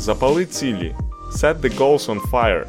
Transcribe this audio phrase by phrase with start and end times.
[0.00, 0.94] Запали цілі.
[1.32, 2.64] Set the goals on fire.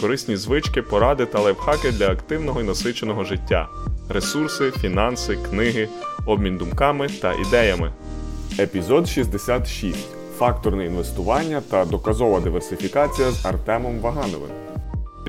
[0.00, 3.68] Корисні звички, поради та лайфхаки для активного і насиченого життя.
[4.08, 5.88] Ресурси, фінанси, книги,
[6.26, 7.92] обмін думками та ідеями.
[8.58, 9.98] Епізод 66.
[10.38, 14.50] Факторне інвестування та доказова диверсифікація з Артемом Вагановим.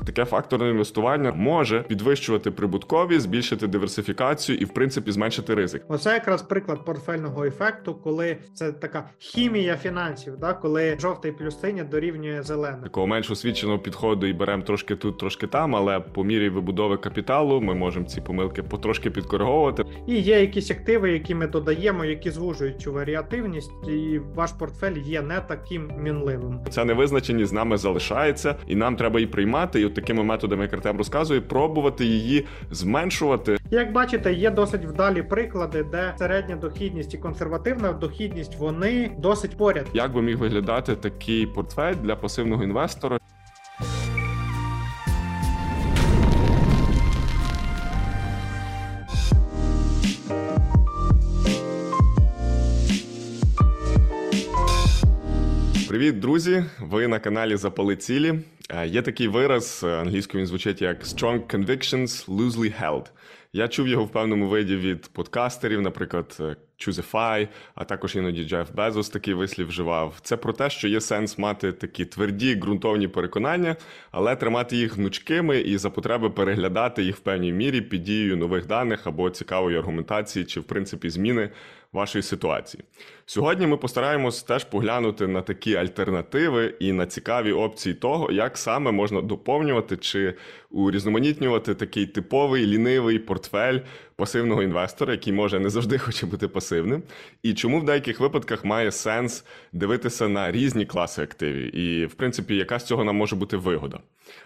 [0.06, 5.82] Таке факторне інвестування може підвищувати прибутковість, збільшити диверсифікацію і, в принципі, зменшити ризик.
[5.88, 10.52] Оце якраз приклад портфельного ефекту, коли це така хімія фінансів, да?
[10.52, 12.82] коли жовтий плюс синє дорівнює зелене.
[12.82, 17.60] Такого менш освіченого підходу і беремо трошки тут, трошки там, але по мірі вибудови капіталу
[17.60, 19.84] ми можемо ці помилки потрошки підкориговувати.
[20.06, 25.22] І є якісь активи, які ми додаємо, які звужують цю варіативність, і ваш портфель є
[25.22, 26.60] не таким мінливим.
[26.70, 29.81] Ця невизначеність з нами залишається, і нам треба її приймати.
[29.82, 33.56] І от такими методами, як Артем розказує, пробувати її зменшувати.
[33.70, 39.86] Як бачите, є досить вдалі приклади, де середня дохідність і консервативна дохідність вони досить поряд.
[39.94, 43.18] Як би міг виглядати такий портфель для пасивного інвестора?
[55.88, 56.64] Привіт, друзі!
[56.80, 58.34] Ви на каналі Запали цілі.
[58.70, 63.06] Е, Є такий вираз е, англійською він звучить як Strong convictions loosely held.
[63.54, 68.70] Я чув його в певному виді від подкастерів, наприклад, е, Choosify, а також іноді Джеф
[68.74, 70.14] Безос такий вислів вживав.
[70.22, 73.76] Це про те, що є сенс мати такі тверді ґрунтовні переконання,
[74.10, 78.66] але тримати їх гнучкими і за потреби переглядати їх в певній мірі під дією нових
[78.66, 81.50] даних або цікавої аргументації, чи в принципі зміни
[81.92, 82.84] вашої ситуації.
[83.26, 88.92] Сьогодні ми постараємось теж поглянути на такі альтернативи і на цікаві опції того, як саме
[88.92, 90.34] можна доповнювати чи
[90.70, 93.78] урізноманітнювати такий типовий лінивий портфель
[94.22, 97.02] пасивного інвестора, який може не завжди хоче бути пасивним,
[97.42, 102.56] і чому в деяких випадках має сенс дивитися на різні класи активів, і в принципі,
[102.56, 103.98] яка з цього нам може бути вигода.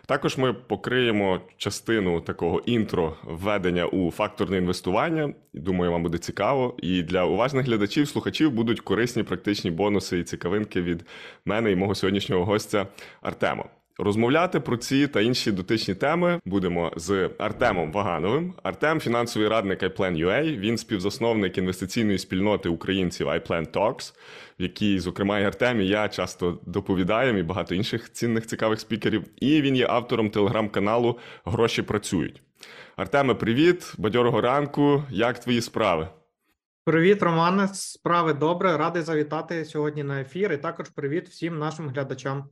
[0.06, 5.34] Також ми покриємо частину такого інтро введення у факторне інвестування.
[5.54, 6.76] Думаю, вам буде цікаво.
[6.82, 11.04] І для уважних глядачів, слухачів будуть корисні практичні бонуси і цікавинки від
[11.44, 12.86] мене і мого сьогоднішнього гостя
[13.20, 13.64] Артема.
[13.98, 18.54] Розмовляти про ці та інші дотичні теми будемо з Артемом Вагановим.
[18.62, 24.14] Артем фінансовий радник iPlan.ua, Він співзасновник інвестиційної спільноти українців iPlan Talks,
[24.58, 29.24] в якій, зокрема, і Артем і я часто доповідаємо і багато інших цінних цікавих спікерів.
[29.36, 32.42] І він є автором телеграм-каналу Гроші працюють.
[32.96, 35.02] Артеме, привіт, бадьорого ранку.
[35.10, 36.08] Як твої справи?
[36.84, 37.68] Привіт, Романе.
[37.72, 38.76] Справи добре.
[38.76, 40.52] Радий завітати сьогодні на ефір.
[40.52, 42.44] І також привіт всім нашим глядачам.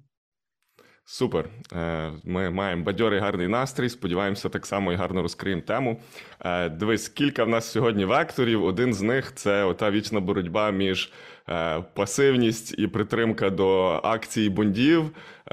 [1.06, 1.48] Супер.
[1.72, 3.88] Е, Ми маємо бадьорий гарний настрій.
[3.88, 6.00] Сподіваємося, так само і гарно розкриємо тему.
[6.40, 8.64] Е, Дивись, кілька в нас сьогодні векторів.
[8.64, 11.12] Один з них це ота вічна боротьба між
[11.48, 15.10] е, пасивність і притримка до акцій бондів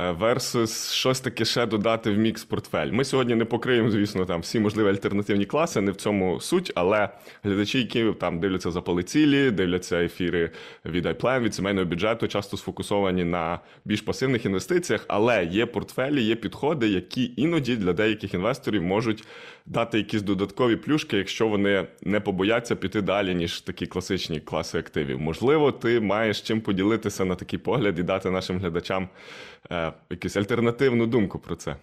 [0.10, 2.92] versus щось таке ще додати в мікс портфель.
[2.92, 7.10] Ми сьогодні не покриємо, звісно, там всі можливі альтернативні класи, не в цьому суть, але
[7.44, 10.52] глядачі, які там дивляться за цілі, дивляться ефіри
[10.86, 16.36] від iPlan, від сімейного бюджету, часто сфокусовані на більш пасивних інвестиціях, але є портфелі, є
[16.36, 19.24] підходи, які іноді для деяких інвесторів можуть
[19.66, 25.20] дати якісь додаткові плюшки, якщо вони не побояться піти далі, ніж такі класичні класи активів.
[25.20, 29.10] Можливо, ти маєш чим поділитися на такий погляд і дати нашим глядачам
[29.72, 31.76] е, якусь альтернативну думку про це.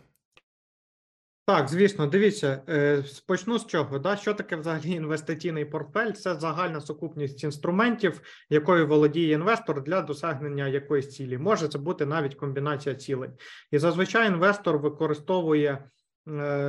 [1.48, 3.98] Так, звісно, дивіться, е, почну з чого.
[3.98, 4.16] Да?
[4.16, 6.12] Що таке взагалі інвестиційний портфель?
[6.12, 11.38] Це загальна сукупність інструментів, якою володіє інвестор для досягнення якоїсь цілі.
[11.38, 13.30] Може це бути навіть комбінація цілей.
[13.70, 15.84] І зазвичай інвестор використовує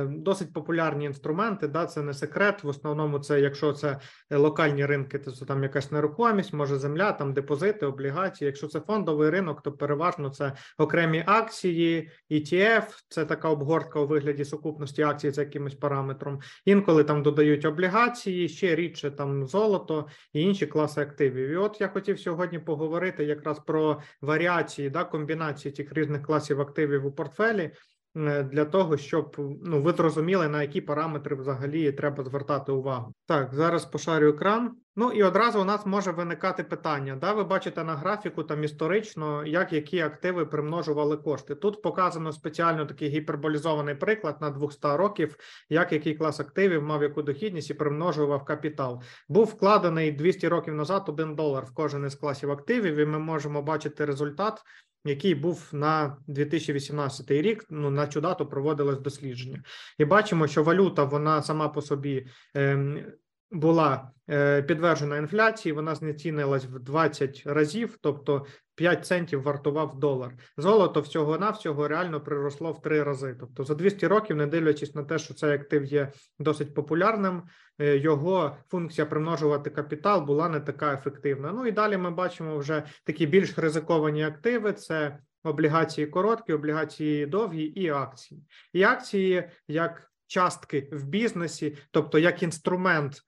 [0.08, 1.68] досить популярні інструменти.
[1.68, 1.86] Да?
[1.86, 2.64] Це не секрет.
[2.64, 3.98] В основному, це якщо це
[4.30, 8.46] локальні ринки, то це там якась нерухомість, може земля, там депозити, облігації.
[8.46, 14.44] Якщо це фондовий ринок, то переважно це окремі акції, ETF, це така обгортка у вигляді
[14.44, 16.40] сукупності акцій за якимось параметром.
[16.64, 21.48] Інколи там додають облігації, ще рідше там золото і інші класи активів.
[21.48, 27.06] І от я хотів сьогодні поговорити якраз про варіації, да, комбінації цих різних класів активів
[27.06, 27.70] у портфелі.
[28.16, 33.14] Е, Для того щоб ну ви зрозуміли на які параметри взагалі треба звертати увагу.
[33.26, 34.76] Так, зараз пошарю екран.
[34.96, 37.16] Ну і одразу у нас може виникати питання.
[37.16, 41.54] Да, ви бачите на графіку там історично, як які активи примножували кошти.
[41.54, 45.36] Тут показано спеціально такий гіперболізований приклад на 200 років,
[45.68, 49.02] як який клас активів мав яку дохідність і примножував капітал.
[49.28, 53.62] Був вкладений 200 років назад 1 долар в кожен із класів активів, і ми можемо
[53.62, 54.62] бачити результат.
[55.04, 59.62] Який був на 2018 рік, ну на цю дату проводилось дослідження,
[59.98, 63.06] і бачимо, що валюта вона сама по собі ем,
[63.50, 70.32] була е, підтверджена інфляції, вона знецінилась в 20 разів, тобто 5 центів вартував долар.
[70.56, 73.36] Золото всього навсього реально приросло в 3 рази.
[73.40, 77.42] Тобто за 200 років, не дивлячись на те, що цей актив є досить популярним,
[77.78, 81.52] е, його функція примножувати капітал була не така ефективна.
[81.52, 87.62] Ну і далі ми бачимо вже такі більш ризиковані активи: це облігації короткі, облігації довгі
[87.62, 88.44] і акції.
[88.72, 93.22] І акції як частки в бізнесі, тобто як інструмент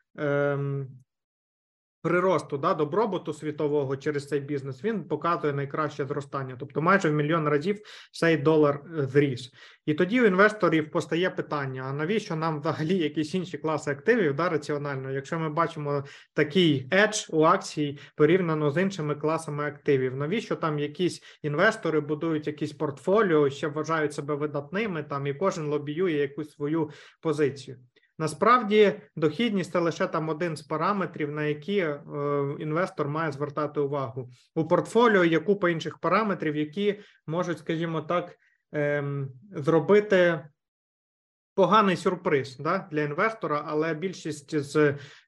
[2.02, 7.48] приросту да, добробуту світового через цей бізнес, він показує найкраще зростання, тобто майже в мільйон
[7.48, 7.80] разів
[8.12, 9.50] цей долар е, зріс.
[9.86, 14.48] І тоді у інвесторів постає питання: а навіщо нам взагалі якісь інші класи активів да,
[14.48, 16.04] раціонально, якщо ми бачимо
[16.34, 22.72] такий едж у акції порівняно з іншими класами активів, навіщо там якісь інвестори будують якісь
[22.72, 27.78] портфоліо, ще вважають себе видатними там, і кожен лобіює якусь свою позицію.
[28.18, 32.00] Насправді дохідність це лише там один з параметрів, на які е,
[32.58, 34.30] інвестор має звертати увагу.
[34.54, 38.36] У портфоліо є купа інших параметрів, які можуть, скажімо так,
[38.72, 40.48] ем, зробити
[41.54, 44.76] поганий сюрприз да, для інвестора, але більшість з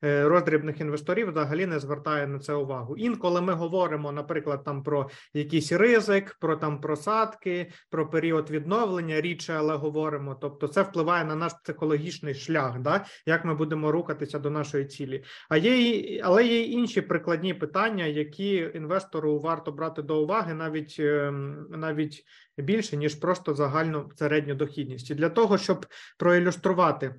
[0.05, 2.97] е, роздрібних інвесторів взагалі не звертає на це увагу.
[2.97, 9.55] Інколи ми говоримо, наприклад, там про якийсь ризик, про там просадки, про період відновлення, рідше,
[9.59, 10.35] але говоримо.
[10.35, 15.25] Тобто, це впливає на наш психологічний шлях, да, як ми будемо рухатися до нашої цілі.
[15.49, 21.67] А є але є інші прикладні питання, які інвестору варто брати до уваги, навіть ем,
[21.71, 22.25] навіть
[22.63, 25.11] більше ніж просто загальну середню дохідність.
[25.11, 25.87] І для того, щоб
[26.19, 27.15] проілюструвати,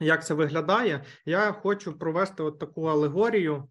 [0.00, 3.68] як це виглядає, я хочу провести от таку алегорію.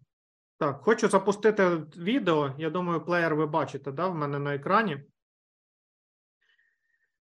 [0.58, 2.54] Так, хочу запустити відео.
[2.58, 5.04] Я думаю, плеєр ви бачите, да, в мене на екрані.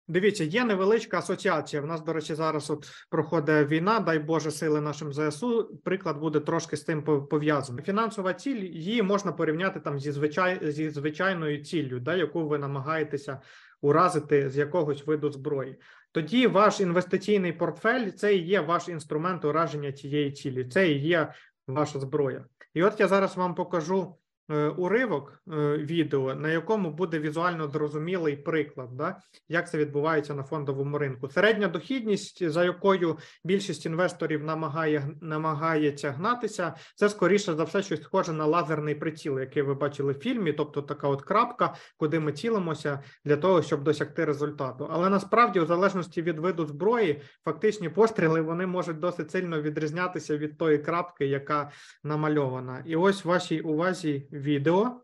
[0.07, 1.81] Дивіться, є невеличка асоціація.
[1.81, 5.79] В нас, до речі, зараз от проходить війна, дай Боже, сили нашим ЗСУ.
[5.83, 7.85] Приклад буде трошки з тим пов- пов'язаний.
[7.85, 13.41] Фінансова ціль її можна порівняти там зі звичай зі звичайною ціллю, да, яку ви намагаєтеся
[13.81, 15.79] уразити з якогось виду зброї.
[16.11, 20.65] Тоді ваш інвестиційний портфель це і є ваш інструмент ураження цієї цілі.
[20.65, 21.33] Це і є
[21.67, 22.45] ваша зброя.
[22.73, 24.15] І от я зараз вам покажу
[24.77, 29.17] уривок е, відео, на якому буде візуально зрозумілий приклад, да,
[29.49, 31.29] як це відбувається на фондовому ринку.
[31.29, 38.33] Середня дохідність, за якою більшість інвесторів намагає намагається гнатися, це скоріше за все щось схоже
[38.33, 42.99] на лазерний приціл, який ви бачили в фільмі, тобто така от крапка, куди ми цілимося
[43.25, 44.87] для того, щоб досягти результату.
[44.91, 50.57] Але насправді, у залежності від виду зброї, фактичні постріли вони можуть досить сильно відрізнятися від
[50.57, 51.71] тої крапки, яка
[52.03, 52.83] намальована.
[52.85, 55.02] І ось вашій увазі відео.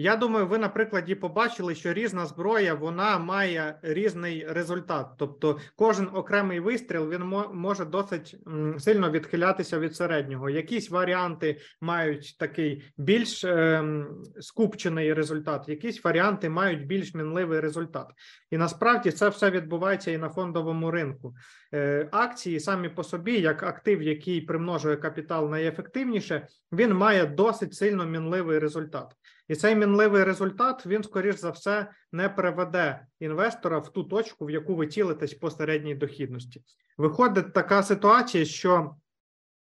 [0.00, 5.06] Я думаю, ви на прикладі побачили, що різна зброя вона має різний результат.
[5.18, 8.36] Тобто, кожен окремий вистріл він може досить
[8.78, 10.50] сильно відхилятися від середнього.
[10.50, 14.08] Якісь варіанти мають такий більш ем,
[14.40, 18.06] скупчений результат, якісь варіанти мають більш мінливий результат.
[18.50, 21.34] І насправді це все відбувається і на фондовому ринку.
[21.74, 28.06] Е, акції самі по собі, як актив, який примножує капітал найефективніше, він має досить сильно
[28.06, 29.14] мінливий результат.
[29.48, 34.50] І цей мінливий результат він, скоріш за все, не приведе інвестора в ту точку, в
[34.50, 36.62] яку ви цілитесь по середній дохідності.
[36.98, 38.94] Виходить така ситуація, що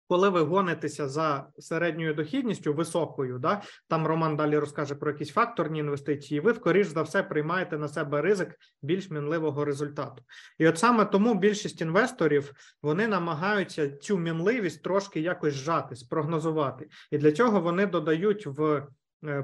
[0.07, 5.79] коли ви гонитеся за середньою дохідністю високою, да, там Роман далі розкаже про якісь факторні
[5.79, 10.23] інвестиції, ви, скоріш за все, приймаєте на себе ризик більш мінливого результату.
[10.57, 12.51] І от саме тому більшість інвесторів
[12.81, 16.87] вони намагаються цю мінливість трошки якось зжати, спрогнозувати.
[17.11, 18.87] І для цього вони додають в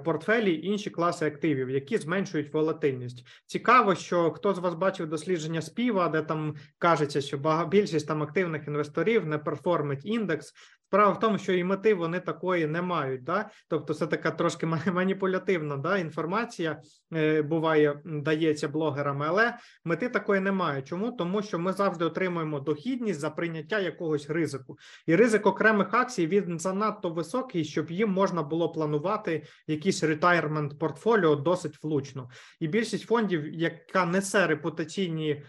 [0.06, 3.28] портфелі інші класи активів, які зменшують волатильність.
[3.46, 8.68] Цікаво, що хто з вас бачив дослідження співа, де там кажеться, що більшість там активних
[8.68, 10.54] інвесторів не перформить індекс.
[10.94, 13.24] Справа в тому, що і мети вони такої не мають.
[13.24, 13.50] Да?
[13.68, 15.98] Тобто, це така трошки маніпулятивна да?
[15.98, 16.82] інформація
[17.14, 20.82] е, буває, дається блогерами, але мети такої немає.
[20.82, 21.12] Чому?
[21.12, 26.60] Тому що ми завжди отримуємо дохідність за прийняття якогось ризику, і ризик окремих акцій він
[26.60, 32.30] занадто високий, щоб їм можна було планувати якийсь ретайрмент портфоліо досить влучно.
[32.60, 35.44] І більшість фондів, яка несе репутаційні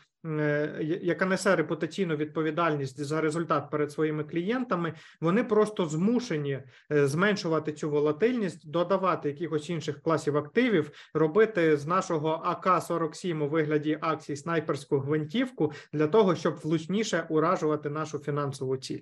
[1.02, 6.62] яка несе репутаційну відповідальність за результат перед своїми клієнтами, вони просто змушені
[6.92, 13.48] е, зменшувати цю волатильність, додавати якихось інших класів активів, робити з нашого АК 47 у
[13.48, 19.00] вигляді акцій снайперську гвинтівку для того, щоб влучніше уражувати нашу фінансову ціль.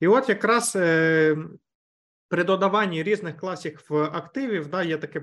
[0.00, 0.76] І от якраз.
[0.76, 1.36] Е,
[2.28, 5.20] при додаванні різних класів активів да, є таке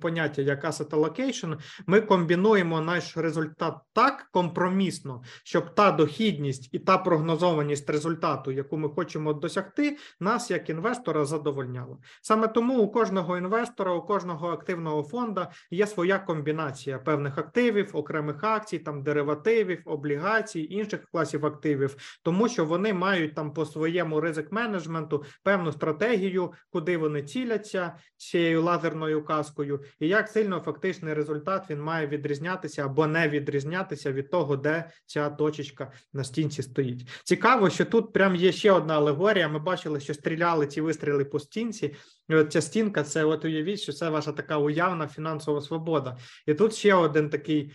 [0.00, 6.98] поняття як asset allocation, ми комбінуємо наш результат так компромісно, щоб та дохідність і та
[6.98, 11.96] прогнозованість результату, яку ми хочемо досягти, нас як інвестора задовольняла.
[12.22, 18.44] Саме тому у кожного інвестора, у кожного активного фонда є своя комбінація певних активів, окремих
[18.44, 24.52] акцій, там деривативів, облігацій, інших класів активів, тому що вони мають там по своєму ризик
[24.52, 31.66] менеджменту певну стратегію, куди вони ціляться цією лазерною каскою точкою, і як сильно фактичний результат
[31.70, 37.08] він має відрізнятися або не відрізнятися від того, де ця точечка на стінці стоїть.
[37.24, 39.48] Цікаво, що тут прям є ще одна алегорія.
[39.48, 41.94] Ми бачили, що стріляли ці вистріли по стінці.
[42.28, 46.16] І от ця стінка, це от уявіть, що це ваша така уявна фінансова свобода.
[46.46, 47.72] І тут ще один такий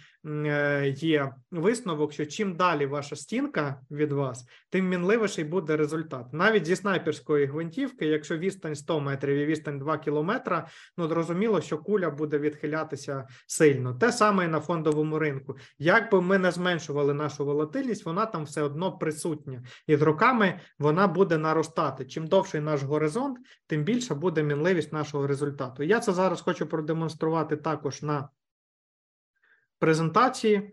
[0.96, 6.34] є висновок, що чим далі ваша стінка від вас, тим мінливіший буде результат.
[6.34, 10.68] Навіть зі снайперської гвинтівки, якщо відстань 100 метрів і відстань 2 кілометра,
[10.98, 13.94] ну зрозуміло, що куля буде відхилятися сильно.
[13.94, 15.56] Те саме і на фондовому ринку.
[15.80, 20.60] Як би ми не зменшували нашу волатильність, вона там все одно присутня, і з роками
[20.80, 22.06] вона буде наростати.
[22.06, 25.84] Чим довший наш горизонт, тим більша буде мінливість нашого результату.
[25.84, 28.30] Я це зараз хочу продемонструвати також на
[29.80, 30.72] презентації.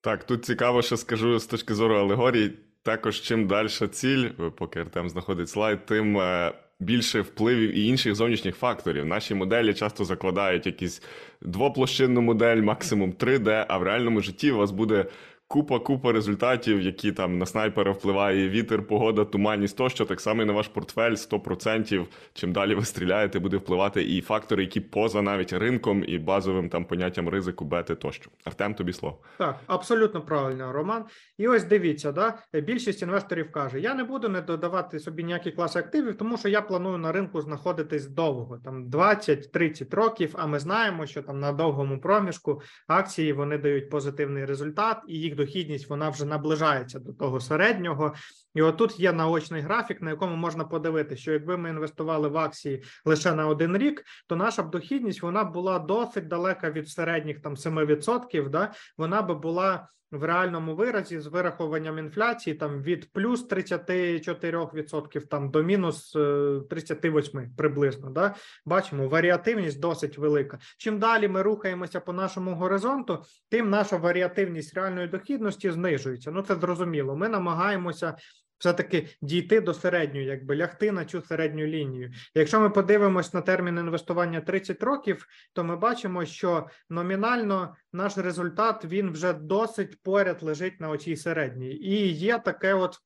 [0.00, 2.58] Так, тут цікаво, що скажу з точки зору алегорії.
[2.82, 8.56] Також чим далі ціль, поки Артем знаходить слайд, тим е, більше впливів і інших зовнішніх
[8.56, 9.06] факторів.
[9.06, 11.02] Наші моделі часто закладають якісь
[11.40, 15.06] двоплощинну модель, максимум 3D, а в реальному житті у вас буде
[15.52, 20.04] купа купа результатів, які там на снайпера впливає вітер, погода, туманність тощо.
[20.04, 22.06] Так само і на ваш портфель 100%.
[22.32, 26.84] Чим далі ви стріляєте, буде впливати і фактори, які поза навіть ринком і базовим там
[26.84, 28.30] поняттям ризику, бети тощо.
[28.44, 29.18] Артем, тобі слово.
[29.38, 31.04] Так, абсолютно правильно, Роман.
[31.38, 35.78] І ось дивіться, да більшість інвесторів каже: я не буду не додавати собі ніякі класи
[35.78, 40.34] активів, тому що я планую на ринку знаходитись довго, там 20-30 років.
[40.38, 45.41] А ми знаємо, що там на довгому проміжку акції вони дають позитивний результат і їх
[45.42, 48.14] дохідність вона вже наближається до того середнього.
[48.54, 52.82] І отут є наочний графік, на якому можна подивитися, що якби ми інвестували в акції
[53.04, 57.54] лише на один рік, то наша б дохідність вона була досить далека від середніх там
[57.54, 58.72] 7%, да?
[58.98, 65.62] Вона би була в реальному виразі з вирахуванням інфляції там від плюс 34% там до
[65.62, 68.10] мінус 38% приблизно.
[68.10, 68.34] Да?
[68.66, 70.58] Бачимо, варіативність досить велика.
[70.78, 76.30] Чим далі ми рухаємося по нашому горизонту, тим наша варіативність реальної дохідності знижується.
[76.30, 77.16] Ну це зрозуміло.
[77.16, 78.16] Ми намагаємося
[78.62, 82.12] все-таки дійти до середньої, якби лягти на цю середню лінію.
[82.34, 88.84] Якщо ми подивимось на термін інвестування 30 років, то ми бачимо, що номінально наш результат
[88.84, 92.98] він вже досить поряд лежить на оцій середній, і є таке от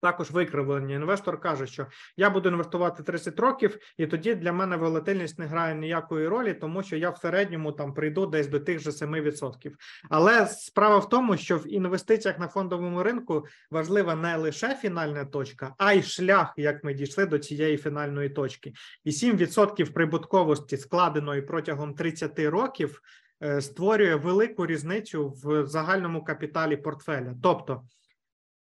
[0.00, 0.94] також викривлення.
[0.94, 5.74] Інвестор каже, що я буду інвестувати 30 років, і тоді для мене волатильність не грає
[5.74, 9.72] ніякої ролі, тому що я в середньому там прийду десь до тих же 7%.
[10.10, 15.74] Але справа в тому, що в інвестиціях на фондовому ринку важлива не лише фінальна точка,
[15.78, 18.72] а й шлях, як ми дійшли до цієї фінальної точки.
[19.04, 23.02] І 7% прибутковості, складеної протягом 30 років,
[23.42, 27.34] е, створює велику різницю в загальному капіталі портфеля.
[27.42, 27.82] Тобто.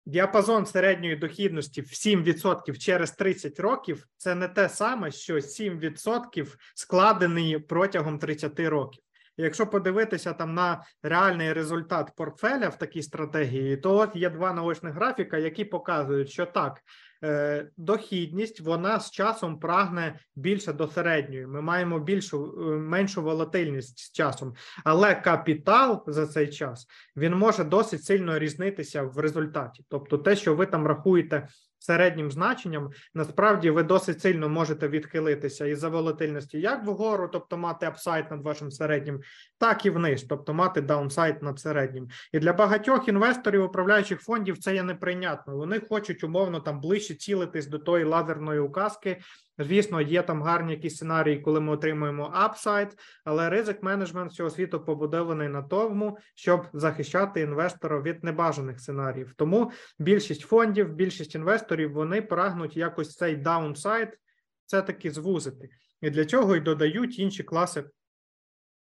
[0.07, 7.59] Діапазон середньої дохідності в 7% через 30 років це не те саме, що 7% складений
[7.59, 9.03] протягом 30 років.
[9.37, 14.93] Якщо подивитися там на реальний результат портфеля в такій стратегії, то от є два наочних
[14.93, 16.81] графіка, які показують, що так
[17.23, 21.47] Е, дохідність вона з часом прагне більше до середньої.
[21.47, 24.53] Ми маємо більшу е, меншу волатильність з часом,
[24.83, 29.85] але капітал за цей час він може досить сильно різнитися в результаті.
[29.89, 31.47] Тобто, те, що ви там рахуєте
[31.87, 37.85] середнім значенням, насправді ви досить сильно можете відхилитися із за волатильності як вгору, тобто мати
[37.85, 39.21] upside над вашим середнім,
[39.57, 42.07] так і вниз, тобто мати downside над середнім.
[42.33, 45.57] І для багатьох інвесторів управляючих фондів це є неприйнятно.
[45.57, 49.17] Вони хочуть умовно там ближче цілитись до тої лазерної указки.
[49.57, 54.79] Звісно, є там гарні якісь сценарії, коли ми отримуємо upside, але ризик менеджмент цього світу
[54.85, 59.33] побудований на тому, щоб захищати інвестора від небажаних сценаріїв.
[59.37, 64.17] Тому більшість фондів, більшість інвесторів вони прагнуть якось цей downside
[64.65, 65.69] це таки звузити,
[66.01, 67.83] і для цього й додають інші класи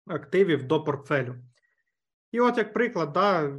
[0.08, 1.36] активів до портфелю.
[2.36, 3.51] І от, як приклад, да,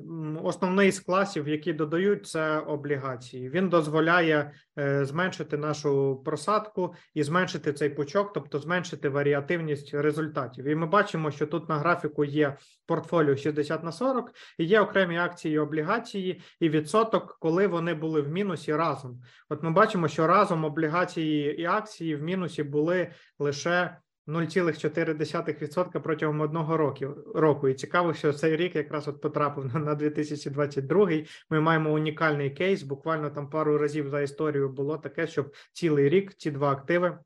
[0.42, 3.50] основний з класів, які додають, це облігації.
[3.50, 10.64] Він дозволяє е, зменшити нашу просадку і зменшити цей пучок, тобто зменшити варіативність результатів.
[10.64, 12.56] І ми бачимо, що тут на графіку є
[12.86, 18.20] портфоліо 60 на 40, і є окремі акції і облігації, і відсоток, коли вони були
[18.20, 19.20] в мінусі разом.
[19.48, 23.96] От ми бачимо, що разом облігації і акції в мінусі були лише.
[24.28, 27.06] 0,4% протягом одного року.
[27.34, 27.68] року.
[27.68, 31.10] І цікаво, що цей рік якраз от потрапив на 2022.
[31.50, 32.82] Ми маємо унікальний кейс.
[32.82, 37.18] Буквально там пару разів за історію було таке, щоб цілий рік ці два активи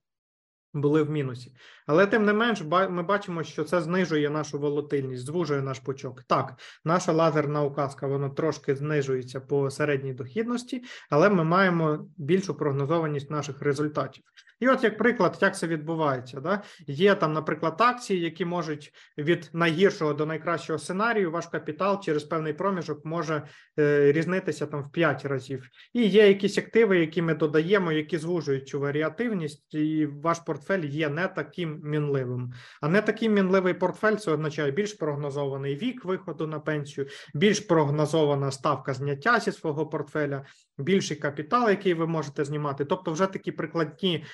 [0.74, 1.52] були в мінусі.
[1.86, 6.22] Але тим не менш, ми бачимо, що це знижує нашу волатильність, звужує наш пучок.
[6.22, 13.30] Так, наша лазерна указка вона трошки знижується по середній дохідності, але ми маємо більшу прогнозованість
[13.30, 14.24] наших результатів.
[14.60, 16.62] І от, як приклад, як це відбувається, да?
[16.86, 22.52] є там, наприклад, акції, які можуть від найгіршого до найкращого сценарію, ваш капітал через певний
[22.52, 23.42] проміжок може
[23.78, 25.68] е, різнитися там в 5 разів.
[25.92, 31.08] І є якісь активи, які ми додаємо, які звужують цю варіативність, і ваш портфель є
[31.08, 32.52] не таким мінливим.
[32.80, 38.50] А не такий мінливий портфель це означає більш прогнозований вік виходу на пенсію, більш прогнозована
[38.50, 40.44] ставка зняття зі свого портфеля,
[40.78, 42.84] більший капітал, який ви можете знімати.
[42.84, 44.24] Тобто, вже такі прикладні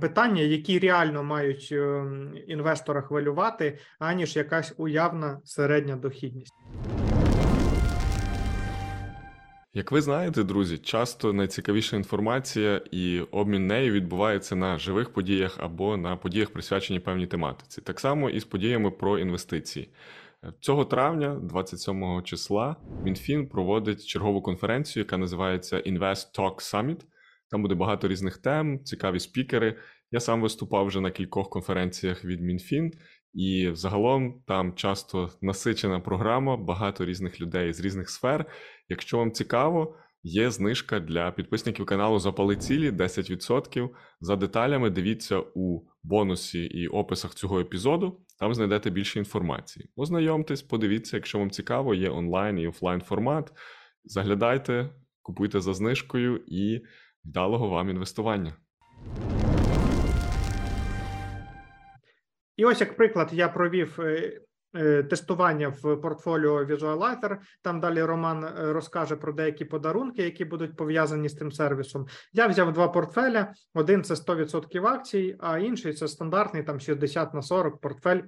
[0.00, 6.54] питання, які реально мають ем, інвестора хвилювати, аніж якась уявна середня дохідність.
[9.76, 15.96] Як ви знаєте, друзі, часто найцікавіша інформація і обмін нею відбувається на живих подіях або
[15.96, 17.80] на подіях, присвячені певній тематиці.
[17.80, 19.88] Так само і з подіями про інвестиції.
[20.60, 27.00] Цього травня, 27 числа, МінФін проводить чергову конференцію, яка називається Invest Talk Summit.
[27.50, 29.76] Там буде багато різних тем, цікаві спікери.
[30.10, 32.92] Я сам виступав вже на кількох конференціях від МінФін,
[33.34, 38.46] і загалом там часто насичена програма, багато різних людей з різних сфер.
[38.88, 43.88] Якщо вам цікаво, є знижка для підписників каналу Запали цілі 10%.
[44.20, 48.20] За деталями дивіться у бонусі і описах цього епізоду.
[48.38, 49.90] Там знайдете більше інформації.
[49.96, 53.52] Ознайомтесь, подивіться, якщо вам цікаво, є онлайн і офлайн формат.
[54.04, 54.90] Заглядайте,
[55.22, 56.80] купуйте за знижкою і
[57.24, 58.56] вдалого вам інвестування.
[62.56, 64.40] І ось як приклад, я провів е,
[64.76, 67.36] е, тестування в портфоліо Visualizer.
[67.62, 72.06] Там далі Роман е, розкаже про деякі подарунки, які будуть пов'язані з тим сервісом.
[72.32, 77.42] Я взяв два портфеля: один це 100% акцій, а інший це стандартний там 60 на
[77.42, 78.20] 40 портфель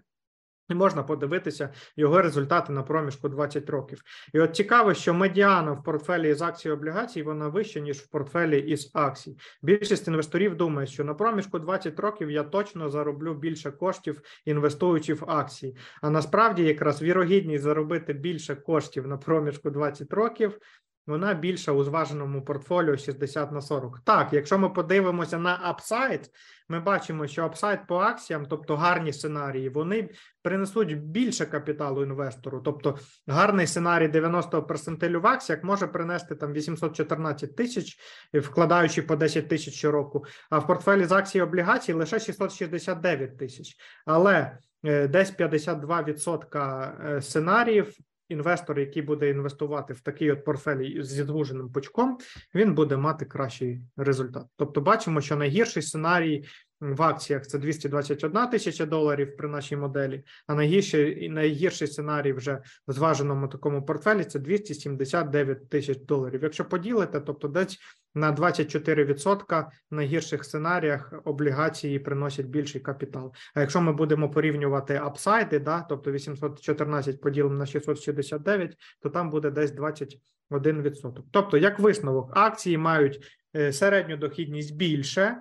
[0.71, 4.03] і можна подивитися його результати на проміжку 20 років.
[4.35, 8.59] І от цікаво, що медіана в портфелі з акцій облігацій вона вища, ніж в портфелі
[8.59, 9.37] із акцій.
[9.63, 15.25] Більшість інвесторів думає, що на проміжку 20 років я точно зароблю більше коштів, інвестуючи в
[15.31, 15.77] акції.
[16.03, 20.59] А насправді, якраз вірогідність заробити більше коштів на проміжку 20 років
[21.07, 24.01] вона більша у зваженому портфоліо 60 на 40.
[24.05, 26.31] Так, якщо ми подивимося на upside,
[26.69, 30.11] ми бачимо, що upside по акціям, тобто гарні сценарії, вони
[30.43, 32.61] принесуть більше капіталу інвестору.
[32.61, 37.99] Тобто гарний сценарій 90 персентилю в акціях може принести там 814 тисяч,
[38.35, 43.77] вкладаючи по 10 тисяч щороку, а в портфелі з акцій облігацій лише 669 тисяч.
[44.07, 47.97] Але е, десь 52% е, сценаріїв
[48.29, 52.19] інвестор, який буде інвестувати в такий от портфель зі звуженим пучком,
[52.55, 54.47] він буде мати кращий результат.
[54.57, 56.45] Тобто, бачимо, що найгірший сценарій
[56.81, 62.93] в акціях це 221 тисяча доларів при нашій моделі, а найгірший найгірший сценарій вже в
[62.93, 66.41] зваженому такому портфелі це 279 тисяч доларів.
[66.43, 67.79] Якщо поділити, тобто десь
[68.15, 73.33] на 24% в найгірших сценаріях облігації приносять більший капітал.
[73.55, 79.51] А якщо ми будемо порівнювати апсайди, да, тобто 814 поділимо на 669, то там буде
[79.51, 81.23] десь 21%.
[81.31, 85.37] Тобто, як висновок, акції мають е, середню дохідність більше.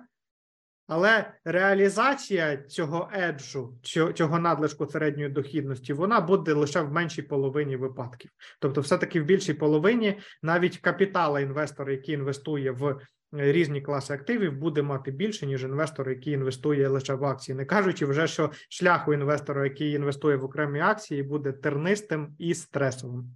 [0.86, 3.78] Але реалізація цього еджу,
[4.14, 8.30] цього надлишку середньої дохідності, вона буде лише в меншій половині випадків.
[8.60, 13.00] Тобто, все-таки в більшій половині навіть капітала інвестора, який інвестує в
[13.32, 18.06] різні класи активів буде мати більше, ніж інвестор, який інвестує лише в акції, не кажучи
[18.06, 23.30] вже, що шлях у інвестора, який інвестує в окремі акції, буде тернистим і стресовим.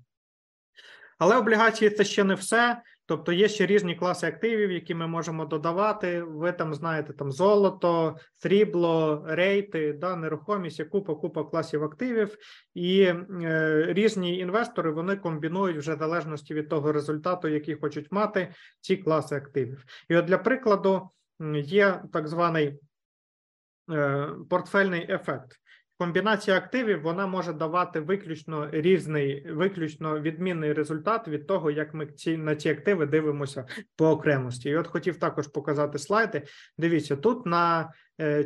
[1.18, 2.82] Але облігації це ще не все.
[3.10, 6.22] Тобто є ще різні класи активів, які ми можемо додавати.
[6.22, 12.36] Ви там знаєте там золото, срібло, рейти, да, нерухомість, купа, купа класів активів,
[12.74, 18.54] і е, різні інвестори вони комбінують вже в залежності від того результату, який хочуть мати
[18.80, 19.84] ці класи активів.
[20.08, 21.10] І от для прикладу
[21.54, 22.80] є так званий
[23.92, 25.60] е, портфельний ефект.
[26.00, 32.36] Комбінація активів вона може давати виключно різний, виключно відмінний результат від того, як ми ці
[32.36, 34.70] на ці активи дивимося по окремості.
[34.70, 36.42] І от хотів також показати слайди.
[36.78, 37.92] Дивіться, тут на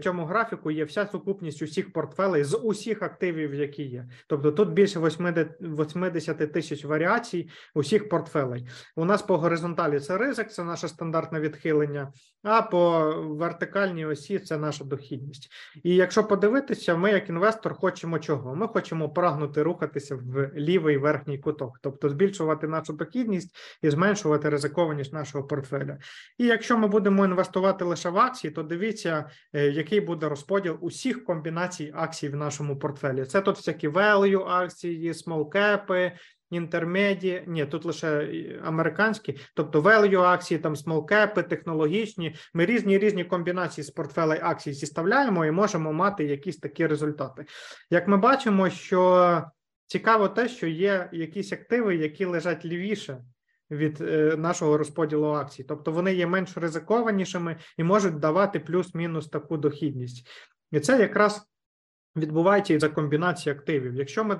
[0.02, 4.08] цьому графіку є вся сукупність усіх портфелей з усіх активів, які є.
[4.26, 8.68] Тобто тут більше 80 80 тисяч варіацій усіх портфелей.
[8.96, 14.58] У нас по горизонталі це ризик, це наше стандартне відхилення, а по вертикальній осі це
[14.58, 15.50] наша дохідність.
[15.82, 18.54] І якщо подивитися, ми як інвестор хочемо чого?
[18.54, 25.12] Ми хочемо прагнути рухатися в лівий верхній куток, тобто збільшувати нашу дохідність і зменшувати ризикованість
[25.12, 25.98] нашого портфеля.
[26.38, 31.24] І якщо ми будемо інвестувати лише в акції, то дивіться, е, який буде розподіл усіх
[31.24, 33.24] комбінацій акцій в нашому портфелі.
[33.24, 36.12] Це тут всякі value акції, small cap,
[36.50, 42.34] інтермеді, ні, тут лише е, американські, тобто value акції, там cap, технологічні.
[42.54, 47.44] Ми різні різні комбінації з портфелей акцій зіставляємо і можемо мати якісь такі результати.
[47.90, 49.42] Як ми бачимо, що
[49.86, 53.18] цікаво те, що є якісь активи, які лежать лівіше.
[53.70, 59.56] Від е, нашого розподілу акцій, тобто вони є менш ризикованішими і можуть давати плюс-мінус таку
[59.56, 60.28] дохідність,
[60.72, 61.46] і це якраз
[62.16, 63.94] відбувається із-за комбінації активів.
[63.94, 64.34] Якщо ми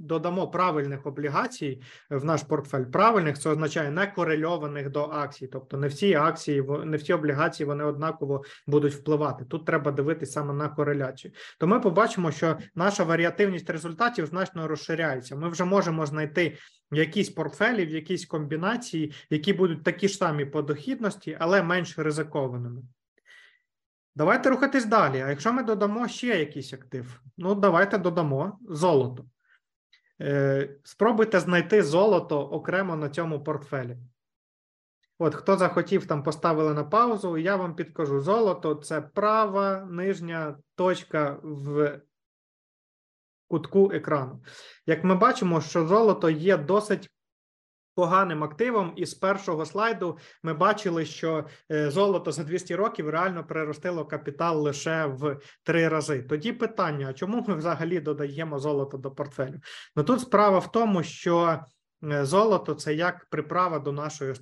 [0.00, 5.86] додамо правильних облігацій в наш портфель, правильних це означає не корельованих до акцій, тобто не
[5.86, 9.44] всі акції, не всі облігації вони однаково будуть впливати.
[9.44, 11.34] Тут треба дивитися саме на кореляцію.
[11.58, 15.36] То ми побачимо, що наша варіативність результатів значно розширяється.
[15.36, 16.56] Ми вже можемо знайти
[16.96, 22.82] якісь портфелі, в якісь комбінації, які будуть такі ж самі по дохідності, але менш ризикованими.
[24.16, 25.20] Давайте рухатись далі.
[25.20, 29.24] А якщо ми додамо ще якийсь актив, ну давайте додамо золото.
[30.20, 33.96] Е, спробуйте знайти золото окремо на цьому портфелі.
[35.18, 41.38] От, хто захотів, там поставили на паузу, я вам підкажу: золото це права нижня точка
[41.42, 42.00] в
[43.48, 44.42] кутку екрану.
[44.86, 47.10] Як ми бачимо, що золото є досить
[47.94, 53.44] поганим активом, і з першого слайду ми бачили, що е, золото за 200 років реально
[53.44, 56.22] приростило капітал лише в три рази.
[56.22, 59.60] Тоді питання: а чому ми взагалі додаємо золото до портфелю?
[59.96, 61.60] Ну тут справа в тому, що
[62.04, 64.34] золото це як приправа до нашої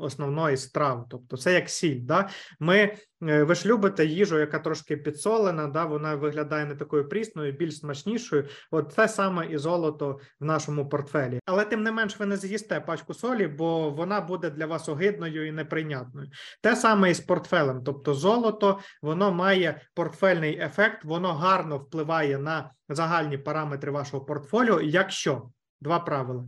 [0.00, 2.00] основної страви, тобто це як сіль.
[2.00, 2.28] Да?
[2.60, 2.76] Ми
[3.22, 5.84] е, ви ж любите їжу, яка трошки підсолена, да?
[5.84, 8.44] вона виглядає не такою прісною, більш смачнішою.
[8.70, 11.40] От це саме і золото в нашому портфелі.
[11.44, 15.46] Але тим не менш ви не з'їсте пачку солі, бо вона буде для вас огидною
[15.46, 16.28] і неприйнятною.
[16.62, 17.82] Те саме і з портфелем.
[17.84, 24.80] Тобто, золото воно має портфельний ефект, воно гарно впливає на загальні параметри вашого портфоліо.
[24.80, 25.50] Якщо
[25.80, 26.44] два правила.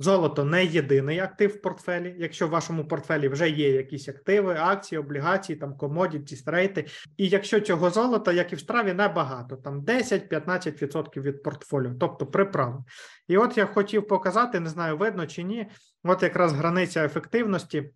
[0.00, 2.14] Золото не єдиний актив в портфелі.
[2.18, 6.86] Якщо в вашому портфелі вже є якісь активи, акції, облігації, там комодіті, стрейти.
[7.16, 12.84] І якщо цього золота, як і в страві, небагато, там 10-15% від портфоліо, тобто приправи.
[13.28, 15.70] І от я хотів показати, не знаю, видно чи ні.
[16.04, 17.90] От якраз границя ефективності,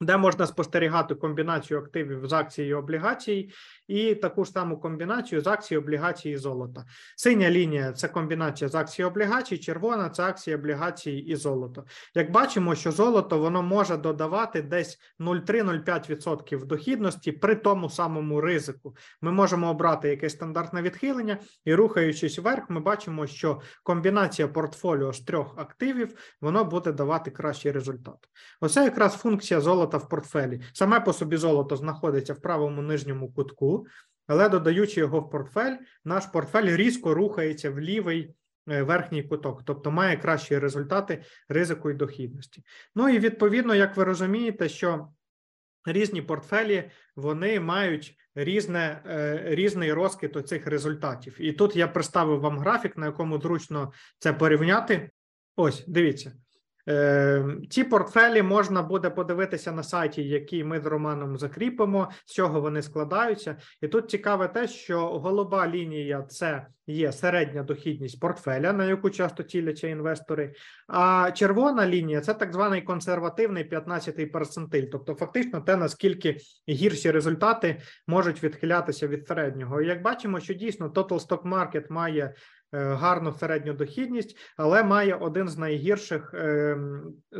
[0.00, 3.50] де можна спостерігати комбінацію активів з акцій і облігацій,
[3.88, 6.84] і таку ж саму комбінацію з акцій, облігацій і золота.
[7.16, 11.84] Синя лінія це комбінація з акцій і облігацій, червона це акції, облігації і золото.
[12.14, 18.96] Як бачимо, що золото воно може додавати десь 0,3-0,5% дохідності при тому самому ризику.
[19.20, 25.20] Ми можемо обрати якесь стандартне відхилення, і рухаючись вверх, ми бачимо, що комбінація портфоліо з
[25.20, 28.16] трьох активів воно буде давати кращий результат.
[28.60, 30.60] Оце якраз функція золота в портфелі.
[30.72, 33.86] Саме по собі золото знаходиться в правому нижньому кутку,
[34.26, 38.34] але додаючи його в портфель, наш портфель різко рухається в лівий
[38.68, 42.64] е, верхній куток, тобто має кращі результати ризику і дохідності.
[42.94, 45.08] Ну і відповідно, як ви розумієте, що
[45.86, 51.36] різні портфелі вони мають різне, е, різний розкид оцих результатів.
[51.40, 55.10] І тут я представив вам графік, на якому зручно це порівняти.
[55.56, 56.32] Ось, дивіться.
[56.90, 62.60] Е, Ці портфелі можна буде подивитися на сайті, який ми з Романом закріпимо, з чого
[62.60, 63.56] вони складаються.
[63.82, 69.42] І тут цікаве те, що голуба лінія це є середня дохідність портфеля, на яку часто
[69.42, 70.54] ціляться інвестори.
[70.88, 76.36] А червона лінія це так званий консервативний 15-й перцентиль, тобто фактично те, наскільки
[76.68, 79.80] гірші результати можуть відхилятися від середнього.
[79.80, 82.34] І як бачимо, що дійсно Total Stock Market має
[82.72, 86.78] гарну середню дохідність, але має один з найгірших е,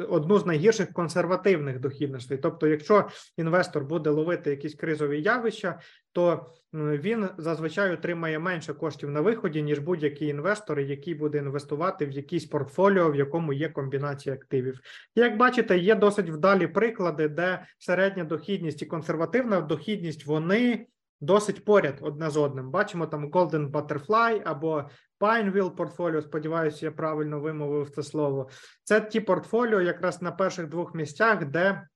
[0.09, 2.39] одну з найгірших консервативних дохідностей.
[2.39, 5.81] Тобто, якщо інвестор буде ловити якісь кризові явища,
[6.13, 12.11] то він зазвичай отримає менше коштів на виході, ніж будь-який інвестор, який буде інвестувати в
[12.11, 14.81] якийсь портфоліо, в якому є комбінація активів.
[15.15, 20.87] Як бачите, є досить вдалі приклади, де середня дохідність і консервативна дохідність вони
[21.21, 22.71] досить поряд одне з одним.
[22.71, 24.85] Бачимо там Golden Butterfly або
[25.21, 26.23] Pineville портфоліо.
[26.23, 28.49] Сподіваюся, я правильно вимовив це слово.
[28.85, 31.87] Це ті портфоліо, якраз на перших двох місцях, де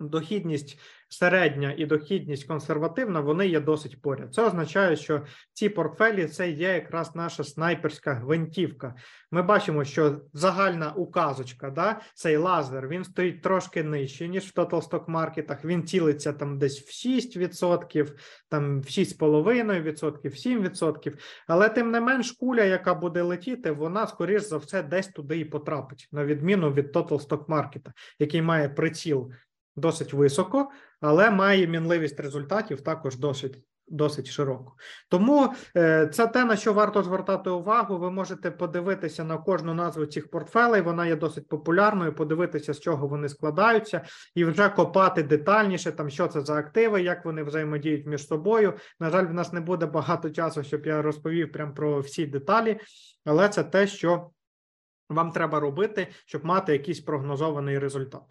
[0.00, 0.78] дохідність
[1.08, 4.34] середня і дохідність консервативна, вони є досить поряд.
[4.34, 8.94] Це означає, що ці портфелі це є якраз наша снайперська гвинтівка.
[9.30, 14.88] Ми бачимо, що загальна указочка, да, цей лазер, він стоїть трошки нижче, ніж в Total
[14.88, 15.64] Stock маркетах.
[15.64, 18.12] Він цілиться там десь в 6%,
[18.48, 21.18] там в 6,5%, в 7%.
[21.46, 25.44] Але тим не менш, куля, яка буде летіти, вона, скоріш за все, десь туди і
[25.44, 27.86] потрапить, на відміну від Total Stock Market,
[28.18, 29.30] який має приціл
[29.76, 33.58] досить високо, але має мінливість результатів також досить.
[33.88, 34.72] Досить широко,
[35.08, 37.98] тому е, це те на що варто звертати увагу.
[37.98, 40.80] Ви можете подивитися на кожну назву цих портфелей.
[40.80, 42.14] Вона є досить популярною.
[42.14, 47.24] Подивитися, з чого вони складаються, і вже копати детальніше, там що це за активи, як
[47.24, 48.74] вони взаємодіють між собою.
[49.00, 52.80] На жаль, в нас не буде багато часу, щоб я розповів прям про всі деталі,
[53.24, 54.30] але це те, що
[55.08, 58.22] вам треба робити, щоб мати якийсь прогнозований результат.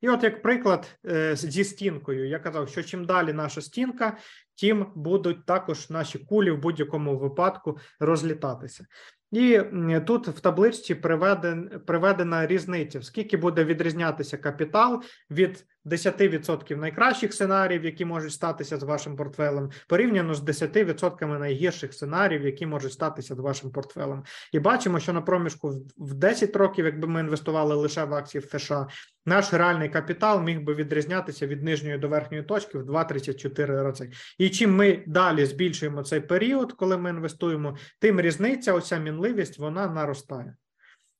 [0.00, 4.16] І от, як приклад, е, зі стінкою, я казав, що чим далі наша стінка,
[4.60, 8.86] тим будуть також наші кулі в будь-якому випадку розлітатися.
[9.32, 9.60] І
[10.06, 18.04] тут в табличці приведен, приведена різниця, скільки буде відрізнятися капітал від 10% найкращих сценаріїв, які
[18.04, 23.70] можуть статися з вашим портфелем, порівняно з 10% найгірших сценаріїв, які можуть статися з вашим
[23.70, 24.24] портфелем.
[24.52, 28.58] І бачимо, що на проміжку в 10 років, якби ми інвестували лише в акції в
[28.58, 28.88] США,
[29.26, 34.10] наш реальний капітал міг би відрізнятися від нижньої до верхньої точки в 2-34 рази.
[34.38, 39.86] І чим ми далі збільшуємо цей період, коли ми інвестуємо, тим різниця, оця мінливість, вона
[39.86, 40.56] наростає.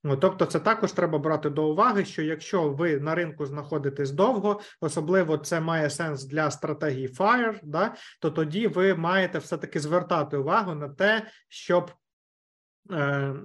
[0.06, 4.60] Ну, тобто, це також треба брати до уваги, що якщо ви на ринку знаходитесь довго,
[4.80, 10.74] особливо це має сенс для стратегії FIRE, да, то тоді ви маєте все-таки звертати увагу
[10.74, 11.90] на те, щоб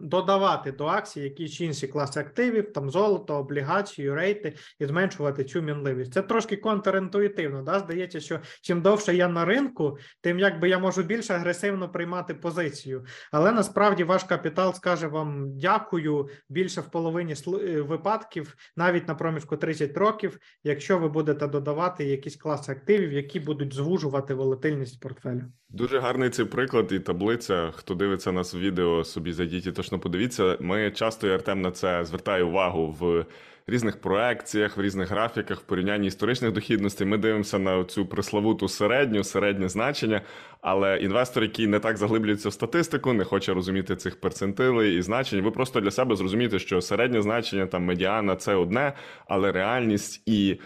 [0.02, 6.14] додавати до акцій якісь інші класи активів, там золото, облігації, рейти і зменшувати цю мінливість.
[6.14, 7.62] Це трошки контрінтуїтивно.
[7.62, 7.80] Да?
[7.80, 13.06] Здається, що чим довше я на ринку, тим якби я можу більш агресивно приймати позицію.
[13.32, 19.58] Але насправді ваш капітал скаже вам дякую більше в половині е, випадків, навіть на проміжку
[19.58, 25.44] 30 років, якщо ви будете додавати якісь класи активів, які будуть звужувати волатильність портфелю.
[25.70, 27.72] Дуже гарний цей приклад і таблиця.
[27.76, 30.58] Хто дивиться нас в відео, собі зайдіть і точно подивіться.
[30.60, 33.26] Ми часто і Артем на це звертає увагу в
[33.70, 37.08] різних проекціях, в різних графіках, в порівнянні історичних дохідностей.
[37.08, 40.22] Ми дивимося на цю присловуту середню, середнє значення.
[40.62, 45.42] Але інвестор, який не так заглиблюється в статистику, не хоче розуміти цих перцентилей і значень.
[45.42, 48.94] Ви просто для себе зрозумієте, що середнє значення там медіана це одне,
[49.28, 50.60] але реальність і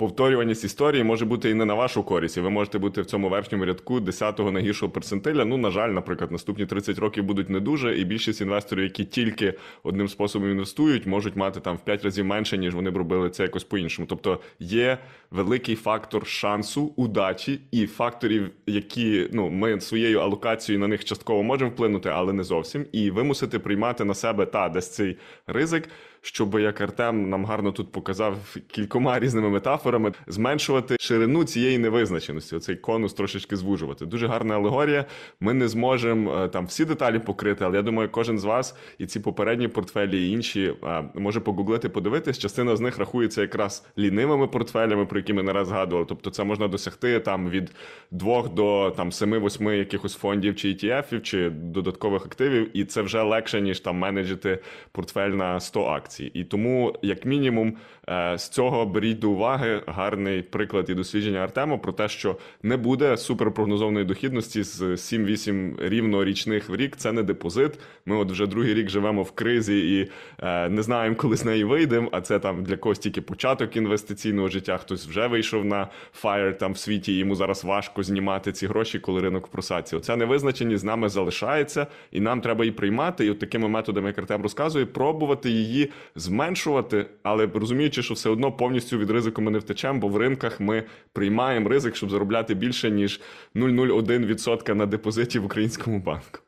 [0.00, 2.36] повторюваність історії може бути і не на вашу користь.
[2.36, 5.44] і Ви можете бути в цьому верхньому рядку 10-го найгіршого перцентиля.
[5.44, 9.54] Ну, на жаль, наприклад, наступні 30 років будуть не дуже, і більшість інвесторів, які тільки
[9.82, 13.42] одним способом інвестують, можуть мати там в 5 разів менше, ніж вони б робили це
[13.42, 14.06] якось по-іншому.
[14.10, 14.98] Тобто є
[15.30, 21.70] великий фактор шансу, удачі і факторів, які ну ми своєю алокацією на них частково можемо
[21.70, 22.86] вплинути, але не зовсім.
[22.92, 25.88] І ви мусите приймати на себе та десь цей ризик
[26.22, 32.56] щоб як Артем нам гарно тут показав кількома різними метафорами, зменшувати ширину цієї невизначеності.
[32.56, 34.06] Оцей конус трошечки звужувати.
[34.06, 35.04] Дуже гарна алегорія.
[35.40, 39.06] Ми не зможемо е, там всі деталі покрити, але я думаю, кожен з вас і
[39.06, 42.38] ці попередні портфелі, і інші е, може погуглити, подивитись.
[42.38, 46.06] Частина з них рахується якраз лінивими портфелями, про які ми не раз згадували.
[46.08, 47.72] Тобто, це можна досягти там від
[48.10, 53.60] двох до там семи-восьми якихось фондів чи ETF, чи додаткових активів, і це вже легше
[53.60, 54.58] ніж там менеджити
[54.92, 56.30] портфель на 100 акцій акцій.
[56.34, 57.76] І тому, як мінімум,
[58.08, 62.76] е, з цього беріть до уваги гарний приклад і дослідження Артема про те, що не
[62.76, 66.96] буде суперпрогнозованої дохідності з 7-8 рівно річних в рік.
[66.96, 67.78] Це не депозит.
[68.06, 71.64] Ми от вже другий рік живемо в кризі і е, не знаємо, коли з неї
[71.64, 72.08] вийдемо.
[72.12, 74.78] А це там для когось тільки початок інвестиційного життя.
[74.78, 75.88] Хтось вже вийшов на
[76.22, 77.12] FIRE там в світі.
[77.12, 79.96] і Йому зараз важко знімати ці гроші, коли ринок в просадці.
[79.96, 83.26] Оця невизначеність з нами залишається, і нам треба її приймати.
[83.26, 88.52] І от такими методами, як Артем розказує, пробувати її зменшувати, але розуміючи, що все одно
[88.52, 92.90] повністю від ризику ми не втечемо, бо в ринках ми приймаємо ризик, щоб заробляти більше
[92.90, 93.20] ніж
[93.54, 96.40] 0,01% на депозиті в українському банку.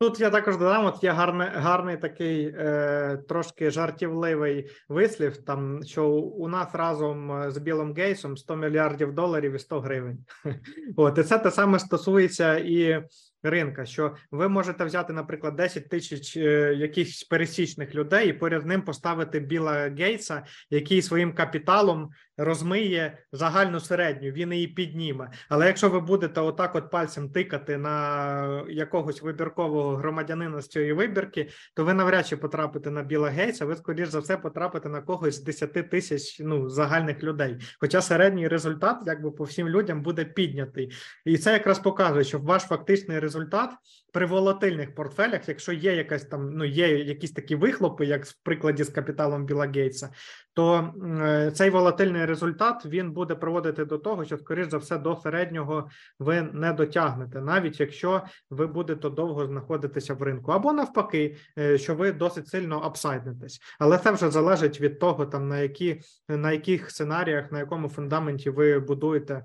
[0.00, 6.08] Тут я також додам, от є гарний, гарний такий е, трошки жартівливий вислів, там що
[6.10, 10.18] у нас разом е, з Білом Гейсом 100 мільярдів доларів і 100 гривень.
[10.96, 13.04] От і це те саме стосується і
[13.42, 13.86] ринка.
[13.86, 19.40] Що ви можете взяти, наприклад, 10 тисяч е, якихось пересічних людей і поряд ним поставити
[19.40, 25.30] Біла Гейтса, який своїм капіталом розмиє загальну середню, він її підніме.
[25.48, 31.48] Але якщо ви будете отак, от пальцем тикати на якогось вибіркового громадянина з цієї вибірки,
[31.74, 35.34] то ви навряд чи потрапите на Біла Гейтса, ви скоріш за все потрапите на когось
[35.34, 37.56] з 10 тисяч ну загальних людей.
[37.80, 40.92] Хоча середній результат, якби по всім людям, буде піднятий,
[41.24, 43.70] і це якраз показує, що ваш фактичний результат
[44.18, 48.84] при волатильних портфелях, якщо є якась там, ну є якісь такі вихлопи, як в прикладі
[48.84, 50.08] з капіталом Біла Гейтса,
[50.54, 55.16] то е, цей волатильний результат він буде приводити до того, що скоріш за все до
[55.16, 61.78] середнього ви не дотягнете, навіть якщо ви будете довго знаходитися в ринку, або навпаки, е,
[61.78, 63.60] що ви досить сильно апсайднетесь.
[63.78, 68.50] Але це вже залежить від того, там на які на яких сценаріях, на якому фундаменті
[68.50, 69.44] ви будуєте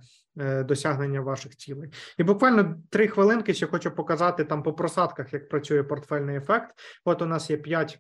[0.65, 1.89] досягнення ваших цілей.
[2.17, 6.75] І буквально три хвилинки ще хочу показати там по просадках, як працює портфельний ефект.
[7.05, 7.99] От у нас є п'ять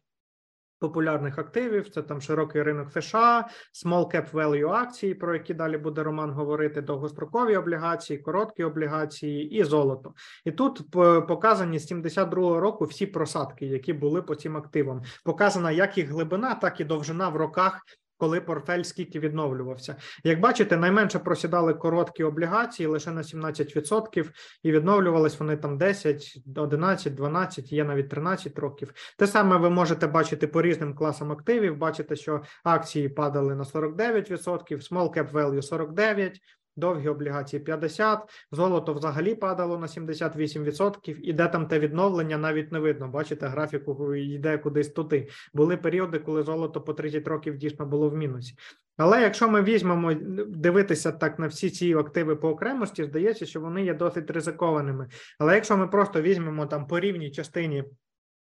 [0.83, 1.89] популярних активів.
[1.89, 3.47] Це там широкий ринок США,
[3.85, 9.63] small cap value акції, про які далі буде Роман говорити, довгострокові облігації, короткі облігації і
[9.63, 10.13] золото.
[10.45, 10.91] І тут
[11.27, 15.01] показані з 72-го року всі просадки, які були по цим активам.
[15.25, 17.81] Показана як їх глибина, так і довжина в роках
[18.23, 19.95] коли портфель скільки відновлювався.
[20.23, 24.29] Як бачите, найменше просідали короткі облігації лише на 17%,
[24.63, 28.93] і відновлювались вони там 10, 11, 12, є навіть 13 років.
[29.17, 31.77] Те саме ви можете бачити по різним класам активів.
[31.77, 36.31] Бачите, що акції падали на 49%, small cap value 49%,
[36.75, 38.19] довгі облігації 50,
[38.51, 43.07] золото взагалі падало на 78%, і де там те відновлення навіть не видно.
[43.07, 45.27] Бачите, графіку йде кудись туди.
[45.53, 48.55] Були періоди, коли золото по 30 років дійсно було в мінусі.
[48.97, 50.13] Але якщо ми візьмемо
[50.47, 55.07] дивитися так на всі ці активи по окремості, здається, що вони є досить ризикованими.
[55.39, 57.83] Але якщо ми просто візьмемо там по рівній частині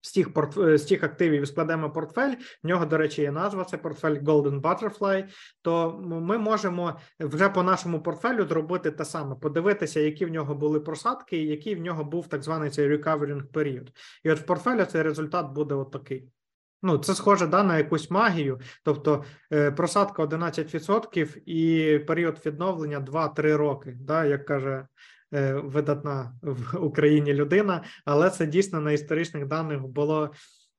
[0.04, 0.58] з тих порт...
[0.58, 2.36] Е, з тих активів і складемо портфель.
[2.64, 3.64] В нього, до речі, є назва.
[3.64, 5.26] Це портфель Golden Butterfly,
[5.62, 10.80] То ми можемо вже по нашому портфелю зробити те саме, подивитися, які в нього були
[10.80, 13.92] просадки, і який в нього був так званий цей recovering період.
[14.24, 16.30] І от в портфелю цей результат буде отакий.
[16.86, 23.58] Ну, це схоже да, на якусь магію, тобто е, просадка 11% і період відновлення 2-3
[23.58, 24.88] роки, да, як каже
[25.54, 30.32] видатна в Україні людина, але це дійсно на історичних даних було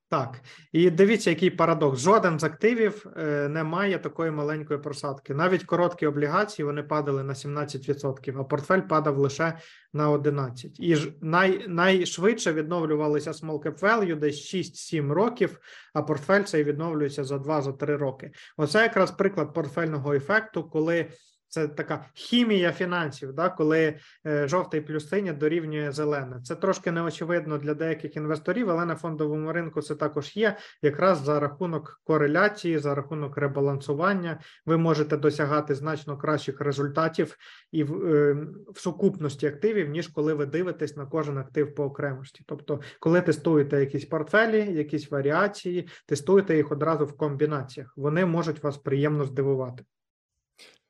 [0.09, 0.41] так.
[0.71, 1.99] І дивіться, який парадокс.
[1.99, 5.33] Жоден з активів е, не має такої маленької просадки.
[5.33, 9.57] Навіть короткі облігації вони падали на 17%, а портфель падав лише
[9.93, 10.71] на 11%.
[10.79, 15.59] І ж най, найшвидше відновлювалися small cap value десь 6-7 років,
[15.93, 18.31] а портфель цей відновлюється за 2-3 роки.
[18.57, 21.07] Оце якраз приклад портфельного ефекту, коли.
[21.55, 23.95] Це така хімія фінансів, да, коли
[24.27, 26.41] е, жовтий плюс синє дорівнює зелене.
[26.43, 30.57] Це трошки неочевидно для деяких інвесторів, але на фондовому ринку це також є.
[30.81, 37.37] Якраз за рахунок кореляції, за рахунок ребалансування, ви можете досягати значно кращих результатів
[37.71, 38.37] і в, е,
[38.73, 42.43] в сукупності активів, ніж коли ви дивитесь на кожен актив по окремості.
[42.47, 47.93] Тобто, коли тестуєте якісь портфелі, якісь варіації, тестуєте їх одразу в комбінаціях.
[47.95, 49.83] Вони можуть вас приємно здивувати.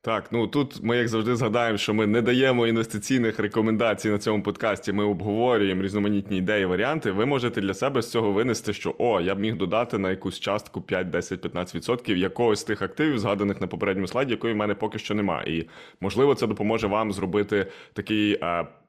[0.06, 4.42] Так, ну тут ми, як завжди, згадаємо, що ми не даємо інвестиційних рекомендацій на цьому
[4.42, 4.92] подкасті.
[4.92, 7.10] Ми обговорюємо різноманітні ідеї, варіанти.
[7.10, 10.40] Ви можете для себе з цього винести, що о, я б міг додати на якусь
[10.40, 14.74] частку 5, 10, 15% якогось з тих активів, згаданих на попередньому слайді, якої в мене
[14.74, 15.58] поки що немає.
[15.58, 15.68] І
[16.00, 18.40] можливо, це допоможе вам зробити такий.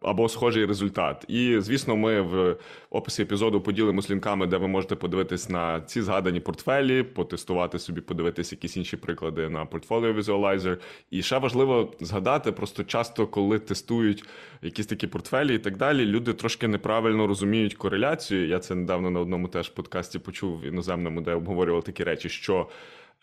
[0.01, 1.25] Або схожий результат.
[1.27, 2.55] І звісно, ми в
[2.89, 8.51] описі епізоду поділимось лінками, де ви можете подивитись на ці згадані портфелі, потестувати собі, подивитись
[8.51, 10.77] якісь інші приклади на Portfolio Visualizer.
[11.11, 14.23] І ще важливо згадати, просто часто, коли тестують
[14.61, 18.47] якісь такі портфелі і так далі, люди трошки неправильно розуміють кореляцію.
[18.47, 22.67] Я це недавно на одному теж подкасті почув іноземному, де обговорювали такі речі, що.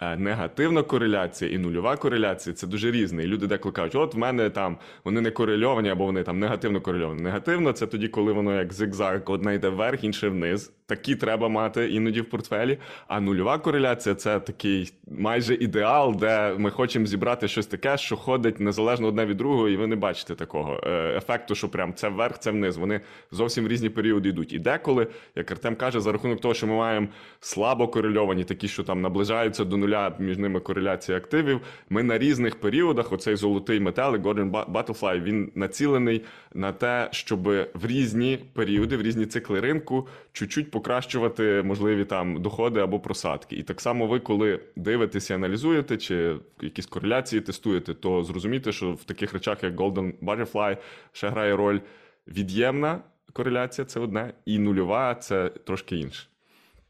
[0.00, 3.24] Е, Негативна кореляція і нульова кореляція це дуже різне.
[3.24, 6.80] І люди деколи кажуть, от в мене там вони не корельовані або вони там негативно
[6.80, 7.22] корельовані.
[7.22, 10.72] Негативно це тоді, коли воно як зигзаг, одне йде вверх, інше вниз.
[10.86, 12.78] Такі треба мати іноді в портфелі.
[13.08, 18.60] А нульова кореляція це такий майже ідеал, де ми хочемо зібрати щось таке, що ходить
[18.60, 22.38] незалежно одне від другого, і ви не бачите такого е, ефекту, що прям це вверх,
[22.38, 22.76] це вниз.
[22.76, 23.00] Вони
[23.30, 24.52] зовсім в різні періоди йдуть.
[24.52, 25.06] І деколи,
[25.36, 27.08] як Артем каже, за рахунок того, що ми маємо
[27.40, 31.60] слабо корельовані, такі, що там наближаються до нуля між ними кореляція активів.
[31.90, 36.22] Ми на різних періодах, оцей золотий метелик, Golden Butterfly, він націлений
[36.54, 37.42] на те, щоб
[37.74, 43.56] в різні періоди, в різні цикли ринку чуть-чуть покращувати можливі там доходи або просадки.
[43.56, 49.04] І так само ви, коли дивитеся, аналізуєте чи якісь кореляції тестуєте, то зрозумійте, що в
[49.04, 50.76] таких речах, як Golden Butterfly,
[51.12, 51.80] ще грає роль
[52.26, 53.00] від'ємна
[53.32, 56.26] кореляція, це одне, і нульова це трошки інше.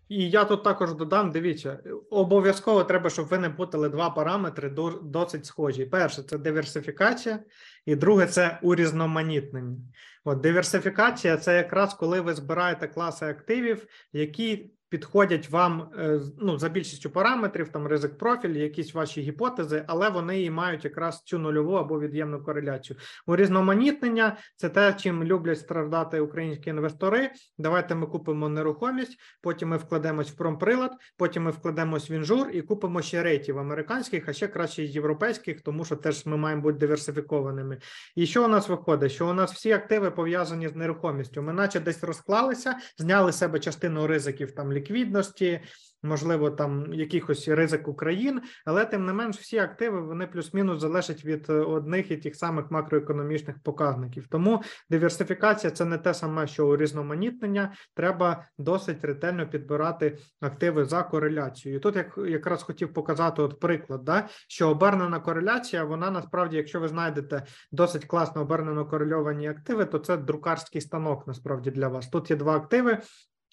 [0.09, 1.79] І я тут також додам: дивіться,
[2.11, 5.85] обов'язково треба, щоб ви не путали два параметри до- досить схожі.
[5.85, 7.39] Перше це диверсифікація,
[7.87, 9.77] і друге це урізноманітнення.
[10.25, 16.69] От диверсифікація це якраз коли ви збираєте класи активів, які підходять вам е, ну, за
[16.69, 21.73] більшістю параметрів, там ризик профіль, якісь ваші гіпотези, але вони і мають якраз цю нульову
[21.73, 22.97] або від'ємну кореляцію.
[23.27, 27.31] Урізноманітнення це те, чим люблять страждати українські інвестори.
[27.59, 32.63] Давайте ми купимо нерухомість, потім ми вкладемось в промприлад, потім ми вкладемось в інжур і
[32.63, 37.79] купимо ще рейтів американських, а ще краще європейських, тому що теж ми маємо бути диверсифікованими.
[38.17, 39.13] І що у нас виходить?
[39.13, 41.43] Що у нас всі активи пов'язані з нерухомістю.
[41.43, 45.61] Ми наче десь розклалися, зняли себе частину ризиків там ліквідності,
[46.03, 51.51] можливо, там якихось ризик країн, але тим не менш всі активи вони плюс-мінус залежать від
[51.51, 54.27] е, одних і тих самих макроекономічних показників.
[54.31, 57.73] Тому диверсифікація це не те саме, що урізноманітнення.
[57.95, 61.81] Треба досить ретельно підбирати активи за кореляцією.
[61.81, 66.89] Тут як якраз хотів показати от приклад, да, що обернена кореляція, вона насправді, якщо ви
[66.89, 72.09] знайдете досить класно обернено корельовані активи, то це друкарський станок насправді для вас.
[72.09, 72.99] Тут є два активи: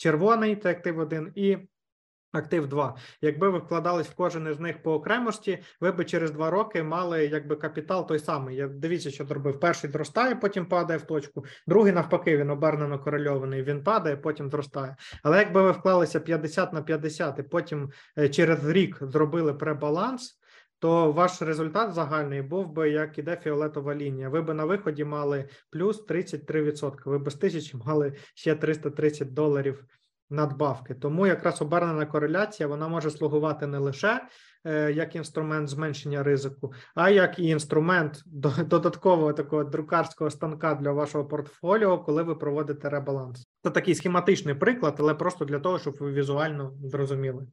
[0.01, 1.57] червоний це актив 1 і
[2.31, 2.95] актив 2.
[3.21, 7.25] Якби ви вкладались в кожен із них по окремості, ви би через два роки мали
[7.25, 8.55] якби капітал той самий.
[8.55, 9.59] Я дивіться, що зробив.
[9.59, 11.45] Перший зростає, потім падає в точку.
[11.67, 13.63] Другий навпаки, він обернено корельований.
[13.63, 14.95] Він падає, потім зростає.
[15.23, 20.40] Але якби ви вклалися 50 на 50 і потім е, через рік зробили пребаланс.
[20.81, 24.29] То ваш результат загальний був би як іде фіолетова лінія.
[24.29, 26.95] Ви би на виході мали плюс 33%.
[27.05, 29.85] Ви би з тисячі мали ще 330 доларів
[30.29, 30.93] надбавки.
[30.93, 34.21] Тому якраз обернена кореляція вона може слугувати не лише
[34.65, 38.23] е, як інструмент зменшення ризику, а як і інструмент
[38.65, 43.47] додаткового такого друкарського станка для вашого портфоліо, коли ви проводите ребаланс.
[43.63, 47.47] Це такий схематичний приклад, але просто для того, щоб ви візуально зрозуміли.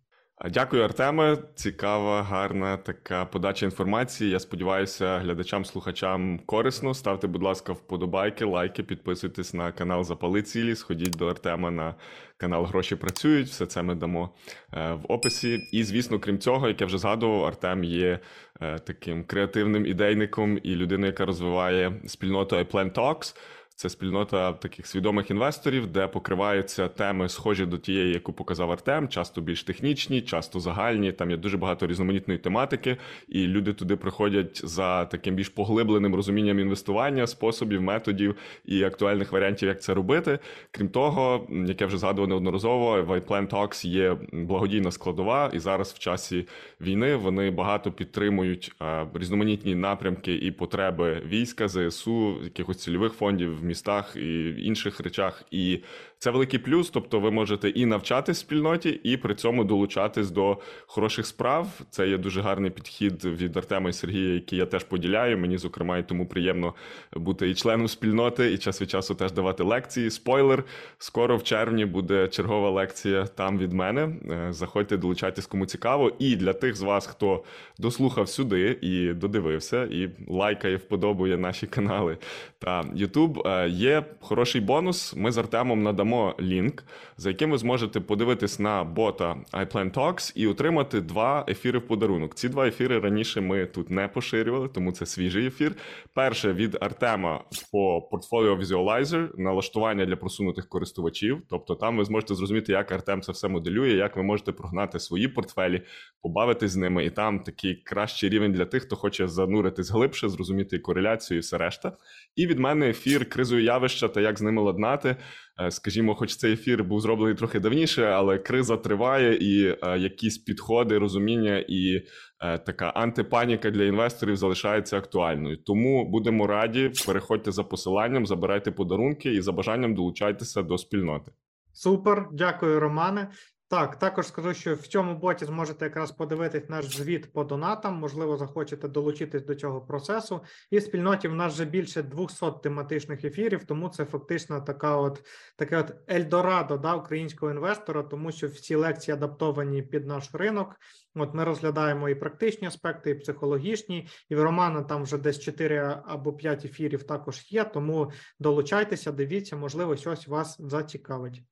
[0.44, 1.38] Дякую, Артеме.
[1.54, 4.30] Цікава, гарна така подача інформації.
[4.30, 6.94] Я сподіваюся, глядачам, слухачам корисно.
[6.94, 10.76] Ставте, будь ласка, вподобайки, лайки, підписуйтесь на канал Запали цілі.
[10.76, 11.94] Сходіть до Артема на
[12.36, 13.48] канал Гроші працюють.
[13.48, 14.30] Все це ми дамо
[14.74, 15.68] е, в описі.
[15.72, 18.18] І, звісно, крім цього, як я вже згадував, Артем є
[18.60, 23.36] е, таким креативним ідейником і людиною, яка розвиває спільноту iPlan Talks.
[23.80, 29.40] Це спільнота таких свідомих інвесторів, де покриваються теми, схожі до тієї, яку показав Артем, часто
[29.40, 31.12] більш технічні, часто загальні.
[31.12, 32.96] Там є дуже багато різноманітної тематики,
[33.28, 39.68] і люди туди приходять за таким більш поглибленим розумінням інвестування, способів, методів і актуальних варіантів,
[39.68, 40.38] як це робити.
[40.70, 45.92] Крім того, м, як я вже згадував неодноразово, в Talks є благодійна складова, і зараз
[45.92, 46.46] в часі
[46.80, 54.16] війни вони багато підтримують е, різноманітні напрямки і потреби війська, ЗСУ, якихось цільових фондів містах
[54.16, 55.42] і інших речах.
[55.50, 55.80] І
[56.18, 56.90] це великий плюс.
[56.90, 61.68] Тобто, ви можете і навчатись в спільноті, і при цьому долучатись до хороших справ.
[61.90, 65.38] Це є дуже гарний підхід від Артема і Сергія, який я теж поділяю.
[65.38, 66.74] Мені, зокрема, і тому приємно
[67.16, 70.10] бути і членом спільноти, і час від часу теж давати лекції.
[70.10, 70.64] Спойлер,
[70.98, 74.16] скоро в червні буде чергова лекція там від мене.
[74.30, 76.12] Е, Заходьте, долучайтесь, кому цікаво.
[76.18, 77.44] І для тих з вас, хто
[77.78, 82.18] дослухав сюди і додивився, і лайкає, вподобує наші канали
[82.58, 85.16] та YouTube, е, є хороший бонус.
[85.16, 86.07] Ми з Артемом надамо
[86.40, 86.84] лінк,
[87.16, 92.34] за яким ви зможете подивитись на бота iPlan Talks і отримати два ефіри в подарунок.
[92.34, 95.74] Ці два ефіри раніше ми тут не поширювали, тому це свіжий ефір.
[96.14, 101.42] Перше від Артема по Portfolio Visualizer, налаштування для просунутих користувачів.
[101.50, 105.28] Тобто там ви зможете зрозуміти, як Артем це все моделює, як ви можете прогнати свої
[105.28, 105.82] портфелі,
[106.22, 110.78] побавитись з ними, і там такий кращий рівень для тих, хто хоче зануритись глибше, зрозуміти
[110.78, 111.92] кореляцію і все решта.
[112.36, 115.16] І від мене ефір кризові явища та як з ними ладнати.
[115.60, 120.38] Е, Скажімо, хоч цей ефір був зроблений трохи давніше, але криза триває, і е, якісь
[120.38, 122.02] підходи, розуміння і
[122.40, 125.56] е, така антипаніка для інвесторів залишається актуальною.
[125.56, 126.92] Тому будемо раді.
[127.06, 131.32] Переходьте за посиланням, забирайте подарунки і за бажанням долучайтеся до спільноти.
[131.72, 133.28] Супер, дякую, Романе.
[133.70, 137.94] Так, також скажу, що в цьому боті зможете якраз подивитись наш звіт по донатам.
[137.94, 140.40] Можливо, захочете долучитись до цього процесу.
[140.70, 145.22] І в спільноті в нас вже більше 200 тематичних ефірів, тому це фактично така, от
[145.56, 150.76] таке от Ельдорадо да, українського інвестора, тому що всі лекції адаптовані під наш ринок.
[151.14, 156.00] От ми розглядаємо і практичні аспекти, і психологічні, і в Романа там вже десь 4
[156.04, 157.64] або 5 ефірів також є.
[157.64, 161.42] Тому долучайтеся, дивіться, можливо, щось вас зацікавить.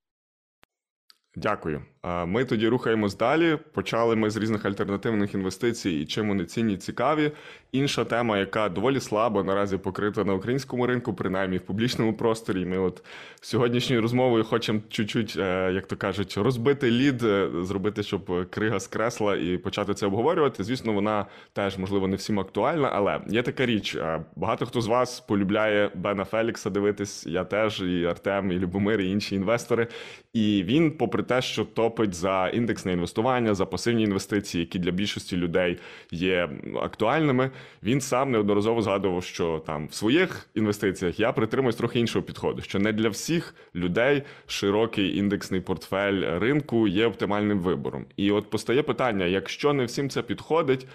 [1.37, 1.83] Дякую.
[2.07, 3.59] Ми тоді рухаємось далі.
[3.73, 7.33] Почали ми з різних альтернативних інвестицій і чим вони цінні цікаві.
[7.73, 12.67] Інша тема, яка доволі слабо наразі покрита на українському ринку, принаймні в публічному просторі.
[12.67, 13.05] Ми от
[13.41, 19.37] сьогоднішньою розмовою хочемо чуть-чуть, е, як то кажуть, розбити лід, е, зробити, щоб крига скресла
[19.37, 20.65] і почати це обговорювати.
[20.65, 23.95] Звісно, вона теж можливо не всім актуальна, але є така річ.
[23.97, 27.27] е, Багато хто з вас полюбляє Бена Фелікса дивитись.
[27.27, 29.87] Я теж, і Артем, і Любомир, і інші інвестори.
[30.33, 31.65] І він, попри те, що
[31.97, 35.79] топить за індексне інвестування, за пасивні інвестиції, які для більшості людей
[36.11, 36.51] є
[36.83, 37.51] актуальними,
[37.83, 42.79] він сам неодноразово згадував, що там в своїх інвестиціях я притримуюсь трохи іншого підходу, що
[42.79, 48.07] не для всіх людей широкий індексний портфель ринку є оптимальним вибором.
[48.17, 50.87] І от постає питання: якщо не всім це підходить.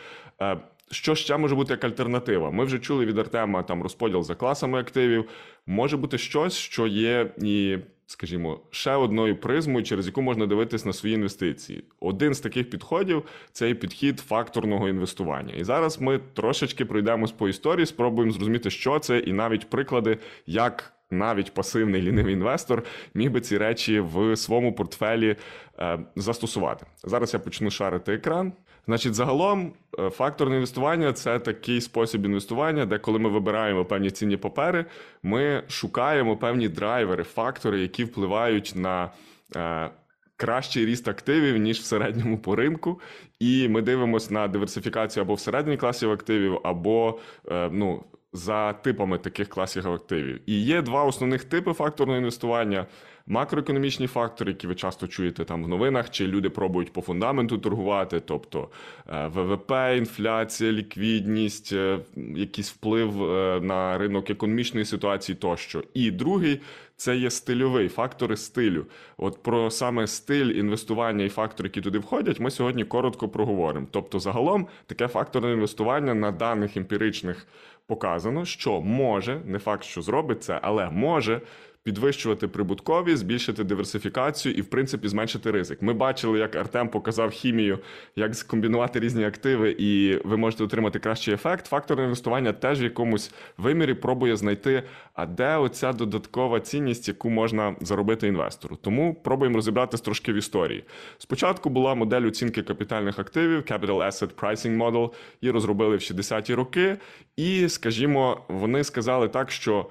[0.42, 0.58] е,
[0.92, 2.52] що ще може бути як альтернатива?
[2.52, 5.26] Ми вже чули від Артема там розподіл за класами активів.
[5.66, 7.78] Може бути щось, що є і,
[8.12, 11.84] скажімо, ще одною призмою, через яку можна дивитись на свої інвестиції.
[12.00, 15.54] Один з таких підходів це підхід факторного інвестування.
[15.54, 20.94] І зараз ми трошечки пройдемось по історії, спробуємо зрозуміти, що це, і навіть приклади, як.
[21.14, 22.84] Навіть пасивний лінивий інвестор
[23.14, 25.36] міг би ці речі в своєму портфелі
[25.80, 26.86] е, застосувати.
[27.04, 28.54] Зараз я почну шарити екран.
[28.86, 34.38] Значить, загалом, е, факторне інвестування це такий спосіб інвестування, де коли ми вибираємо певні цінні
[34.38, 34.86] папери,
[35.24, 39.12] ми шукаємо певні драйвери, фактори, які впливають на
[39.56, 39.90] е,
[40.38, 43.02] кращий ріст активів, ніж в середньому по ринку.
[43.40, 47.20] І ми дивимося на диверсифікацію або всередині класів активів, або
[47.52, 48.04] е, ну.
[48.34, 50.40] За типами таких класів активів.
[50.46, 52.86] І є два основних типи факторного інвестування:
[53.28, 58.20] макроекономічні фактори, які ви часто чуєте там в новинах, чи люди пробують по фундаменту торгувати,
[58.20, 58.70] тобто
[59.10, 62.00] е, ВВП, інфляція, ліквідність, е,
[62.36, 65.84] якийсь вплив е, на ринок економічної ситуації тощо.
[65.94, 66.62] І другий
[67.02, 68.86] це є стильовий фактори стилю.
[69.18, 73.88] От про саме стиль інвестування і фактори, які туди входять, ми сьогодні коротко проговоримо.
[73.92, 77.48] Тобто, загалом таке факторне інвестування на даних емпіричних
[77.88, 81.42] показано, що може, не факт, що зробить це, але може
[81.84, 85.82] підвищувати прибутковість, збільшити диверсифікацію і, в принципі, зменшити ризик.
[85.82, 87.80] Ми бачили, як Артем показав хімію,
[88.16, 91.68] як скомбінувати різні активи, і ви можете отримати кращий ефект.
[91.68, 97.76] Факторне інвестування теж в якомусь вимірі пробує знайти, а де оця додаткова цінність, яку можна
[97.82, 98.76] заробити інвестору.
[98.76, 100.84] Тому пробуємо розібратися трошки в історії.
[101.18, 105.12] Спочатку була модель оцінки капітальних активів Capital Asset Pricing Model,
[105.42, 106.98] її розробили в 60-ті роки,
[107.38, 109.90] і, скажімо, вони сказали так, що.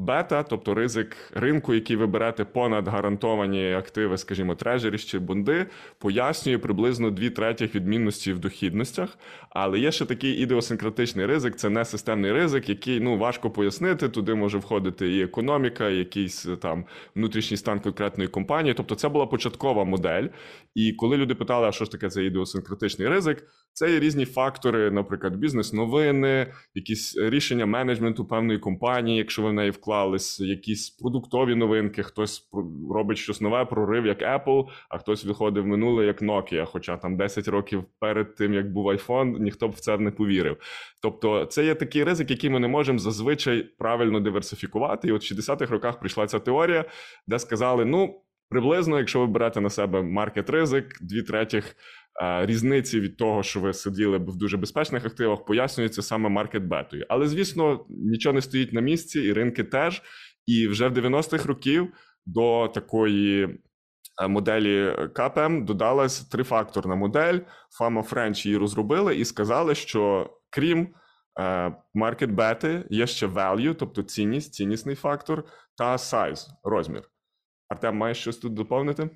[0.00, 5.66] Е, Бета, тобто ризик ринку, який ви берете понад гарантовані активи, скажімо, трежері чи бонди,
[5.98, 9.18] пояснює приблизно дві третіх відмінності в дохідностях.
[9.50, 14.08] Але є ще такий ідеосинкратичний ризик, це не системний ризик, який ну важко пояснити.
[14.08, 16.84] Туди може входити і економіка, і якийсь там
[17.14, 18.74] внутрішній стан конкретної компанії.
[18.74, 20.28] Тобто, це була початкова модель.
[20.74, 24.90] І коли люди питали, а що ж таке цей ідеосинкратичний ризик, це є різні фактори,
[24.90, 32.02] наприклад, бізнес-новини, якісь рішення менеджменту певної компанії, якщо ви в неї вклались, якісь продуктові новинки,
[32.02, 32.48] хтось
[32.90, 37.48] робить щось нове, прорив як Apple, а хтось виходив минуле як Nokia, хоча там 10
[37.48, 40.56] років перед тим, як був iPhone, ніхто б в це не повірив.
[41.02, 45.08] Тобто, це є такий ризик, який ми не можемо зазвичай правильно диверсифікувати.
[45.08, 46.84] І от в 60-х роках прийшла ця теорія,
[47.26, 48.22] де сказали: ну.
[48.50, 51.76] Приблизно, якщо ви берете на себе маркет ризик, дві третіх
[52.20, 57.06] різниці від того, що ви сиділи б в дуже безпечних активах, пояснюється саме маркет бетою.
[57.08, 60.02] Але звісно, нічого не стоїть на місці, і ринки теж.
[60.46, 61.92] І вже в 90-х років
[62.26, 63.60] до такої
[64.28, 67.38] моделі КПМ додалась трифакторна модель.
[67.80, 70.88] Fama French її розробили і сказали, що крім
[71.94, 75.44] маркет бети є ще value, тобто цінність, ціннісний фактор,
[75.76, 77.02] та size, розмір.
[77.68, 79.10] Артем, маєш щось тут доповнити?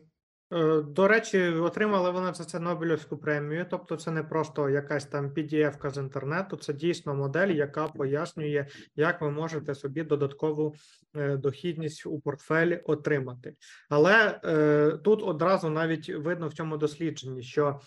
[0.52, 5.30] Е, До речі, отримали вони за це Нобелівську премію, тобто це не просто якась там
[5.30, 10.74] PDF-ка з інтернету, це дійсно модель, яка пояснює, як ви можете собі додаткову
[11.16, 13.54] е, дохідність у портфелі отримати.
[13.88, 17.80] Але е, тут одразу навіть видно в цьому дослідженні, що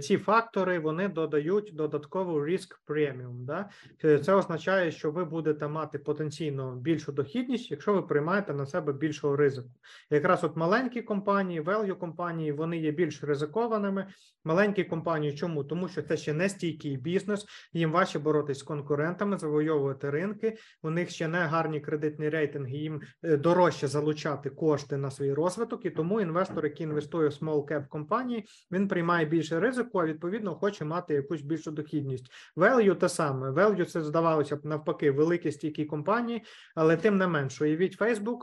[0.00, 3.44] ці фактори вони додають додаткову risk premium.
[3.44, 3.68] Да?
[4.04, 8.92] Е, Це означає, що ви будете мати потенційно більшу дохідність, якщо ви приймаєте на себе
[8.92, 9.68] більшого ризику.
[10.10, 14.06] Якраз от маленькі компанії, value компанії, вони є більш ризикованими.
[14.44, 15.64] Маленькі компанії, чому?
[15.64, 20.56] Тому що це ще не стійкий бізнес, їм важче боротись з конкурентами, завойовувати ринки.
[20.82, 25.84] У них ще не гарні кредитні рейтинги, їм е, дорожче залучати кошти на свій розвиток,
[25.84, 30.54] і тому інвестор, який інвестує в small cap компанії, він приймає більше ризику, а відповідно
[30.54, 32.32] хоче мати якусь більшу дохідність.
[32.56, 33.50] Value те саме.
[33.50, 36.44] Value це здавалося б навпаки великі стійкі компанії,
[36.74, 38.38] але тим не менш, уявіть Facebook,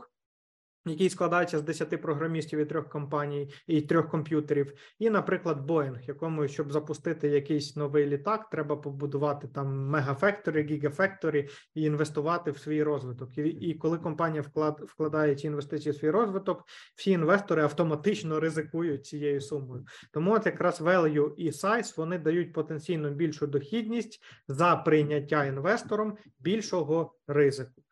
[0.86, 6.48] який складається з 10 програмістів і трьох компаній і трьох комп'ютерів, і, наприклад, Boeing, якому,
[6.48, 13.38] щоб запустити якийсь новий літак, треба побудувати там мегафектори, гігафектори і інвестувати в свій розвиток.
[13.38, 16.64] І, і коли компанія вклад, вкладає ці інвестиції в свій розвиток,
[16.94, 19.84] всі інвестори автоматично ризикують цією сумою.
[20.12, 27.14] Тому от якраз value і size вони дають потенційно більшу дохідність за прийняття інвестором більшого
[27.26, 27.82] ризику.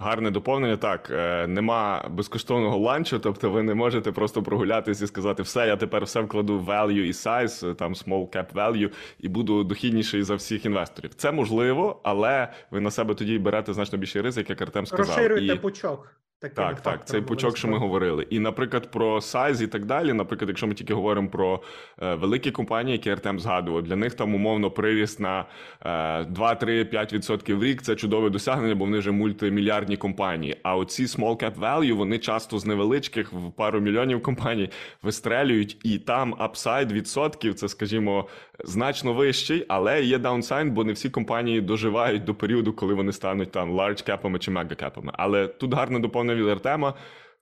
[0.00, 0.76] Гарне доповнення.
[0.76, 5.76] Так, е, нема безкоштовного ланчу, тобто ви не можете просто прогулятися і сказати, все, я
[5.76, 8.90] тепер все вкладу value і size, там small cap value,
[9.20, 11.14] і буду дохідніший за всіх інвесторів.
[11.14, 15.06] Це можливо, але ви на себе тоді берете значно більший ризик, як Артем сказав.
[15.06, 16.14] Розширюйте І- пучок.
[16.40, 18.26] Такими Так, так, цей пучок, що ми говорили.
[18.30, 20.12] І, наприклад, про сайз і так далі.
[20.12, 21.62] Наприклад, якщо ми тільки говоримо про
[22.02, 25.44] е, великі компанії, які Артем згадував, для них там умовно приріст на
[25.80, 25.88] е,
[26.22, 30.56] 2-3-5% в рік це чудове досягнення, бо вони вже мультимільярдні компанії.
[30.62, 34.70] А оці small cap value, вони часто з невеличких в пару мільйонів компаній
[35.02, 38.28] вистрелюють, і там upside відсотків, це, скажімо,
[38.64, 43.50] значно вищий, але є downside, бо не всі компанії доживають до періоду, коли вони стануть
[43.50, 45.12] там large cap ами чи mega cap ами.
[45.16, 46.94] Але тут гарно гарне доповнення від.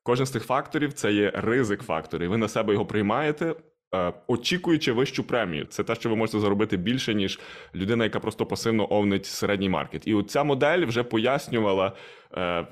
[0.03, 2.31] Кожен з тих факторів це є ризик факторів.
[2.31, 3.55] Ви на себе його приймаєте,
[3.95, 5.65] е, очікуючи вищу премію.
[5.65, 7.41] Це те, що ви можете заробити більше, ніж
[7.75, 10.07] людина, яка просто пасивно овнить середній маркет.
[10.07, 11.93] І ця модель вже пояснювала,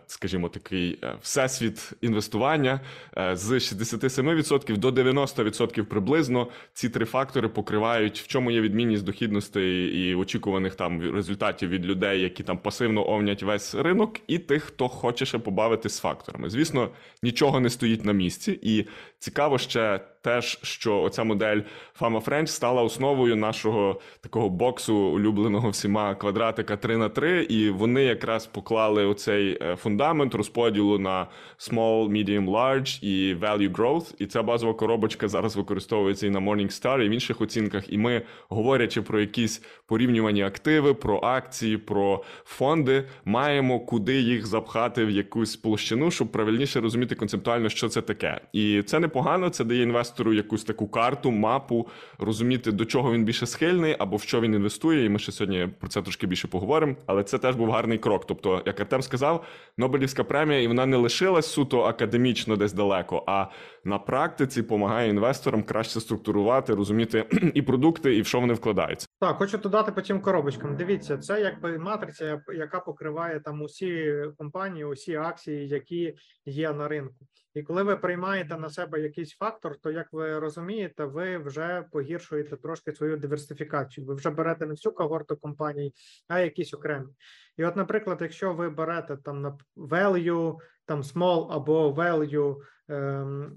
[0.06, 2.80] скажімо, такий е, всесвіт інвестування
[3.18, 6.48] е, з 67% до 90% приблизно.
[6.72, 12.20] Ці три фактори покривають, в чому є відмінність дохідностей і очікуваних там результатів від людей,
[12.20, 16.50] які там пасивно овнять весь ринок, і тих, хто хоче ще побавитись з факторами.
[16.50, 16.90] Звісно,
[17.22, 18.86] нічого не стоїть на місці, і
[19.18, 21.60] цікаво ще теж, що оця модель
[22.00, 28.04] Fama French стала основою нашого такого боксу, улюбленого всіма квадратика 3 на 3 і вони
[28.04, 31.26] якраз поклали оцей е, фундамент розподілу на
[31.58, 34.14] small, medium, large і value growth.
[34.18, 37.92] І ця базова коробочка зараз використовується і на Morningstar, і в інших оцінках.
[37.92, 45.04] І ми, говорячи про якісь порівнювані активи, про акції, про фонди, маємо куди їх запхати
[45.04, 48.40] в якусь площину, щоб правильніше розуміти концептуально, що це таке.
[48.52, 51.88] І це непогано, це дає інвестору якусь таку карту, мапу,
[52.18, 55.04] розуміти, до чого він більше схильний або в що він інвестує.
[55.04, 56.96] І ми ще сьогодні про це трошки більше поговоримо.
[57.06, 58.26] Але це теж був гарний крок.
[58.26, 59.33] Тобто, як Артем сказав,
[59.78, 63.46] Нобелівська премія, і вона не лишилась суто академічно десь далеко, а
[63.84, 67.24] на практиці допомагає інвесторам краще структурувати, розуміти
[67.54, 69.06] і продукти, і в що вони вкладаються.
[69.20, 70.76] Так, хочу додати по цим коробочкам.
[70.76, 76.14] Дивіться, це якби матриця, яка покриває там усі компанії, усі акції, які
[76.46, 77.26] є на ринку.
[77.54, 82.56] І коли ви приймаєте на себе якийсь фактор, то як ви розумієте, ви вже погіршуєте
[82.56, 84.06] трошки свою диверсифікацію.
[84.06, 85.92] Ви вже берете не всю когорту компаній,
[86.28, 87.06] а якісь окремі.
[87.56, 92.56] І от, наприклад, якщо ви берете там на value, там small або value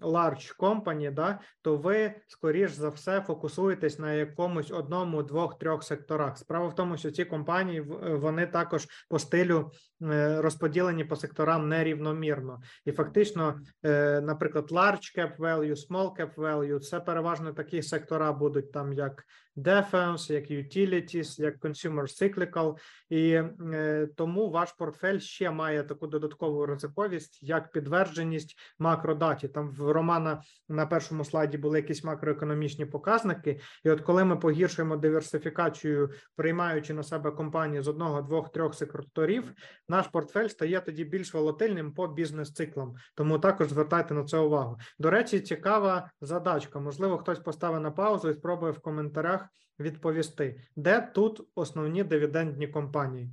[0.02, 6.38] large company, да, то ви скоріш за все фокусуєтесь на якомусь одному, двох, трьох секторах.
[6.38, 9.72] Справа в тому, що ці компанії е, вони також по стилю
[10.02, 12.60] е, розподілені по секторам нерівномірно.
[12.86, 18.72] І фактично, е, наприклад, large cap value, small cap value, це переважно такі сектора будуть
[18.72, 19.24] там як
[19.58, 22.78] defense, як utilities, як consumer cyclical,
[23.10, 23.32] і
[23.74, 29.48] е, тому ваш портфель ще має таку додаткову ризиковість, як підтвердженість макродаті.
[29.48, 34.98] Там в Романа на першому слайді були якісь макроекономічні показники, і от коли ми погіршуємо
[34.98, 39.54] диверсифікацію, приймаючи на себе компанії з одного, двох, трьох секторів,
[39.90, 42.96] наш портфель стає тоді більш волатильним по бізнес-циклам.
[43.16, 44.78] Тому також звертайте на це увагу.
[45.00, 46.80] До речі, цікава задачка.
[46.80, 49.47] Можливо, хтось поставить на паузу і спробує в коментарях
[49.80, 53.32] відповісти, де тут основні дивідендні компанії.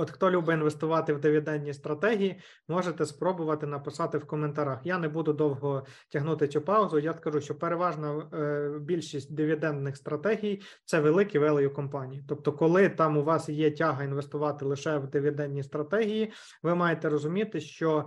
[0.00, 4.80] От хто любить інвестувати в дивідендні стратегії, можете спробувати написати в коментарях.
[4.84, 6.98] Я не буду довго тягнути цю паузу.
[6.98, 12.24] Я скажу, що переважна е, більшість дивідендних стратегій це великі value компанії.
[12.28, 16.32] Тобто, коли там у вас є тяга інвестувати лише в дивідендні стратегії,
[16.62, 18.06] ви маєте розуміти, що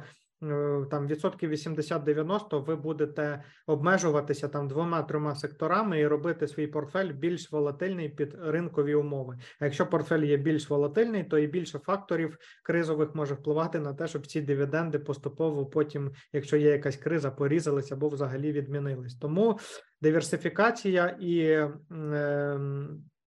[0.92, 8.10] там відсотків 80-90 ви будете обмежуватися там двома-трьома секторами і робити свій портфель більш волатильний
[8.10, 9.38] під ринкові умови.
[9.60, 14.08] А якщо портфель є більш волатильний, то і більше факторів кризових може впливати на те,
[14.08, 19.16] щоб ці дивіденди поступово потім, якщо є якась криза, порізались або взагалі відмінились.
[19.16, 19.60] Тому
[20.02, 21.72] диверсифікація і е,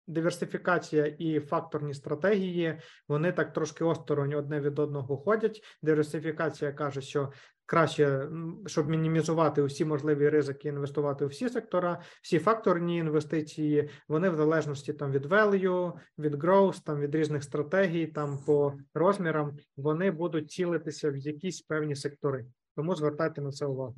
[0.08, 5.64] диверсифікація і факторні стратегії вони так трошки осторонь одне від одного ходять.
[5.82, 7.32] Диверсифікація каже, що
[7.66, 8.30] краще,
[8.66, 14.94] щоб мінімізувати усі можливі ризики, інвестувати у всі сектора, всі факторні інвестиції, вони в залежності
[14.94, 21.12] там від value, від growth, там від різних стратегій, там по розмірам, вони будуть цілитися
[21.12, 22.46] в якісь певні сектори.
[22.76, 23.96] Тому звертайте на це увагу.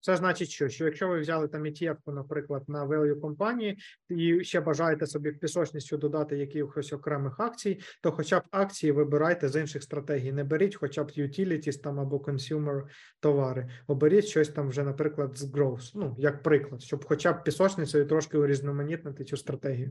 [0.00, 3.78] Це значить, що що якщо ви взяли там ETF, наприклад, на value компанії,
[4.08, 9.60] і ще бажаєте собі пісочністю додати якихось окремих акцій, то хоча б акції вибирайте з
[9.60, 10.32] інших стратегій.
[10.32, 12.82] Не беріть, хоча б utilities там або consumer
[13.20, 18.06] товари, оберіть щось там вже, наприклад, з growth, ну як приклад, щоб хоча б пісочницею
[18.06, 19.90] трошки урізноманітнити цю стратегію.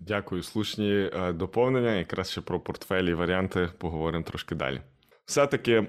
[0.00, 1.96] Дякую, слушні е, доповнення.
[1.96, 4.82] Якраз ще про портфелі варіанти поговоримо трошки далі.
[5.24, 5.86] Все-таки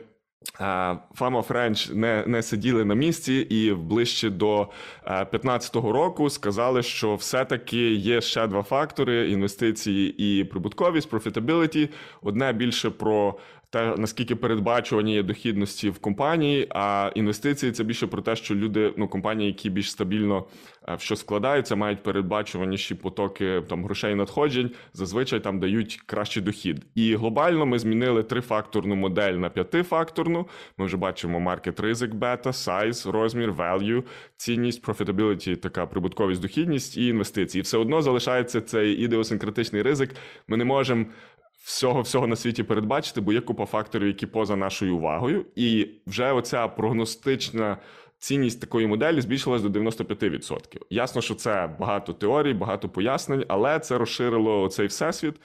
[1.16, 4.68] Фама Френч не не сиділи на місці, і ближче до
[5.06, 11.90] 2015 року сказали, що все-таки є ще два фактори: інвестиції і прибутковість, профітабіліті.
[12.22, 13.36] Одне більше про
[13.74, 18.94] те, наскільки передбачувані є дохідності в компанії, а інвестиції це більше про те, що люди,
[18.98, 20.46] ну компанії, які більш стабільно
[20.88, 26.86] в що складаються, мають передбачуваніші потоки там грошей надходжень, зазвичай там дають кращий дохід.
[26.96, 30.48] І глобально ми змінили трифакторну модель на п'ятифакторну.
[30.78, 34.04] Ми вже бачимо маркет ризик, бета, size, розмір, value,
[34.38, 37.60] цінність, profitability, така прибутковість, дохідність і інвестиції.
[37.60, 40.10] І Все одно залишається цей ідеосинкратичний ризик.
[40.48, 41.06] Ми не можемо
[41.64, 46.32] всього всього на світі передбачити, бо є купа факторів, які поза нашою увагою, і вже
[46.32, 47.78] оця прогностична.
[48.18, 50.82] Цінність такої моделі збільшилась до 95%.
[50.90, 55.36] Ясно, що це багато теорій, багато пояснень, але це розширило цей всесвіт.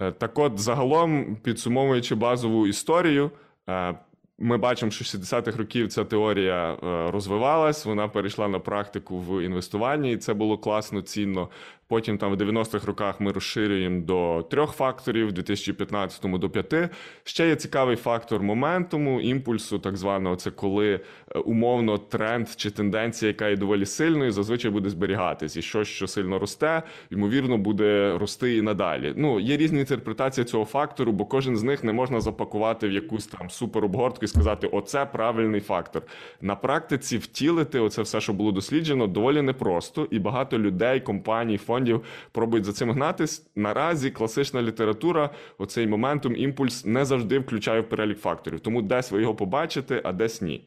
[0.00, 3.30] Е, так, от, загалом, підсумовуючи базову історію,
[3.68, 3.94] е,
[4.38, 10.12] ми бачимо, що 60-х років ця теорія е, розвивалась, вона перейшла на практику в інвестуванні,
[10.12, 11.48] і це було класно, цінно.
[11.90, 16.88] Потім там в 90-х роках ми розширюємо до трьох факторів, в 2015-му до п'яти.
[17.24, 21.00] Ще є цікавий фактор моментуму, імпульсу, так званого, це коли
[21.34, 25.56] е, умовно тренд чи тенденція, яка є доволі сильною, зазвичай буде зберігатись.
[25.56, 29.12] І щось, що сильно росте, ймовірно, буде рости і надалі.
[29.16, 33.26] Ну, є різні інтерпретації цього фактору, бо кожен з них не можна запакувати в якусь
[33.26, 36.02] там суперобгортку і сказати, оце правильний фактор.
[36.40, 41.79] На практиці втілити оце все, що було досліджено, доволі непросто, і багато людей, компаній, фондів
[41.80, 43.46] фондів пробують за цим гнатись.
[43.56, 48.60] Наразі класична література, оцей моментум, імпульс не завжди включає в перелік факторів.
[48.60, 50.64] Тому десь ви його побачите, а десь ні.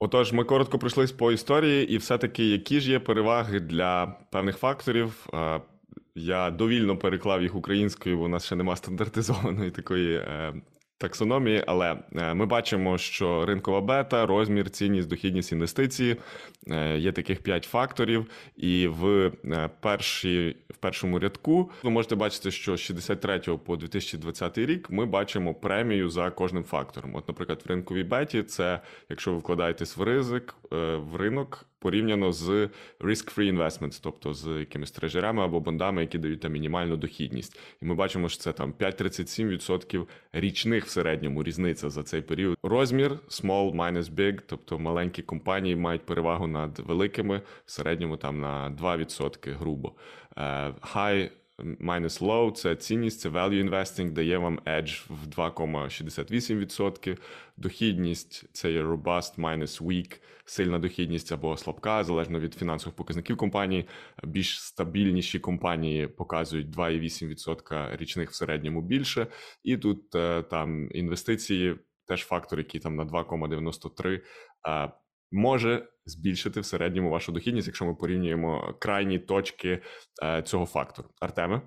[0.00, 5.26] Отож, ми коротко пройшлись по історії, і все-таки які ж є переваги для певних факторів.
[6.14, 10.54] Я довільно переклав їх українською, бо у нас ще нема стандартизованої такої е,
[10.98, 16.16] таксономії, але е, ми бачимо, що ринкова бета, розмір, цінність, дохідність інвестиції
[16.70, 18.26] е, є таких п'ять факторів,
[18.56, 24.58] і в е, першій, в першому рядку ви можете бачити, що з 63 по 2020
[24.58, 27.14] рік ми бачимо премію за кожним фактором.
[27.14, 32.68] От, наприклад, в ринковій беті це якщо ви вкладаєтесь в ризик в ринок порівняно з
[33.00, 37.58] risk-free investments, тобто з якимись трежерами або бондами, які дають там мінімальну дохідність.
[37.82, 42.58] І ми бачимо, що це там 5,37% річних в середньому різниця за цей період.
[42.62, 48.70] Розмір small minus big, тобто маленькі компанії мають перевагу над великими, в середньому там на
[48.70, 49.92] 2% грубо.
[50.36, 50.40] Е,
[50.94, 57.18] high Minus low– це цінність, це value investing, дає вам edge в 2,68%.
[57.56, 63.88] Дохідність це є robust minus weak, сильна дохідність або слабка, залежно від фінансових показників компанії.
[64.24, 69.26] Більш стабільніші компанії показують 2,8% річних в середньому більше.
[69.62, 71.76] І тут е, там інвестиції,
[72.06, 74.20] теж фактор, який там на 2,93%
[75.34, 79.82] може збільшити в середньому вашу дохідність, якщо ми порівнюємо крайні точки
[80.22, 81.08] е, цього фактору.
[81.20, 81.62] Артеме?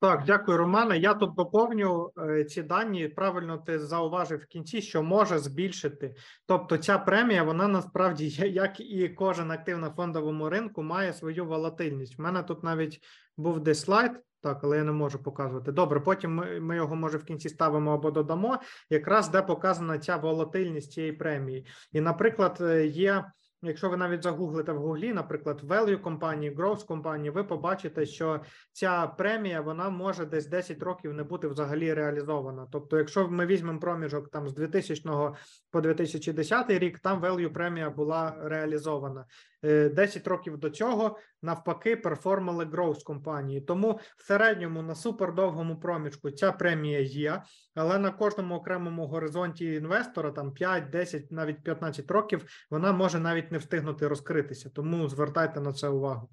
[0.00, 0.98] Так, дякую, Романе.
[0.98, 3.08] Я тут доповню е, ці дані.
[3.08, 6.14] Правильно ти зауважив в кінці, що може збільшити.
[6.46, 12.20] Тобто, ця премія, вона насправді, як і кожен актив на фондовому ринку, має свою волатильність.
[12.20, 13.00] У мене тут навіть
[13.36, 14.12] був десь слайд.
[14.40, 15.72] Так, але я не можу показувати.
[15.72, 18.58] Добре, потім ми, ми його може в кінці ставимо або додамо,
[18.90, 21.66] якраз де показана ця волатильність цієї премії.
[21.92, 23.24] І, наприклад, е, є.
[23.62, 28.40] Якщо ви навіть загуглите в Гуглі, наприклад, value компанії, growth компанії, ви побачите, що
[28.72, 32.66] ця премія вона може десь 10 років не бути взагалі реалізована.
[32.72, 35.34] Тобто, якщо ми візьмемо проміжок там з 2000
[35.70, 39.24] по 2010 рік, там value премія була реалізована.
[39.64, 43.60] Е, 10 років до цього навпаки перформили growth компанії.
[43.60, 47.42] Тому в середньому на супердовгому проміжку ця премія є,
[47.74, 53.52] але на кожному окремому горизонті інвестора, там 5, 10, навіть 15 років, вона може навіть
[53.52, 54.70] не встигнути розкритися.
[54.70, 56.28] Тому звертайте на це увагу.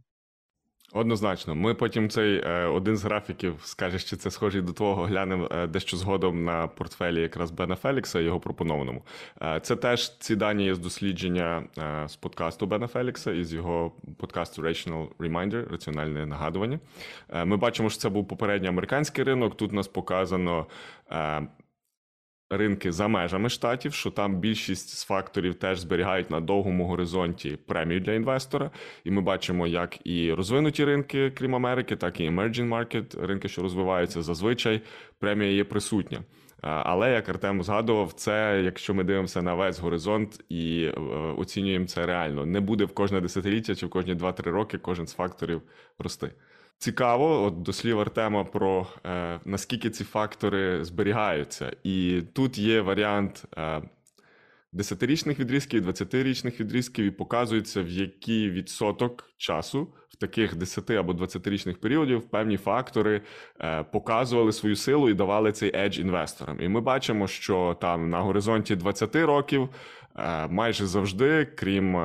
[0.95, 5.49] Однозначно, ми потім цей е, один з графіків скаже, що це схожий до твого, глянемо
[5.51, 9.03] е, дещо згодом на портфелі якраз Бена Фелікса, його пропонованому.
[9.41, 11.63] Е, це теж ці дані є з дослідження
[12.07, 16.79] з подкасту Бена Фелікса із його подкасту Rational Reminder, раціональне нагадування.
[17.45, 19.57] Ми бачимо, що це був попередній американський ринок.
[19.57, 20.65] Тут нас показано.
[22.57, 27.99] Ринки за межами штатів, що там більшість з факторів теж зберігають на довгому горизонті премію
[27.99, 28.71] для інвестора,
[29.03, 33.61] і ми бачимо, як і розвинуті ринки, крім Америки, так і emerging market, ринки, що
[33.61, 34.81] розвиваються, зазвичай
[35.19, 36.23] премія є присутня.
[36.61, 40.99] Але як Артем згадував, це якщо ми дивимося на весь горизонт і е,
[41.37, 45.13] оцінюємо це реально, не буде в кожне десятиліття чи в кожні 2-3 роки кожен з
[45.13, 45.61] факторів
[45.99, 46.31] рости.
[46.83, 53.45] Цікаво, от до слів Артема про е, наскільки ці фактори зберігаються, і тут є варіант
[53.57, 53.81] е,
[54.73, 61.75] 10-річних відрізків, 20-річних відрізків, і показується, в який відсоток часу в таких 10 або 20-річних
[61.75, 63.21] періодів певні фактори
[63.61, 66.61] е, показували свою силу і давали цей едж інвесторам.
[66.61, 69.69] І ми бачимо, що там на горизонті 20 років
[70.15, 71.97] е, майже завжди, крім.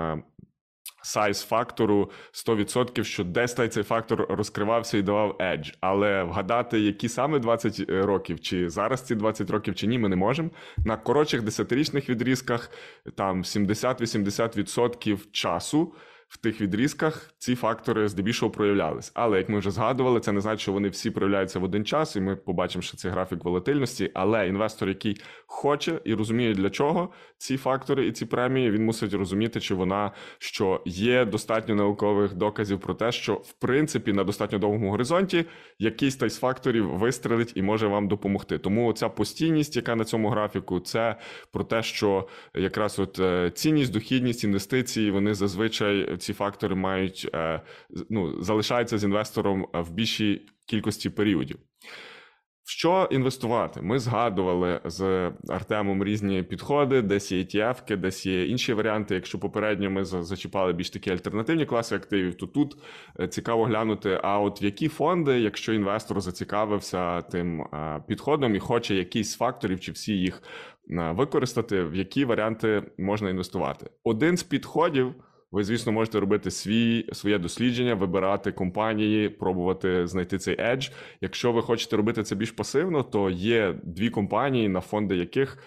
[1.08, 5.74] Е, Сайз фактору 100%, що десь цей фактор розкривався і давав edge.
[5.80, 10.16] Але вгадати, які саме 20 років, чи зараз ці 20 років, чи ні, ми не
[10.16, 10.50] можемо.
[10.84, 12.70] На коротших 10-річних відрізках
[13.14, 15.94] там 70-80% часу.
[16.28, 19.12] В тих відрізках ці фактори здебільшого проявлялись.
[19.14, 22.16] Але як ми вже згадували, це не значить, що вони всі проявляються в один час,
[22.16, 24.10] і ми побачимо, що це графік волатильності.
[24.14, 27.08] Але інвестор, який хоче і розуміє, для чого
[27.38, 32.80] ці фактори і ці премії, він мусить розуміти, чи вона що є достатньо наукових доказів
[32.80, 35.44] про те, що в принципі на достатньо довгому горизонті
[35.78, 38.58] якийсь та з факторів вистрелить і може вам допомогти.
[38.58, 41.16] Тому ця постійність, яка на цьому графіку, це
[41.52, 43.20] про те, що якраз от
[43.58, 47.30] цінність, дохідність, інвестиції, вони зазвичай ці фактори мають
[48.10, 51.58] ну, залишаються з інвестором в більшій кількості періодів.
[52.68, 53.82] В що інвестувати?
[53.82, 59.14] Ми згадували з Артемом різні підходи, десь є ETF, десь є інші варіанти.
[59.14, 62.76] Якщо попередньо ми зачіпали більш такі альтернативні класи активів, то тут
[63.28, 67.66] цікаво глянути, а от в які фонди, якщо інвестор зацікавився тим
[68.08, 70.42] підходом і хоче якийсь з факторів, чи всі їх
[70.88, 73.90] використати, в які варіанти можна інвестувати?
[74.04, 75.14] Один з підходів.
[75.52, 80.92] Ви, звісно, можете робити свій своє дослідження, вибирати компанії, пробувати знайти цей edge.
[81.20, 85.58] Якщо ви хочете робити це більш пасивно, то є дві компанії, на фонди яких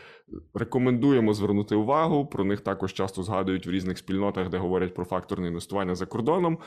[0.54, 2.26] рекомендуємо звернути увагу.
[2.26, 6.58] Про них також часто згадують в різних спільнотах, де говорять про факторне інвестування за кордоном.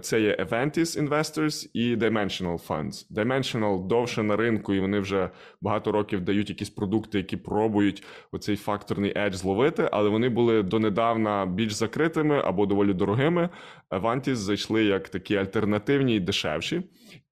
[0.00, 3.12] Це є Aventis Investors і Dimensional Funds.
[3.14, 8.56] Dimensional довше на ринку, і вони вже багато років дають якісь продукти, які пробують оцей
[8.56, 13.48] факторний edge зловити, але вони були донедавна більш закритими або доволі дорогими.
[13.90, 16.82] Avantis зайшли як такі альтернативні і дешевші.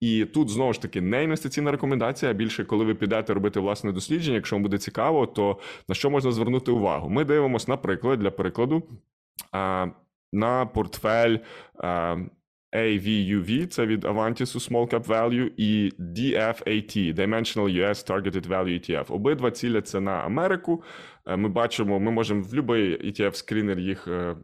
[0.01, 3.93] І тут знову ж таки не інвестиційна рекомендація, а більше коли ви підете робити власне
[3.93, 4.35] дослідження.
[4.37, 5.59] Якщо вам буде цікаво, то
[5.89, 7.09] на що можна звернути увагу?
[7.09, 8.83] Ми дивимося, наприклад, для прикладу
[10.33, 11.37] на портфель.
[12.77, 19.13] AVUV, це від Avantis Small Cap Value, і DFAT, Dimensional US Targeted Value ETF.
[19.13, 20.83] Обидва ціляться на Америку.
[21.27, 24.37] Е, ми бачимо, ми можемо в будь-який ETF скрінер їх е,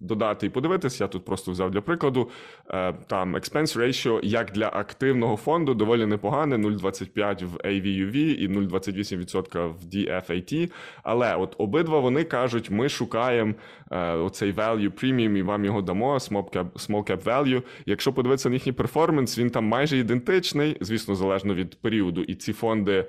[0.00, 1.04] додати і подивитися.
[1.04, 2.30] Я тут просто взяв для прикладу.
[2.70, 9.68] Е, там expense ratio, як для активного фонду, доволі непогане: 0,25 в AVUV і 0,28%
[9.68, 10.72] в DFAT.
[11.02, 13.54] Але от обидва вони кажуть, ми шукаємо
[14.24, 17.62] оцей value premium і вам його дамо, small cap, small cap value.
[17.86, 22.22] Якщо подивитися на їхній перформанс, він там майже ідентичний, звісно, залежно від періоду.
[22.22, 23.06] І ці фонди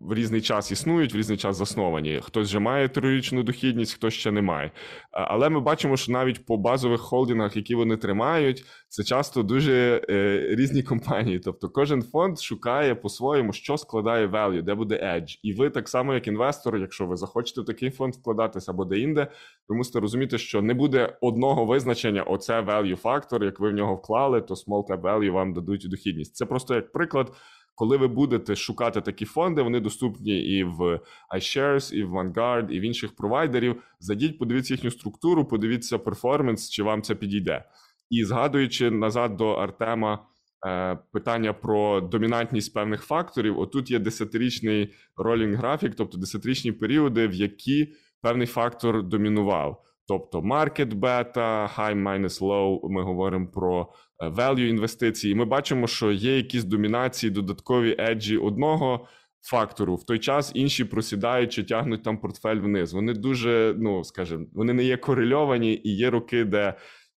[0.00, 2.20] в різний час існують, в різний час засновані.
[2.22, 4.70] Хто хтось вже має трирічну дохідність, хтось ще не має.
[5.10, 10.46] Але ми бачимо, що навіть по базових холдингах, які вони тримають, це часто дуже е,
[10.50, 11.38] різні компанії.
[11.38, 15.38] Тобто, кожен фонд шукає по-своєму, що складає value, де буде edge.
[15.42, 19.26] І ви так само, як інвестор, якщо ви захочете в такий фонд вкладатися або де-інде,
[19.68, 22.22] ви мусите розуміти, що не буде одного визначення.
[22.22, 23.44] Оце value фактор.
[23.44, 26.36] Як ви в нього вклали, то small cap value вам дадуть дохідність.
[26.36, 27.32] Це просто як приклад.
[27.78, 31.00] Коли ви будете шукати такі фонди, вони доступні і в
[31.36, 33.82] iShares, і в Vanguard, і в інших провайдерів.
[34.00, 37.64] Зайдіть, подивіться їхню структуру, подивіться перформанс, чи вам це підійде.
[38.10, 40.26] І згадуючи назад до Артема
[40.66, 47.34] е, питання про домінантність певних факторів, отут є десятирічний ролінг графік, тобто десятирічні періоди, в
[47.34, 49.84] які певний фактор домінував.
[50.08, 53.92] Тобто market beta, high minus low, ми говоримо про
[54.22, 55.34] е, value інвестиції.
[55.34, 59.08] Ми бачимо, що є якісь домінації, додаткові еджі одного
[59.42, 59.94] фактору.
[59.96, 62.92] В той час інші просідають чи тягнуть там портфель вниз.
[62.92, 66.74] Вони дуже, ну скажімо, вони не є корельовані, і є роки, де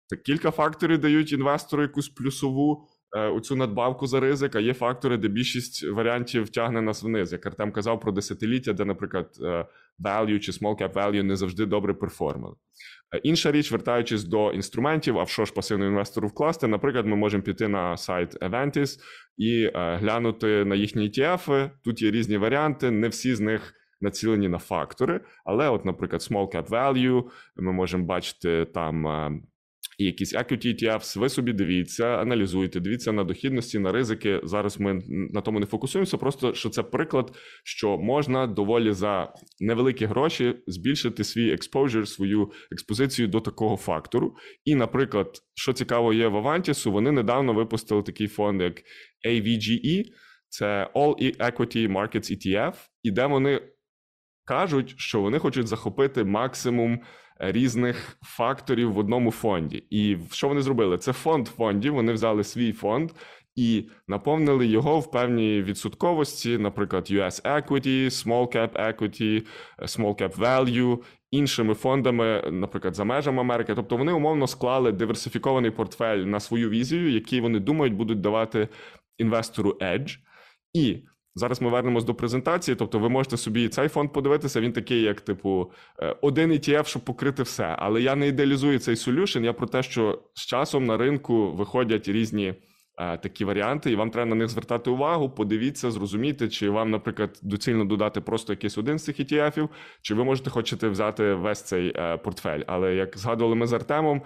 [0.09, 5.17] так, кілька факторів дають інвестору якусь плюсову е, оцю надбавку за ризик, а є фактори,
[5.17, 7.33] де більшість варіантів тягне нас вниз.
[7.33, 9.67] Як Артем казав про десятиліття, де, наприклад, е,
[10.05, 12.55] value чи small cap value не завжди добре перформили.
[13.15, 17.17] Е, інша річ, вертаючись до інструментів, а в що ж пасивному інвестору вкласти, наприклад, ми
[17.17, 18.99] можемо піти на сайт Eventis
[19.37, 21.71] і глянути на їхні ETF.
[21.85, 26.55] Тут є різні варіанти, не всі з них націлені на фактори, але, от, наприклад, small
[26.55, 27.25] cap value,
[27.57, 29.07] ми можемо бачити там
[30.01, 34.41] і якісь equity ETFs, ви собі дивіться, аналізуйте, дивіться на дохідності, на ризики.
[34.45, 36.19] Зараз ми на тому не фокусуємося.
[36.19, 43.29] Просто що це приклад, що можна доволі за невеликі гроші збільшити свій exposure, свою експозицію
[43.29, 44.37] до такого фактору.
[44.65, 48.83] І, наприклад, що цікаво є в Avantis, вони недавно випустили такий фонд, як
[49.29, 50.05] AVGE,
[50.49, 53.61] це All Equity Markets ETF, і де вони
[54.45, 57.01] кажуть, що вони хочуть захопити максимум
[57.41, 59.85] різних факторів в одному фонді.
[59.91, 60.99] І що вони зробили?
[60.99, 61.95] Це фонд фондів.
[61.95, 63.11] Вони взяли свій фонд
[63.57, 69.47] і наповнили його в певній відсотковості, наприклад, US Equity, Small Cap Equity,
[69.79, 70.99] Small Cap Value,
[71.31, 73.73] іншими фондами, наприклад, за межами Америки.
[73.75, 78.69] Тобто вони умовно склали диверсифікований портфель на свою візію, який вони думають будуть давати
[79.19, 80.19] інвестору Edge.
[80.73, 81.03] І
[81.35, 82.75] Зараз ми вернемось до презентації.
[82.75, 84.61] Тобто, ви можете собі цей фонд подивитися.
[84.61, 85.73] Він такий, як типу,
[86.03, 87.77] е, один ETF, щоб покрити все.
[87.79, 89.45] Але я не ідеалізую цей солюшн.
[89.45, 92.55] Я про те, що з часом на ринку виходять різні
[92.99, 95.31] е, такі варіанти, і вам треба на них звертати увагу.
[95.31, 99.69] Подивіться, зрозуміти, чи вам, наприклад, доцільно додати просто якийсь один з цих ETF,
[100.03, 102.63] чи ви можете хочете взяти весь цей е, портфель.
[102.67, 104.23] Але як згадували ми з Артемом.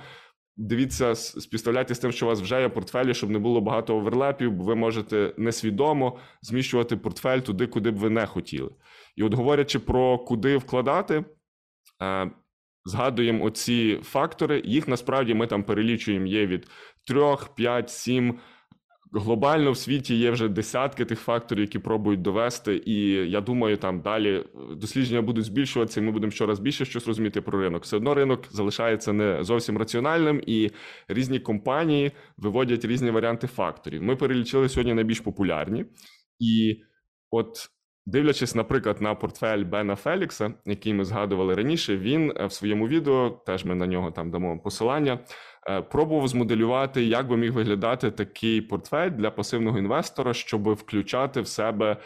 [0.56, 4.52] Дивіться, співставляйте з тим, що у вас вже є портфелі, щоб не було багато оверлепів,
[4.52, 8.70] бо ви можете несвідомо зміщувати портфель туди, куди б ви не хотіли.
[9.16, 11.24] І от говорячи про куди вкладати,
[12.02, 12.30] е,
[12.84, 14.62] згадуємо оці фактори.
[14.64, 16.66] Їх насправді ми там перелічуємо є від
[17.06, 18.38] 3, 5, 7
[19.14, 22.82] глобально в світі є вже десятки тих факторів, які пробують довести.
[22.86, 24.44] І я думаю, там далі е,
[24.76, 27.82] дослідження будуть збільшуватися, і ми будемо щораз більше щось розуміти про ринок.
[27.82, 30.70] Все одно ринок залишається не зовсім раціональним, і
[31.08, 34.02] різні компанії виводять різні варіанти факторів.
[34.02, 35.84] Ми перелічили сьогодні найбільш популярні,
[36.38, 36.82] і
[37.30, 37.70] от.
[38.06, 43.30] Дивлячись, наприклад, на портфель Бена Фелікса, який ми згадували раніше, він е, в своєму відео
[43.46, 45.18] теж ми на нього там дамо посилання.
[45.68, 51.48] Е, пробував змоделювати, як би міг виглядати такий портфель для пасивного інвестора, щоб включати в
[51.48, 51.96] себе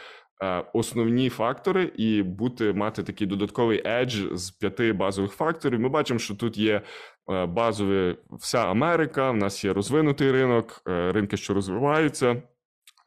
[0.42, 5.80] е, основні фактори і бути мати такий додатковий едж з п'яти базових факторів.
[5.80, 6.82] Ми бачимо, що тут є
[7.30, 9.30] е, базові вся Америка.
[9.30, 12.42] В нас є розвинутий ринок, ринки, що розвиваються.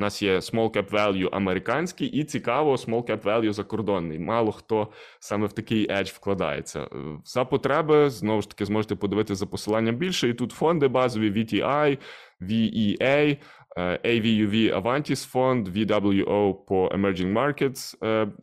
[0.01, 4.19] У нас є small cap value американський, і цікаво, small cap value закордонний.
[4.19, 4.87] Мало хто
[5.19, 6.79] саме в такий edge вкладається.
[6.81, 6.87] Е,
[7.25, 10.29] за потреби знову ж таки зможете подивитися за посиланням більше.
[10.29, 11.97] І тут фонди базові VTI,
[12.41, 13.37] VEA,
[13.77, 17.97] AVUV Avantis фонд, VWO по Emerging Markets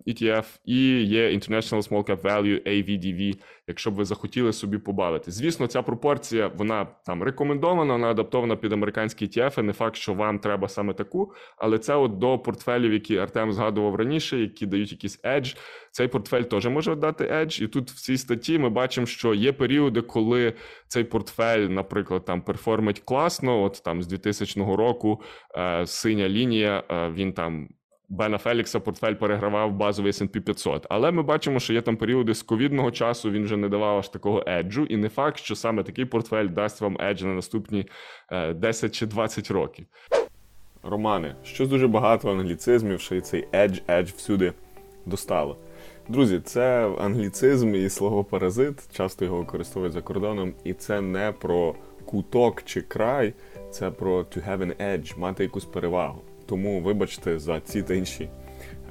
[0.06, 3.34] ETF і є International Small Cap Value AVDV,
[3.68, 5.30] якщо б ви захотіли собі побавити.
[5.30, 10.38] Звісно, ця пропорція вона там рекомендована, вона адаптована під американські ETF, Не факт, що вам
[10.38, 15.22] треба саме таку, але це от до портфелів, які Артем згадував раніше, які дають якийсь
[15.22, 15.56] edge,
[15.90, 17.62] Цей портфель теж може дати edge.
[17.62, 20.54] І тут в цій статті ми бачимо, що є періоди, коли
[20.88, 23.62] цей портфель, наприклад, там перформить класно.
[23.62, 25.22] От там з 2000 року
[25.56, 27.68] е, синя лінія, е, він там.
[28.08, 30.86] Бена Фелікса портфель перегравав базовий S&P 500.
[30.90, 34.08] Але ми бачимо, що є там періоди з ковідного часу, він вже не давав аж
[34.08, 37.86] такого еджу, і не факт, що саме такий портфель дасть вам едж на наступні
[38.54, 39.86] 10 чи 20 років.
[40.82, 44.52] Романе, щось дуже багато англіцизмів, що і цей едж, едж всюди
[45.06, 45.56] достало.
[46.08, 48.96] Друзі, це англіцизм і слово паразит.
[48.96, 53.34] Часто його використовують за кордоном, і це не про куток чи край,
[53.70, 56.22] це про to have an edge, мати якусь перевагу.
[56.48, 58.28] Тому вибачте за ці та інші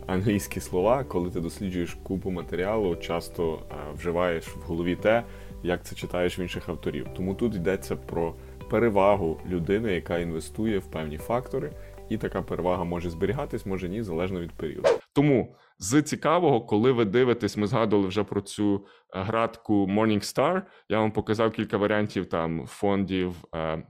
[0.08, 5.24] англійські слова, коли ти досліджуєш купу матеріалу, часто а, вживаєш в голові те,
[5.64, 7.08] як це читаєш в інших авторів.
[7.16, 8.36] Тому тут йдеться про
[8.70, 11.72] перевагу людини, яка інвестує в певні фактори,
[12.10, 14.90] і така перевага може зберігатись, може ні, залежно від періоду.
[15.14, 18.80] Тому з цікавого, коли ви дивитесь, ми згадували вже про цю е,
[19.22, 23.84] градку Morningstar, Я вам показав кілька варіантів там фондів е,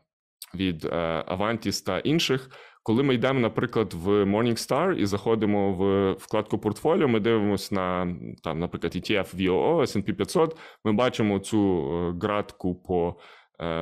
[0.57, 0.89] від е,
[1.27, 2.49] Avantis та інших.
[2.83, 8.59] Коли ми йдемо, наприклад, в Morningstar і заходимо в вкладку портфоліо, ми дивимося на там,
[8.59, 11.83] наприклад, ETF VOO, S&P 500, Ми бачимо цю
[12.21, 13.15] градку по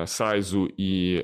[0.05, 1.23] сайзу і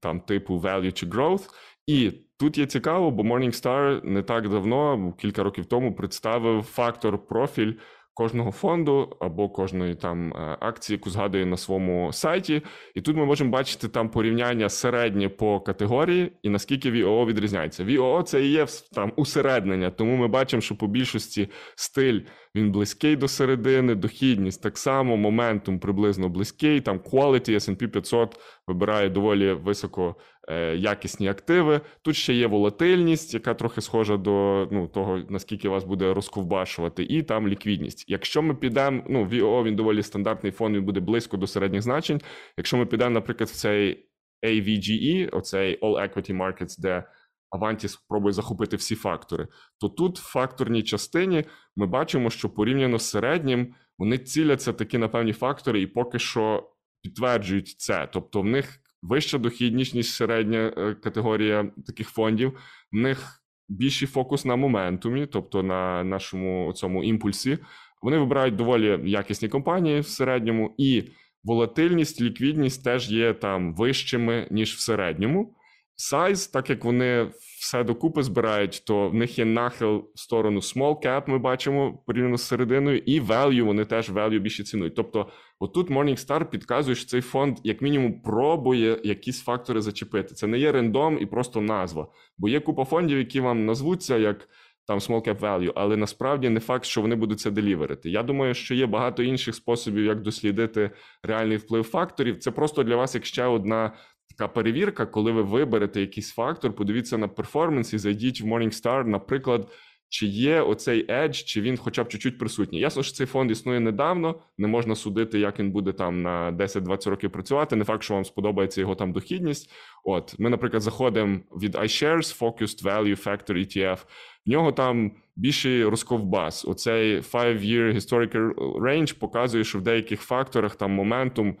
[0.00, 1.48] там типу value чи growth,
[1.86, 7.72] і Тут є цікаво, бо Morningstar не так давно, кілька років тому, представив фактор профіль
[8.14, 12.62] кожного фонду або кожної там е, акції, яку згадує на своєму сайті.
[12.94, 17.84] І тут ми можемо бачити там порівняння середнє по категорії і наскільки ВІО відрізняється.
[17.84, 22.20] ВІО– це і є там усереднення, тому ми бачимо, що по більшості стиль
[22.54, 26.80] він близький до середини, дохідність так само, моментум приблизно близький.
[26.80, 30.16] Там quality, S&P 500 вибирає доволі високо
[30.48, 31.80] е, якісні активи.
[32.02, 37.22] Тут ще є волатильність, яка трохи схожа до ну, того, наскільки вас буде розковбашувати, і
[37.22, 38.04] там ліквідність.
[38.08, 42.20] Якщо ми підемо, ну VOO, він доволі стандартний фонд, він буде близько до середніх значень.
[42.56, 44.06] Якщо ми підемо, наприклад, в цей
[44.46, 47.04] AVGE, оцей All Equity Markets, де
[47.50, 49.48] Avanti спробує захопити всі фактори,
[49.80, 51.44] то тут в факторній частині
[51.76, 56.70] ми бачимо, що порівняно з середнім вони ціляться такі на певні фактори, і поки що
[57.02, 58.08] підтверджують це.
[58.12, 62.58] Тобто, в них вища дохідність, середня е, категорія таких фондів,
[62.92, 67.58] в них більший фокус на моментумі, тобто на нашому цьому імпульсі.
[68.02, 71.04] Вони вибирають доволі якісні компанії в середньому, і
[71.44, 75.54] волатильність, ліквідність теж є там вищими ніж в середньому.
[76.02, 81.06] Сайз, так як вони все докупи збирають, то в них є нахил в сторону small
[81.06, 84.94] cap, ми бачимо порівняно з серединою, і value, вони теж value більше цінують.
[84.94, 85.28] Тобто,
[85.58, 90.34] отут Morningstar підказує, що цей фонд, як мінімум, пробує якісь фактори зачепити.
[90.34, 92.06] Це не є рендом і просто назва.
[92.38, 94.48] Бо є купа фондів, які вам назвуться як
[94.86, 98.10] там small cap value, але насправді не факт, що вони будуть це деліверити.
[98.10, 100.90] Я думаю, що є багато інших способів, як дослідити
[101.22, 102.38] реальний вплив факторів.
[102.38, 103.92] Це просто для вас як ще одна
[104.40, 109.68] така перевірка, коли ви виберете якийсь фактор, подивіться на перформанс і зайдіть в Morningstar, наприклад.
[110.12, 112.80] Чи є оцей edge, чи він хоча б чуть-чуть присутній?
[112.80, 117.10] Ясно, що цей фонд існує недавно, не можна судити, як він буде там на 10-20
[117.10, 117.76] років працювати.
[117.76, 119.70] Не факт, що вам сподобається його там дохідність.
[120.04, 123.98] От ми, наприклад, заходимо від iShares Focused Value Factor ETF,
[124.46, 126.64] В нього там більший розковбас.
[126.64, 131.56] Оцей 5-year historical range показує, що в деяких факторах там моментум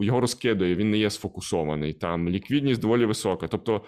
[0.00, 1.92] його розкидує, він не є сфокусований.
[1.92, 3.48] Там ліквідність доволі висока.
[3.48, 3.84] Тобто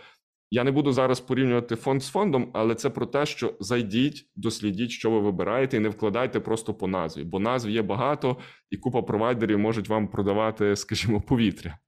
[0.50, 4.90] я не буду зараз порівнювати фонд з фондом, але це про те, що зайдіть, дослідіть,
[4.90, 8.36] що ви вибираєте, і не вкладайте просто по назві, бо назв є багато,
[8.70, 11.78] і купа провайдерів можуть вам продавати, скажімо, повітря.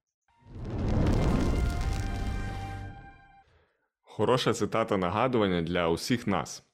[4.03, 6.68] Хороша цитата нагадування для усіх нас.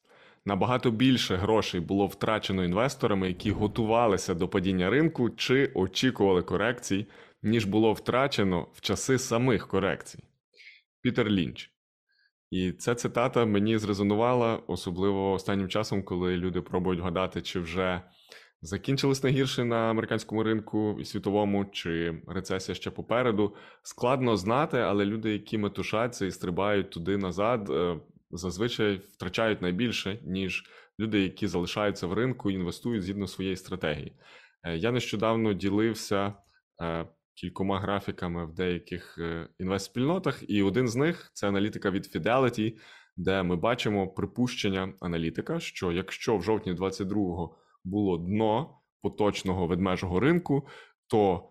[0.46, 7.06] Набагато більше грошей було втрачено інвесторами, які готувалися до падіння ринку чи очікували корекцій,
[7.42, 10.24] ніж було втрачено в часи самих корекцій.
[11.02, 11.70] Пітер Лінч.
[12.50, 18.02] І ця цитата мені зрезонувала, особливо останнім часом, коли люди пробують гадати, чи вже
[18.62, 23.54] закінчились найгірше на американському ринку і світовому, чи рецесія ще попереду.
[23.82, 27.96] Складно знати, але люди, які метушаться і стрибають туди назад, е,
[28.36, 30.64] зазвичай втрачають найбільше, ніж
[31.00, 34.16] люди, які залишаються в ринку і інвестують згідно своєї стратегії.
[34.62, 36.34] Е, я нещодавно ділився
[36.82, 42.76] е, кількома графіками в деяких е, інвестспільнотах, і один з них це аналітика від Fidelity,
[43.16, 50.68] де ми бачимо припущення аналітика, що якщо в жовтні 22-го було дно поточного ведмежого ринку,
[51.06, 51.50] то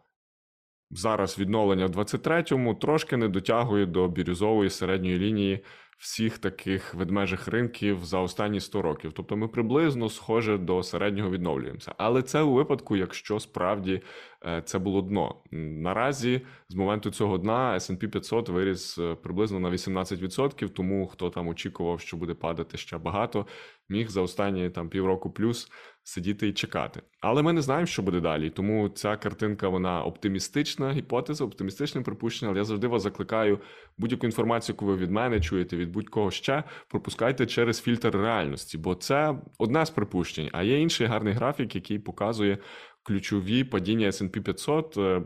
[0.91, 5.63] зараз відновлення в 23-му трошки не дотягує до бірюзової середньої лінії
[5.97, 9.13] всіх таких ведмежих ринків за останні 100 років.
[9.13, 11.95] Тобто ми приблизно схоже до середнього відновлюємося.
[11.97, 14.01] Але це у випадку, якщо справді
[14.45, 15.35] е, це було дно.
[15.51, 21.47] Наразі з моменту цього дна S&P 500 виріс е, приблизно на 18%, тому хто там
[21.47, 23.47] очікував, що буде падати ще багато,
[23.89, 25.71] міг за останні там півроку плюс
[26.03, 27.01] сидіти і чекати.
[27.21, 28.49] Але ми не знаємо, що буде далі.
[28.49, 32.51] Тому ця картинка вона оптимістична гіпотеза, оптимістичне припущення.
[32.51, 33.59] Але я завжди вас закликаю
[33.97, 38.95] будь-яку інформацію, яку ви від мене чуєте, від будь-кого ще пропускайте через фільтр реальності, бо
[38.95, 40.49] це одне з припущень.
[40.53, 42.57] А є інший гарний графік, який показує
[43.03, 45.21] ключові падіння S&P 500, е,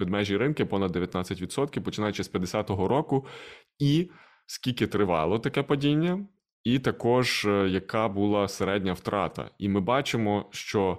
[0.00, 3.26] ведмежі ринки понад 19%, починаючи з 50-го року,
[3.78, 4.10] і
[4.46, 6.26] скільки тривало таке падіння,
[6.64, 9.50] і також е, яка була середня втрата.
[9.58, 10.98] І ми бачимо, що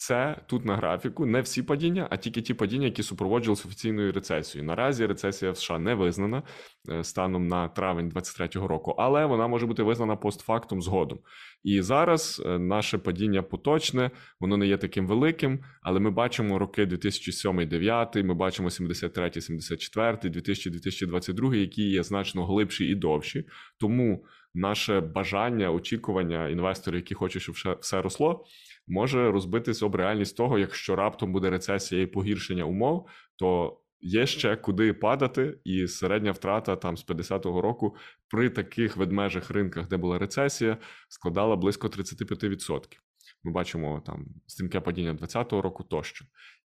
[0.00, 4.66] це тут на графіку не всі падіння, а тільки ті падіння, які супроводжувалися офіційною рецесією.
[4.66, 6.42] Наразі рецесія в США не визнана
[6.90, 11.18] е, станом на травень 23-го року, але вона може бути визнана постфактум згодом.
[11.64, 14.10] І зараз е, наше падіння поточне,
[14.40, 21.82] воно не є таким великим, але ми бачимо роки 2007-2009, ми бачимо 73-74, 2000-2022, які
[21.90, 23.44] є значно глибші і довші.
[23.80, 24.24] Тому
[24.54, 28.44] наше бажання, очікування інвесторів, які хочуть, щоб все- росло,
[28.88, 34.56] може розбитися об реальність того, якщо раптом буде рецесія і погіршення умов, то є ще
[34.56, 37.96] куди падати, і середня втрата там з 50-го року
[38.28, 40.76] при таких ведмежих ринках, де була рецесія,
[41.08, 43.00] складала близько 35%.
[43.44, 46.24] Ми бачимо там стрімке падіння 20-го року тощо.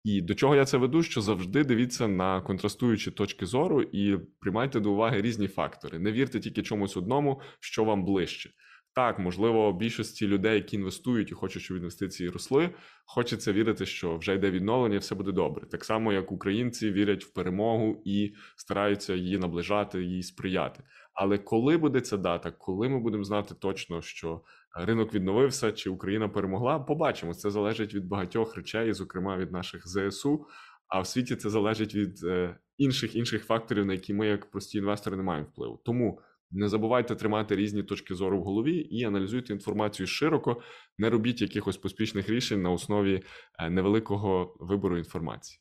[0.04, 1.02] І до чого я це веду?
[1.02, 5.98] Що завжди дивіться на контрастуючі точки зору і приймайте до уваги різні фактори.
[5.98, 8.50] Не вірте тільки чомусь одному, що вам ближче.
[8.94, 12.70] Так, можливо, більшості людей, які інвестують і хочуть, щоб інвестиції росли,
[13.06, 15.66] хочеться вірити, що вже йде відновлення, все буде добре.
[15.66, 20.82] Так само, як українці вірять в перемогу і стараються її наближати, їй сприяти.
[21.14, 24.42] Але коли буде ця дата, коли ми будемо знати точно, що
[24.84, 27.34] ринок відновився чи Україна перемогла, побачимо.
[27.34, 30.46] Це залежить від багатьох речей, зокрема від наших ЗСУ.
[30.88, 34.78] А в світі це залежить від е, інших інших факторів, на які ми, як прості
[34.78, 35.80] інвестори, не маємо впливу.
[35.84, 40.62] Тому не забувайте тримати різні точки зору в голові і аналізуйте інформацію широко.
[40.98, 43.22] Не робіть якихось поспішних рішень на основі
[43.58, 45.60] е, невеликого вибору інформації.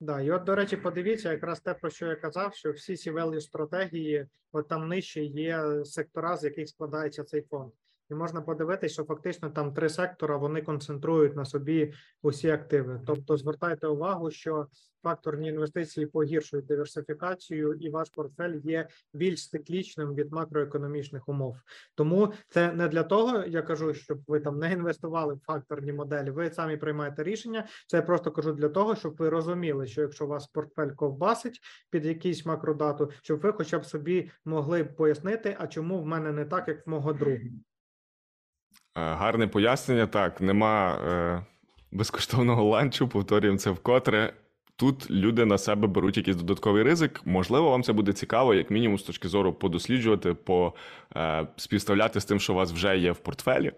[0.00, 3.10] Да, і от, до речі, подивіться, якраз те, про що я казав, що всі ці
[3.12, 7.72] value стратегії, от там нижче є сектора, з яких складається цей фонд.
[8.10, 13.00] І можна подивитися, що фактично там три сектора вони концентрують на собі усі активи.
[13.06, 14.66] Тобто звертайте увагу, що
[15.02, 21.56] факторні інвестиції погіршують диверсифікацію, і ваш портфель є більш циклічним від макроекономічних умов.
[21.94, 26.30] Тому це не для того, я кажу, щоб ви там не інвестували в факторні моделі.
[26.30, 27.66] Ви самі приймаєте рішення.
[27.86, 31.60] Це я просто кажу для того, щоб ви розуміли, що якщо вас портфель ковбасить
[31.90, 36.44] під якийсь макродату, щоб ви хоча б собі могли пояснити, а чому в мене не
[36.44, 37.38] так, як в мого друга.
[38.98, 40.06] Е, Гарне пояснення.
[40.06, 41.46] Так, нема е,
[41.92, 44.32] безкоштовного ланчу, повторюємо це вкотре.
[44.76, 47.20] Тут люди на себе беруть якийсь додатковий ризик.
[47.24, 50.74] Можливо, вам це буде цікаво, як мінімум, з точки зору подосліджувати, по
[51.16, 53.72] е, співставляти з тим, що у вас вже є в портфелі.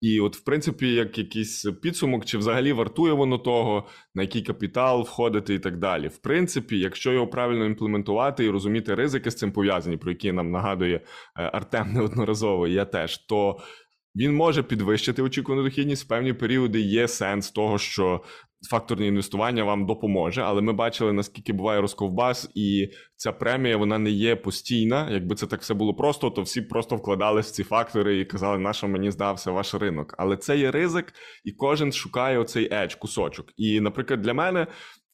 [0.00, 5.02] І, от, в принципі, як якийсь підсумок, чи взагалі вартує воно того, на який капітал
[5.02, 6.08] входити і так далі.
[6.08, 10.50] В принципі, якщо його правильно імплементувати і розуміти ризики з цим пов'язані, про які нам
[10.50, 11.02] нагадує е,
[11.52, 13.58] Артем неодноразово, і я теж, то
[14.16, 16.04] він може підвищити очікувану дохідність.
[16.04, 18.22] В певні періоди є сенс того, що
[18.70, 20.42] факторне інвестування вам допоможе.
[20.42, 25.10] Але ми бачили, наскільки буває розковбас, і ця премія вона не є постійна.
[25.10, 28.58] Якби це так все було просто, то всі просто вкладали в ці фактори і казали,
[28.58, 30.14] на що мені здався ваш ринок.
[30.18, 31.12] Але це є ризик,
[31.44, 33.52] і кожен шукає оцей едж, кусочок.
[33.56, 34.66] І, наприклад, для мене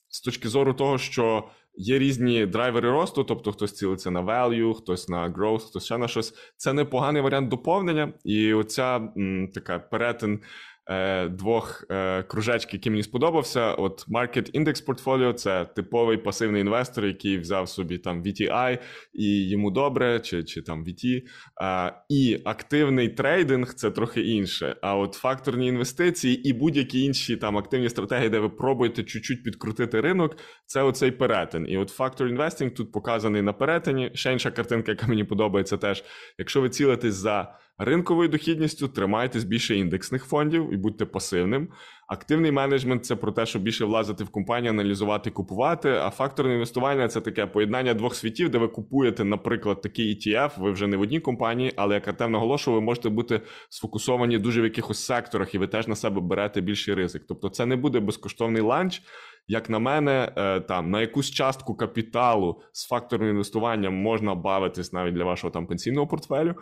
[0.08, 1.44] з точки зору того, що
[1.76, 6.08] є різні драйвери росту, тобто хтось цілиться на value, хтось на growth, хтось ще на
[6.08, 6.34] щось.
[6.56, 10.40] Це непоганий варіант доповнення, і оця м, така перетин.
[10.90, 13.74] Е, Двох е, кружечків, які мені сподобався.
[13.74, 18.78] От Market Index Portfolio– це типовий пасивний інвестор, який взяв собі там VTI,
[19.12, 21.22] і йому добре, чи, чи там VT.
[21.62, 24.76] А, і активний трейдинг це трохи інше.
[24.82, 30.00] А от факторні інвестиції і будь-які інші там активні стратегії, де ви пробуєте чуть-чуть підкрутити
[30.00, 30.36] ринок,
[30.66, 31.66] це оцей перетин.
[31.68, 34.10] І от Factor Investing тут показаний на перетині.
[34.14, 36.04] Ще інша картинка, яка мені подобається, теж
[36.38, 41.68] якщо ви цілитесь за ринковою дохідністю, тримайтесь більше індексних фондів і будьте пасивним.
[42.08, 45.88] Активний менеджмент це про те, щоб більше влазити в компанію, аналізувати, купувати.
[45.90, 50.70] А факторне інвестування це таке поєднання двох світів, де ви купуєте, наприклад, такий ETF, ви
[50.72, 54.64] вже не в одній компанії, але як Артем наголошував, ви можете бути сфокусовані дуже в
[54.64, 57.22] якихось секторах, і ви теж на себе берете більший ризик.
[57.28, 59.02] Тобто, це не буде безкоштовний ланч.
[59.46, 65.14] Як на мене, е, там на якусь частку капіталу з факторним інвестуванням можна бавитись навіть
[65.14, 66.54] для вашого там пенсійного портфелю, е,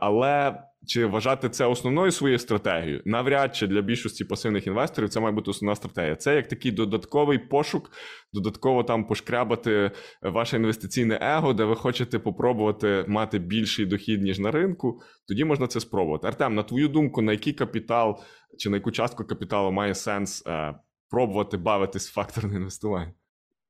[0.00, 3.02] але чи вважати це основною своєю стратегією?
[3.04, 6.16] Навряд чи для більшості пасивних інвесторів це має бути основна стратегія.
[6.16, 7.90] Це як такий додатковий пошук,
[8.32, 9.90] додатково там пошкрябати
[10.22, 15.00] ваше інвестиційне его, де ви хочете попробувати мати більший дохід ніж на ринку.
[15.28, 16.26] Тоді можна це спробувати.
[16.26, 18.20] Артем, на твою думку, на який капітал
[18.58, 20.74] чи на яку частку капіталу має сенс е,
[21.10, 23.12] пробувати бавитись факторне інвестування?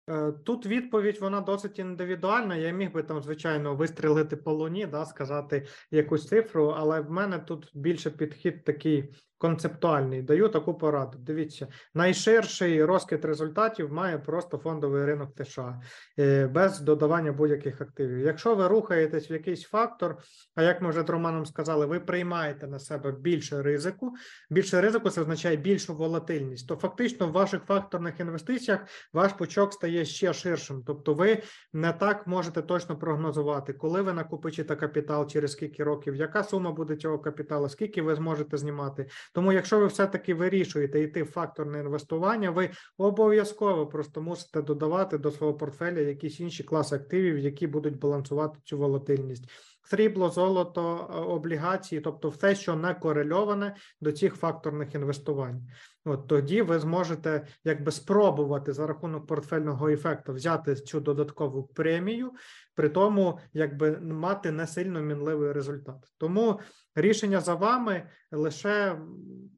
[0.09, 2.57] Е, Тут відповідь вона досить індивідуальна.
[2.57, 7.39] Я міг би там, звичайно, вистрілити по луні, да, сказати якусь цифру, але в мене
[7.39, 10.23] тут більше підхід такий концептуальний.
[10.23, 11.19] Даю таку пораду.
[11.19, 15.81] Дивіться, найширший розкид результатів має просто фондовий ринок США
[16.19, 18.19] е, без додавання будь-яких активів.
[18.19, 20.17] Якщо ви рухаєтесь в якийсь фактор,
[20.55, 24.15] а як ми вже з Романом сказали, ви приймаєте на себе більше ризику.
[24.51, 26.69] Більше ризику це означає більшу волатильність.
[26.69, 28.81] То фактично в ваших факторних інвестиціях
[29.13, 30.83] ваш пучок стає ще ширшим.
[30.87, 31.43] Тобто, ви
[31.73, 36.97] не так можете точно прогнозувати, коли ви накопичите капітал, через скільки років, яка сума буде
[36.97, 39.07] цього капіталу, скільки ви зможете знімати.
[39.33, 45.31] Тому, якщо ви все-таки вирішуєте йти в факторне інвестування, ви обов'язково просто мусите додавати до
[45.31, 49.51] свого портфеля якісь інші класи активів, які будуть балансувати цю волатильність.
[49.83, 55.69] Срібло, золото, е, облігації, тобто все, що не корельоване до цих факторних інвестувань.
[56.05, 62.33] От тоді ви зможете якби спробувати за рахунок портфельного ефекту взяти цю додаткову премію,
[62.75, 65.97] при тому якби мати не сильно мінливий результат.
[66.19, 66.61] Тому
[66.95, 68.03] рішення за вами
[68.33, 68.99] лише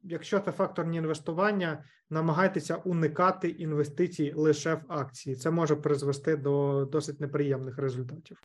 [0.03, 5.35] якщо це факторні інвестування, намагайтеся уникати інвестицій лише в акції.
[5.35, 8.37] Це може призвести до досить неприємних результатів.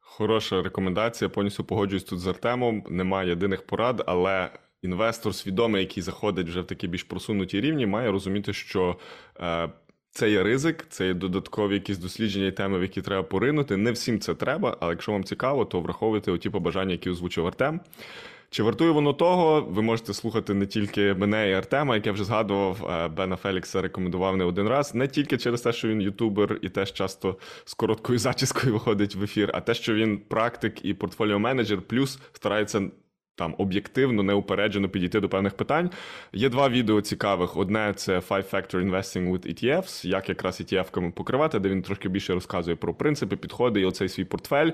[0.00, 1.28] Хороша рекомендація.
[1.28, 2.84] Повністю погоджуюсь тут з Артемом.
[2.90, 4.50] Немає єдиних порад, але
[4.86, 8.96] інвестор свідомий, який заходить вже в такі більш просунуті рівні, має розуміти, що
[9.40, 9.68] е,
[10.10, 13.76] це є ризик, це є додаткові якісь дослідження і теми, в які треба поринути.
[13.76, 17.80] Не всім це треба, але якщо вам цікаво, то враховуйте оті побажання, які озвучив Артем.
[18.50, 19.60] Чи вартує воно того?
[19.70, 23.82] Ви можете слухати не тільки мене і Артема, як я вже згадував, е, Бена Фелікса
[23.82, 27.74] рекомендував не один раз, не тільки через те, що він ютубер і теж часто з
[27.74, 32.90] короткою зачіскою виходить в ефір, а те, що він практик і портфоліо менеджер, плюс старається
[33.36, 35.90] там об'єктивно, неупереджено підійти до певних питань.
[36.32, 37.56] Є два відео цікавих.
[37.56, 42.34] Одне це Five Factor Investing with ETFs, як якраз ETF-ками покривати, де він трошки більше
[42.34, 44.70] розказує про принципи, підходи і оцей свій портфель.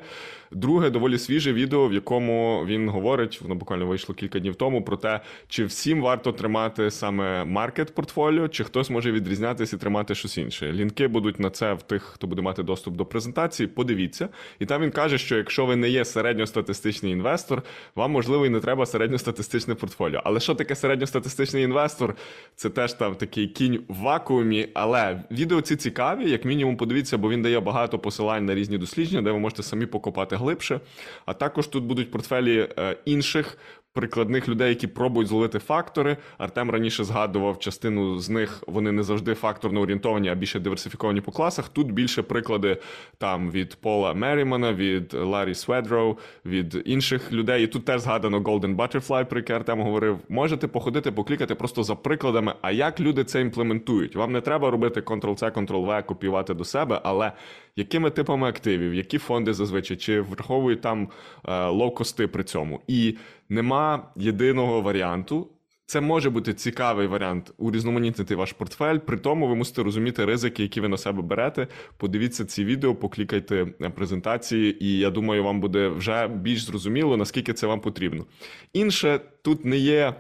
[0.50, 4.96] Друге, доволі свіже відео, в якому він говорить, воно буквально вийшло кілька днів тому, про
[4.96, 10.38] те, чи всім варто тримати саме маркет портфоліо, чи хтось може відрізнятися і тримати щось
[10.38, 10.72] інше.
[10.72, 13.66] Лінки будуть на це в тих, хто буде мати доступ до презентації.
[13.66, 14.28] Подивіться.
[14.58, 17.62] І там він каже, що якщо ви не є середньостатистичний інвестор,
[17.94, 20.20] вам можливо не треба середньостатистичне портфоліо.
[20.24, 22.14] Але що таке середньостатистичний інвестор?
[22.56, 24.68] Це теж там такий кінь в вакуумі.
[24.74, 29.22] Але відео ці цікаві, як мінімум, подивіться, бо він дає багато посилань на різні дослідження,
[29.22, 30.80] де ви можете самі покопати глибше.
[31.26, 33.58] А також тут будуть портфелі е, інших
[33.92, 36.16] прикладних людей, які пробують зловити фактори.
[36.38, 38.64] Артем раніше згадував частину з них.
[38.66, 41.68] Вони не завжди факторно орієнтовані, а більше диверсифіковані по класах.
[41.68, 42.76] Тут більше приклади
[43.18, 47.64] там від Пола Мерімана, від Ларі Сведроу, від інших людей.
[47.64, 50.18] І тут теж згадано Golden Butterfly, про яке Артем говорив.
[50.28, 52.54] Можете походити, поклікати просто за прикладами.
[52.62, 54.16] А як люди це імплементують?
[54.16, 57.32] Вам не треба робити Ctrl-C, Ctrl-V, копіювати до себе, але
[57.76, 61.08] якими типами активів, які фонди зазвичай, чи враховують там
[61.44, 62.80] е, лоу-кости при цьому?
[62.88, 63.16] І
[63.48, 65.48] нема єдиного варіанту.
[65.86, 68.98] Це може бути цікавий варіант урізноманітнити ваш портфель.
[68.98, 71.66] При тому ви мусите розуміти ризики, які ви на себе берете.
[71.96, 77.66] Подивіться ці відео, поклікайте презентації, і я думаю, вам буде вже більш зрозуміло, наскільки це
[77.66, 78.24] вам потрібно.
[78.72, 80.14] Інше тут не є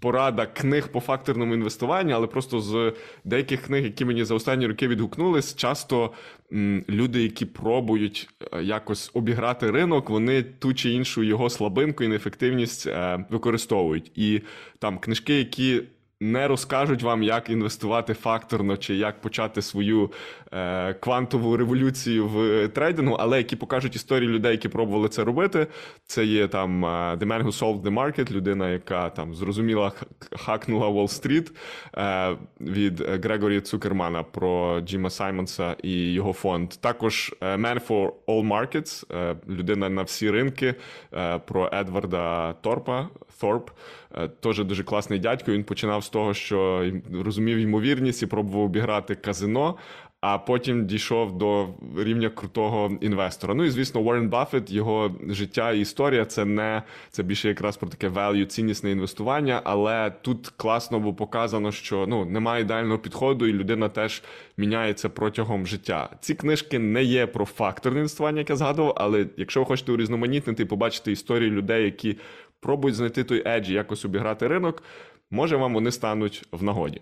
[0.00, 2.92] порада книг по факторному інвестуванню, але просто з
[3.24, 6.12] деяких книг, які мені за останні роки відгукнулись, часто
[6.52, 12.08] м, люди, які пробують е, якось обіграти ринок, вони ту чи іншу його слабинку і
[12.08, 14.12] неефективність е, використовують.
[14.14, 14.42] І
[14.78, 15.82] там книжки, які
[16.20, 20.12] не розкажуть вам, як інвестувати факторно чи як почати свою
[20.52, 25.66] е, квантову революцію в трейдингу, але які покажуть історії людей, які пробували це робити.
[26.06, 29.92] Це є там е, The Man Who Solved the Market, людина, яка там зрозуміла
[30.36, 31.52] хакнула Уолл-стріт
[31.96, 36.68] е, від Грегорі Цукермана про Джима Саймонса і його фонд.
[36.68, 40.74] Також е, Man for All Markets, е, людина на всі ринки
[41.14, 43.08] е, про Едварда Торпа.
[43.42, 43.70] Thorpe,
[44.14, 45.52] е, теж дуже класний дядько.
[45.52, 49.76] Він починав з того, що розумів ймовірність і пробував обіграти казино.
[50.20, 53.54] а потім дійшов до рівня крутого інвестора.
[53.54, 57.88] Ну і звісно, Уоррен Баффет, його життя і історія це не це більше якраз про
[57.88, 59.60] таке value, ціннісне інвестування.
[59.64, 64.22] Але тут класно було показано, що ну немає ідеального підходу, і людина теж
[64.56, 66.08] міняється протягом життя.
[66.20, 70.62] Ці книжки не є про факторне інвестування, як я згадував, але якщо ви хочете урізноманітнити
[70.62, 72.16] і побачити історії людей, які
[72.60, 74.82] пробують знайти той еджі, якось обіграти ринок,
[75.30, 77.00] може вам вони стануть в нагоді.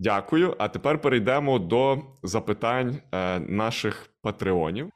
[0.00, 0.56] Дякую.
[0.58, 4.90] А тепер перейдемо до запитань е, наших патреонів.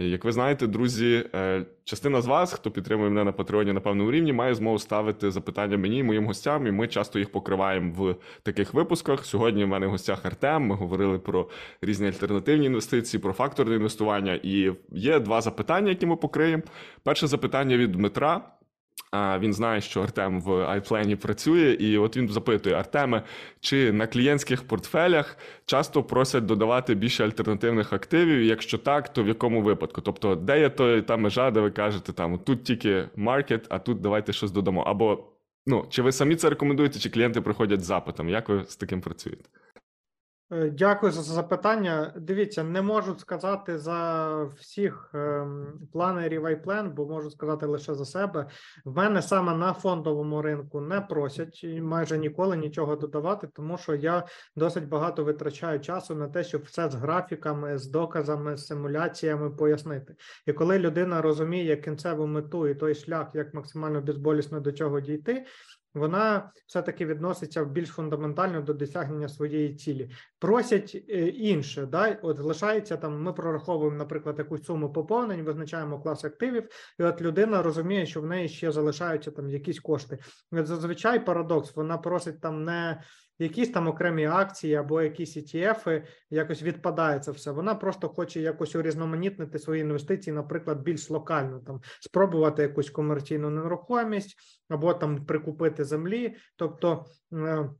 [0.00, 4.10] Як ви знаєте, друзі, е, частина з вас, хто підтримує мене на Патреоні на певному
[4.10, 8.16] рівні, має змогу ставити запитання мені і моїм гостям, і ми часто їх покриваємо в
[8.42, 9.24] таких випусках.
[9.24, 10.62] Сьогодні в мене в гостях Артем.
[10.62, 11.48] Ми говорили про
[11.82, 14.40] різні альтернативні інвестиції, про факторне інвестування.
[14.42, 16.62] І є два запитання, які ми покриємо.
[17.02, 18.42] Перше запитання від Дмитра.
[19.10, 23.22] А він знає, що Артем в iPlan працює, і от він запитує Артеме,
[23.60, 25.36] чи на клієнтських портфелях
[25.66, 28.42] часто просять додавати більше альтернативних активів?
[28.42, 30.00] Якщо так, то в якому випадку?
[30.00, 34.00] Тобто, де є то та межа, де ви кажете, там тут тільки маркет, а тут
[34.00, 34.82] давайте щось додамо.
[34.82, 35.24] Або
[35.66, 38.28] ну чи ви самі це рекомендуєте, чи клієнти приходять з запитом?
[38.28, 39.44] Як ви з таким працюєте?
[40.52, 42.12] Е, Дякую за запитання.
[42.16, 48.46] Дивіться, не можу сказати за всіх ем, планерів iPlan, бо можу сказати лише за себе.
[48.84, 54.26] В мене саме на фондовому ринку не просять майже ніколи нічого додавати, тому що я
[54.56, 60.14] досить багато витрачаю часу на те, щоб все з графіками, з доказами, з симуляціями пояснити.
[60.46, 65.46] І коли людина розуміє кінцеву мету і той шлях, як максимально безболісно до цього дійти.
[65.94, 70.10] Вона все-таки відноситься більш фундаментально до досягнення своєї цілі.
[70.38, 72.18] Просять е, інше, да?
[72.22, 73.22] от залишається там.
[73.22, 76.68] Ми прораховуємо, наприклад, якусь суму поповнень, визначаємо клас активів,
[76.98, 80.18] і от людина розуміє, що в неї ще залишаються там якісь кошти.
[80.52, 81.76] От зазвичай парадокс.
[81.76, 83.02] Вона просить там не
[83.40, 87.50] якісь там окремі акції або якісь ETF, якось відпадає це все.
[87.50, 94.36] Вона просто хоче якось урізноманітнити свої інвестиції, наприклад, більш локально там спробувати якусь комерційну нерухомість
[94.68, 96.36] або там прикупити землі.
[96.56, 97.70] Тобто е,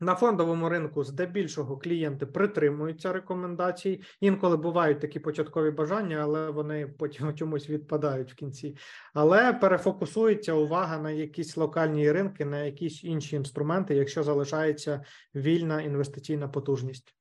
[0.00, 4.02] на фондовому ринку здебільшого клієнти притримуються рекомендацій.
[4.20, 8.76] Інколи бувають такі початкові бажання, але вони потім чомусь відпадають в кінці.
[9.14, 15.04] Але перефокусується увага на якісь локальні ринки, на якісь інші інструменти, якщо залишається
[15.34, 17.14] вільна інвестиційна потужність.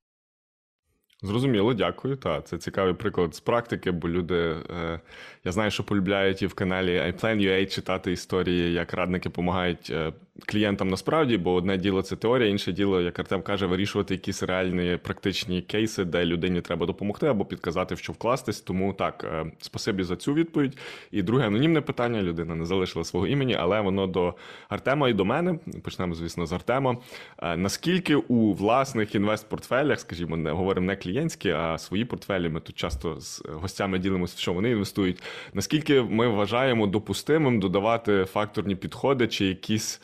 [1.21, 2.15] Зрозуміло, дякую.
[2.15, 4.35] Та це цікавий приклад з практики, бо люди
[4.69, 4.99] е,
[5.43, 10.13] я знаю, що полюбляють і в каналі iPlan.ua читати історії, як радники допомагають е,
[10.45, 14.97] клієнтам насправді, бо одне діло це теорія, інше діло, як Артем каже, вирішувати якісь реальні
[15.03, 18.61] практичні кейси, де людині треба допомогти або підказати, в що вкластись.
[18.61, 20.77] Тому так, е, спасибі за цю відповідь.
[21.11, 24.33] І друге анонімне питання: людина не залишила свого імені, але воно до
[24.69, 25.59] Артема і до мене.
[25.83, 26.97] Почнемо, звісно, з Артема.
[27.37, 32.49] Е, наскільки у власних інвестпортфелях, скажімо, не говоримо не клієнтські, а свої портфелі.
[32.49, 35.23] Ми тут часто з гостями ділимося, в що вони інвестують.
[35.53, 40.02] Наскільки ми вважаємо допустимим додавати факторні підходи чи якісь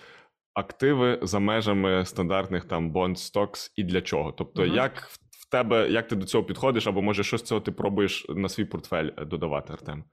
[0.54, 4.32] активи за межами стандартних там bond stocks і для чого?
[4.32, 4.76] Тобто, Мгм.
[4.76, 8.50] як в тебе як ти до цього підходиш, або може щось цього ти пробуєш на
[8.50, 10.04] свій портфель е, додавати, Артем?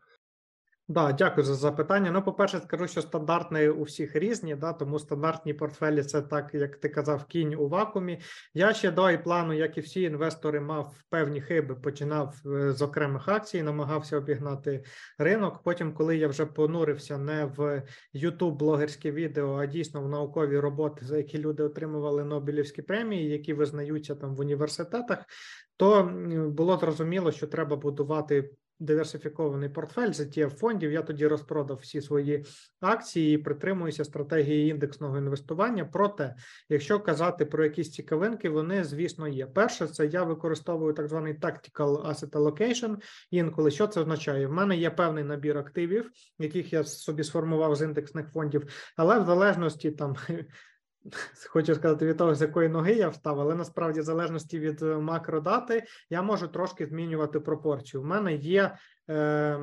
[0.90, 2.10] Да, дякую за запитання.
[2.10, 6.76] Ну, по-перше, скажу, що стандартні у всіх різні, да, тому стандартні портфелі це так, як
[6.76, 8.20] ти казав, кінь у вакуумі.
[8.54, 13.28] Я ще до плану, як і всі інвестори, мав певні хиби, починав е, з окремих
[13.28, 14.84] акцій, намагався обігнати
[15.18, 15.62] ринок.
[15.62, 17.82] Потім, коли я вже понурився не в
[18.14, 23.52] youtube блогерське відео, а дійсно в наукові роботи, за які люди отримували Нобелівські премії, які
[23.52, 25.18] визнаються там в університетах,
[25.76, 26.12] то
[26.56, 30.92] було зрозуміло, що треба будувати диверсифікований портфель з ETF фондів.
[30.92, 32.44] Я тоді розпродав всі свої
[32.80, 35.84] акції і притримуюся стратегії індексного інвестування.
[35.84, 36.34] Проте,
[36.68, 39.46] якщо казати про якісь цікавинки, вони звісно є.
[39.46, 42.96] Перше, це я використовую так званий tactical asset allocation.
[43.30, 44.46] Інколи що це означає?
[44.46, 49.26] В мене є певний набір активів, яких я собі сформував з індексних фондів, але в
[49.26, 50.16] залежності там.
[51.48, 54.98] Хочу сказати від того, з якої ноги я встав, але насправді, в залежності від е,
[54.98, 58.02] макродати, я можу трошки змінювати пропорцію.
[58.02, 58.76] У мене є
[59.10, 59.58] е,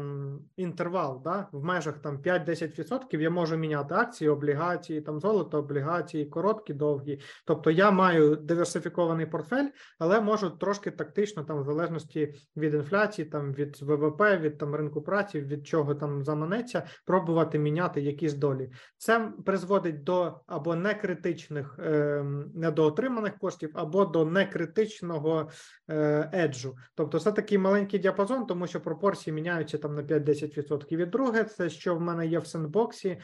[0.56, 1.48] інтервал, да?
[1.52, 7.20] в межах там 5-10% я можу міняти акції, облігації, там золото, облігації, короткі, довгі.
[7.46, 9.68] Тобто я маю диверсифікований портфель,
[10.00, 15.02] але можу трошки тактично, там, в залежності від інфляції, там від ВВП, від там ринку
[15.02, 18.72] праці, від чого там заманеться, пробувати міняти якісь долі.
[18.98, 22.24] Це призводить до або некритичних е,
[22.56, 25.50] недоотриманих коштів, або до некритичного
[25.90, 26.76] е, еджу.
[26.96, 31.02] Тобто, це такий маленький діапазон, тому що пропорції міняються там на 5-10%.
[31.02, 33.18] І друге, це що в мене є в сендбоксі.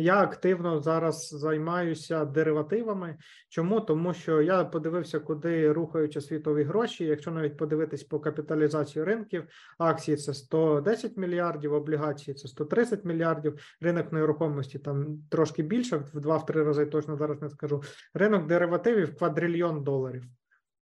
[0.00, 3.16] Я активно зараз займаюся деривативами.
[3.48, 3.80] Чому?
[3.80, 7.04] Тому що я подивився, куди рухаються світові гроші.
[7.04, 9.44] Якщо навіть подивитись по капіталізації ринків,
[9.78, 13.54] акції це 110 мільярдів, облігації це 130 мільярдів.
[13.80, 17.82] Ринок нерухомості там трошки більше, в 2-3 рази точно зараз не скажу.
[18.14, 20.24] Ринок деривативів квадрильйон доларів.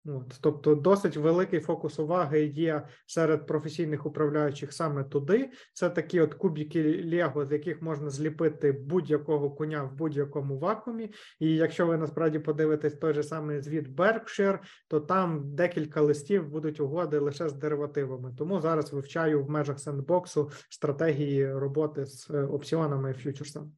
[0.05, 5.51] От, тобто досить великий фокус уваги є серед професійних управляючих саме туди.
[5.73, 11.11] Це такі от кубики Лего, з яких можна зліпити будь-якого коня в будь-якому вакуумі.
[11.41, 14.59] І якщо ви насправді подивитесь той же самий звіт Berkshire,
[14.89, 18.35] то там декілька листів будуть угоди лише з деривативами.
[18.39, 23.71] Тому зараз вивчаю в межах сендбоксу стратегії роботи з е, опціонами і фьючерсами.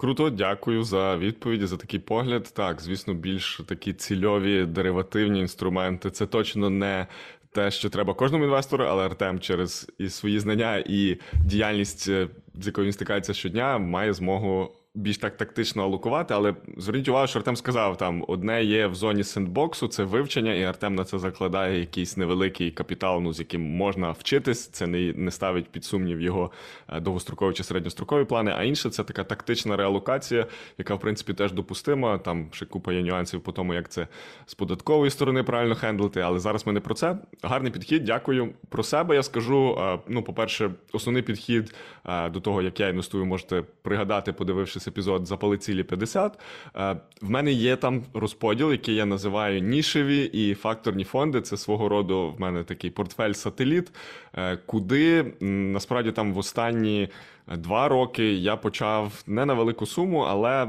[0.00, 2.52] Круто, дякую за відповіді, за такий погляд.
[2.54, 6.10] Так, звісно, більш такі цільові деривативні інструменти.
[6.10, 7.06] Це точно не
[7.52, 12.66] те, що треба кожному інвестору, але Артем через і свої знання і діяльність, е, з
[12.66, 17.56] якою він стикається щодня, має змогу більш так тактично алокувати, але зверніть увагу, що Артем
[17.56, 22.16] сказав, там одне є в зоні сендбоксу, це вивчення, і Артем на це закладає якийсь
[22.16, 24.66] невеликий капітал, ну з яким можна вчитись.
[24.66, 26.50] Це не не ставить під сумнів його
[26.88, 28.52] е, довгострокові чи середньострокові плани.
[28.56, 30.46] А інше це така тактична реалокація,
[30.78, 32.18] яка в принципі теж допустима.
[32.18, 34.06] Там ще купа є нюансів по тому, як це
[34.46, 36.20] з податкової сторони правильно хендлити.
[36.20, 37.18] Але зараз ми не про це.
[37.42, 38.04] Гарний підхід.
[38.04, 38.52] Дякую.
[38.68, 39.78] Про себе я скажу.
[39.80, 41.74] Е, ну, по-перше, основний підхід
[42.06, 46.38] е, до того, як я інвестую, можете пригадати, подивившись епізод Запали цілі 50.
[46.76, 51.40] Е, в мене є там розподіл, який я називаю нішеві і факторні фонди.
[51.40, 53.86] Це свого роду в мене такий портфель-сателіт,
[54.34, 57.08] е, куди насправді там в останні
[57.56, 60.68] два роки я почав не на велику суму, але.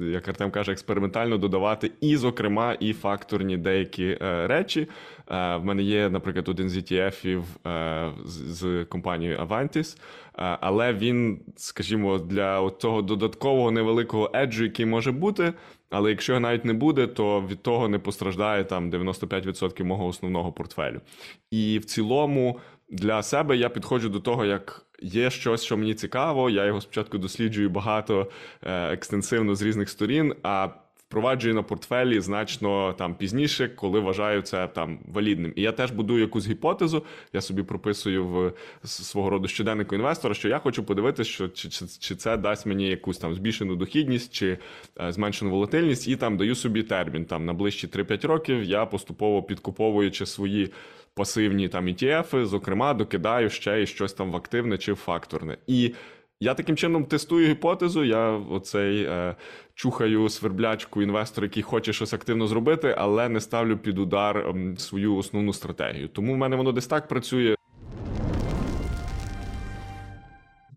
[0.00, 4.88] Як Артем каже, експериментально додавати і, зокрема, і факторні деякі е, речі.
[5.30, 11.40] Е, в мене є, наприклад, один з ETF е, з, компанією Avantis, е, але він,
[11.56, 15.52] скажімо, для цього додаткового невеликого еджу, який може бути.
[15.90, 20.52] Але якщо його навіть не буде, то від того не постраждає там 95% мого основного
[20.52, 21.00] портфелю.
[21.50, 22.58] І в цілому
[22.88, 26.50] для себе я підходжу до того, як є щось, що мені цікаво.
[26.50, 28.30] Я його спочатку досліджую багато
[28.62, 30.34] екстенсивно з різних сторін.
[30.42, 30.68] а
[31.10, 35.52] впроваджую на портфелі значно там пізніше, коли вважаю це там валідним.
[35.56, 37.04] І я теж будую якусь гіпотезу.
[37.32, 38.52] Я собі прописую в
[38.84, 42.88] свого роду щоденнику інвестора, що я хочу подивитися, що чи, чи, чи це дасть мені
[42.88, 44.58] якусь там збільшену дохідність чи
[45.00, 47.24] е, зменшену волатильність, і там даю собі термін.
[47.24, 50.72] Там на ближчі 3-5 років я поступово підкуповуючи свої.
[51.14, 55.56] Пасивні там ETF, зокрема, докидаю ще і щось там в активне чи в факторне.
[55.66, 55.94] І
[56.40, 58.04] я таким чином тестую гіпотезу.
[58.04, 59.36] Я оцей е,
[59.74, 65.16] чухаю сверблячку інвестора, який хоче щось активно зробити, але не ставлю під удар е, свою
[65.16, 66.08] основну стратегію.
[66.08, 67.56] Тому в мене воно десь так працює.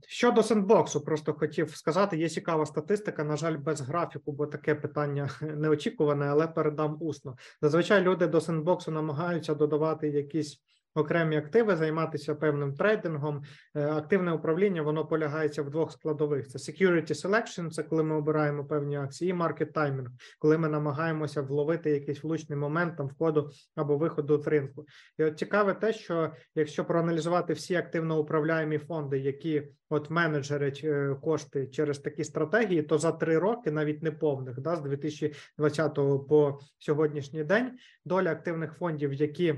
[0.08, 3.24] Щодо сендбоксу, просто хотів сказати, є цікава статистика.
[3.24, 7.36] На жаль, без графіку, бо таке питання неочікуване, але передам усно.
[7.62, 10.62] Зазвичай люди до сендбоксу намагаються додавати якісь
[10.96, 13.44] окремі активи, займатися певним трейдингом.
[13.76, 18.66] Е, активне управління воно полягається в двох складових: це security selection, це коли ми обираємо
[18.66, 20.06] певні акції, і market timing,
[20.40, 24.86] коли ми намагаємося вловити якийсь влучний момент там входу або виходу з ринку.
[25.18, 31.16] І от цікаве те, що якщо проаналізувати всі активно управляємі фонди, які от менеджерять е,
[31.22, 35.96] кошти через такі стратегії, то за три роки, навіть не повних, да, з 2020
[36.30, 37.72] по сьогоднішній день,
[38.06, 39.56] доля активних фондів, які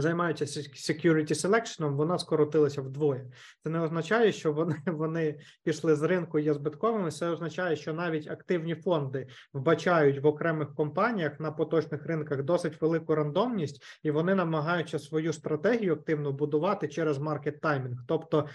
[0.00, 3.30] займаються security selection, вона скоротилася вдвоє.
[3.62, 7.10] Це не означає, що вони вони пішли з ринку є збитковими.
[7.10, 13.14] Це означає, що навіть активні фонди вбачають в окремих компаніях на поточних ринках досить велику
[13.14, 17.98] рандомність, і вони намагаються свою стратегію активно будувати через маркет таймінг.
[18.08, 18.48] Тобто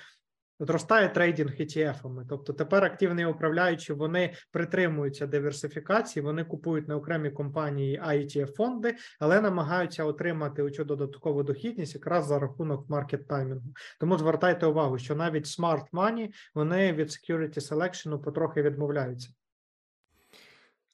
[0.61, 2.25] Зростає трейдинг ETF-ами.
[2.29, 9.41] Тобто тепер активні управляючі вони притримуються диверсифікації, вони купують на окремі компанії IETF фонди, але
[9.41, 13.73] намагаються отримати цю додаткову дохідність якраз за рахунок маркет таймінгу.
[13.99, 19.29] Тому звертайте увагу, що навіть smart money, вони від security selection потрохи відмовляються.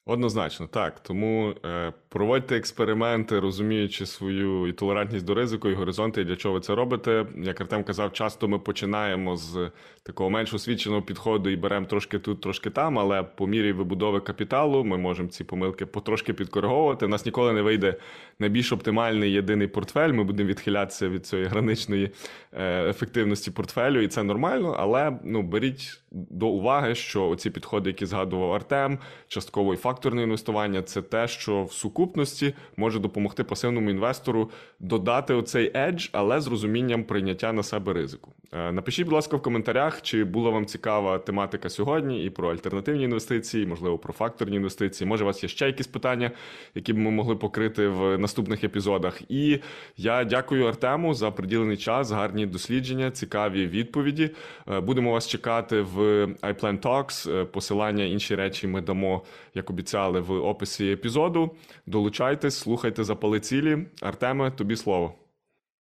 [0.09, 0.99] Однозначно, так.
[0.99, 6.53] Тому е, проводьте експерименти, розуміючи свою і толерантність до ризику, і горизонти, і для чого
[6.53, 7.25] ви це робите.
[7.37, 9.71] Як Артем казав, часто ми починаємо з
[10.03, 14.83] такого менш освіченого підходу і беремо трошки тут, трошки там, але по мірі вибудови капіталу
[14.83, 17.05] ми можемо ці помилки потрошки підкориговувати.
[17.05, 17.95] У нас ніколи не вийде
[18.39, 20.11] найбільш оптимальний єдиний портфель.
[20.11, 22.11] Ми будемо відхилятися від цієї граничної
[22.53, 24.75] е, ефективності портфелю, і це нормально.
[24.79, 30.81] Але ну беріть до уваги, що оці підходи, які згадував Артем, частково і факторне інвестування,
[30.81, 37.03] це те, що в сукупності може допомогти пасивному інвестору додати оцей едж, але з розумінням
[37.03, 38.31] прийняття на себе ризику.
[38.53, 43.03] Е, Напишіть, будь ласка, в коментарях, чи була вам цікава тематика сьогодні і про альтернативні
[43.03, 45.07] інвестиції, можливо, про факторні інвестиції.
[45.07, 46.31] Може, у вас є ще якісь питання,
[46.75, 49.21] які б ми могли покрити в наступних епізодах.
[49.29, 49.59] І
[49.97, 54.29] я дякую Артему за приділений час, гарні дослідження, цікаві відповіді.
[54.69, 57.31] Е, Будемо вас чекати в iPlan Talks.
[57.41, 61.55] Е, Посилання інші речі ми дамо, як обіцяли, в описі епізоду.
[61.85, 63.77] Долучайтесь, слухайте запали цілі.
[64.01, 65.26] Артеме, тобі слово.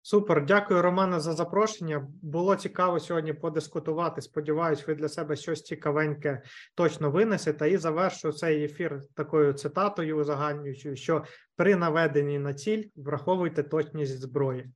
[0.06, 2.06] Супер, дякую, Романе, за запрошення.
[2.22, 4.20] Було цікаво сьогодні подискутувати.
[4.20, 6.43] Сподіваюсь, ви для себе щось цікавеньке
[6.74, 7.70] точно винесете.
[7.70, 11.24] І завершу цей ефір такою цитатою узагальнюючою, що
[11.56, 14.70] при наведенні на ціль враховуйте точність зброї.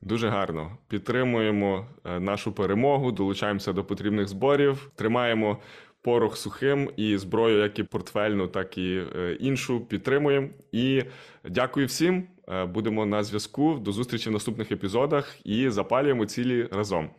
[0.00, 0.78] Дуже гарно.
[0.88, 5.58] Підтримуємо е, нашу перемогу, долучаємося до потрібних зборів, тримаємо
[6.02, 9.80] порох сухим і зброю, як і портфельну, так і е, іншу.
[9.80, 10.48] Підтримуємо.
[10.72, 11.02] І
[11.44, 12.28] дякую всім.
[12.50, 13.78] Е, Будемо на зв'язку.
[13.78, 17.10] До зустрічі в наступних епізодах і запалюємо цілі разом.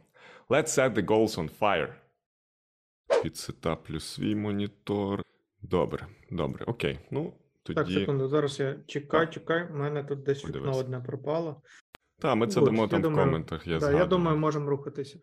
[0.50, 1.94] Let's set the goals on fire.
[3.24, 5.24] Підсетаплю свій монітор.
[5.62, 7.00] Добре, добре, окей.
[7.12, 7.34] Ну,
[7.64, 7.76] тоді.
[7.76, 9.34] Так, секунду, зараз я чекаю, Так.
[9.34, 9.68] чекаю.
[9.74, 11.62] У мене тут десь вікно одне пропало.
[12.20, 13.68] Та, ми це дамо там думаю, в коментах.
[13.68, 14.08] Я, да, я згадую.
[14.10, 15.20] думаю, можемо рухатися.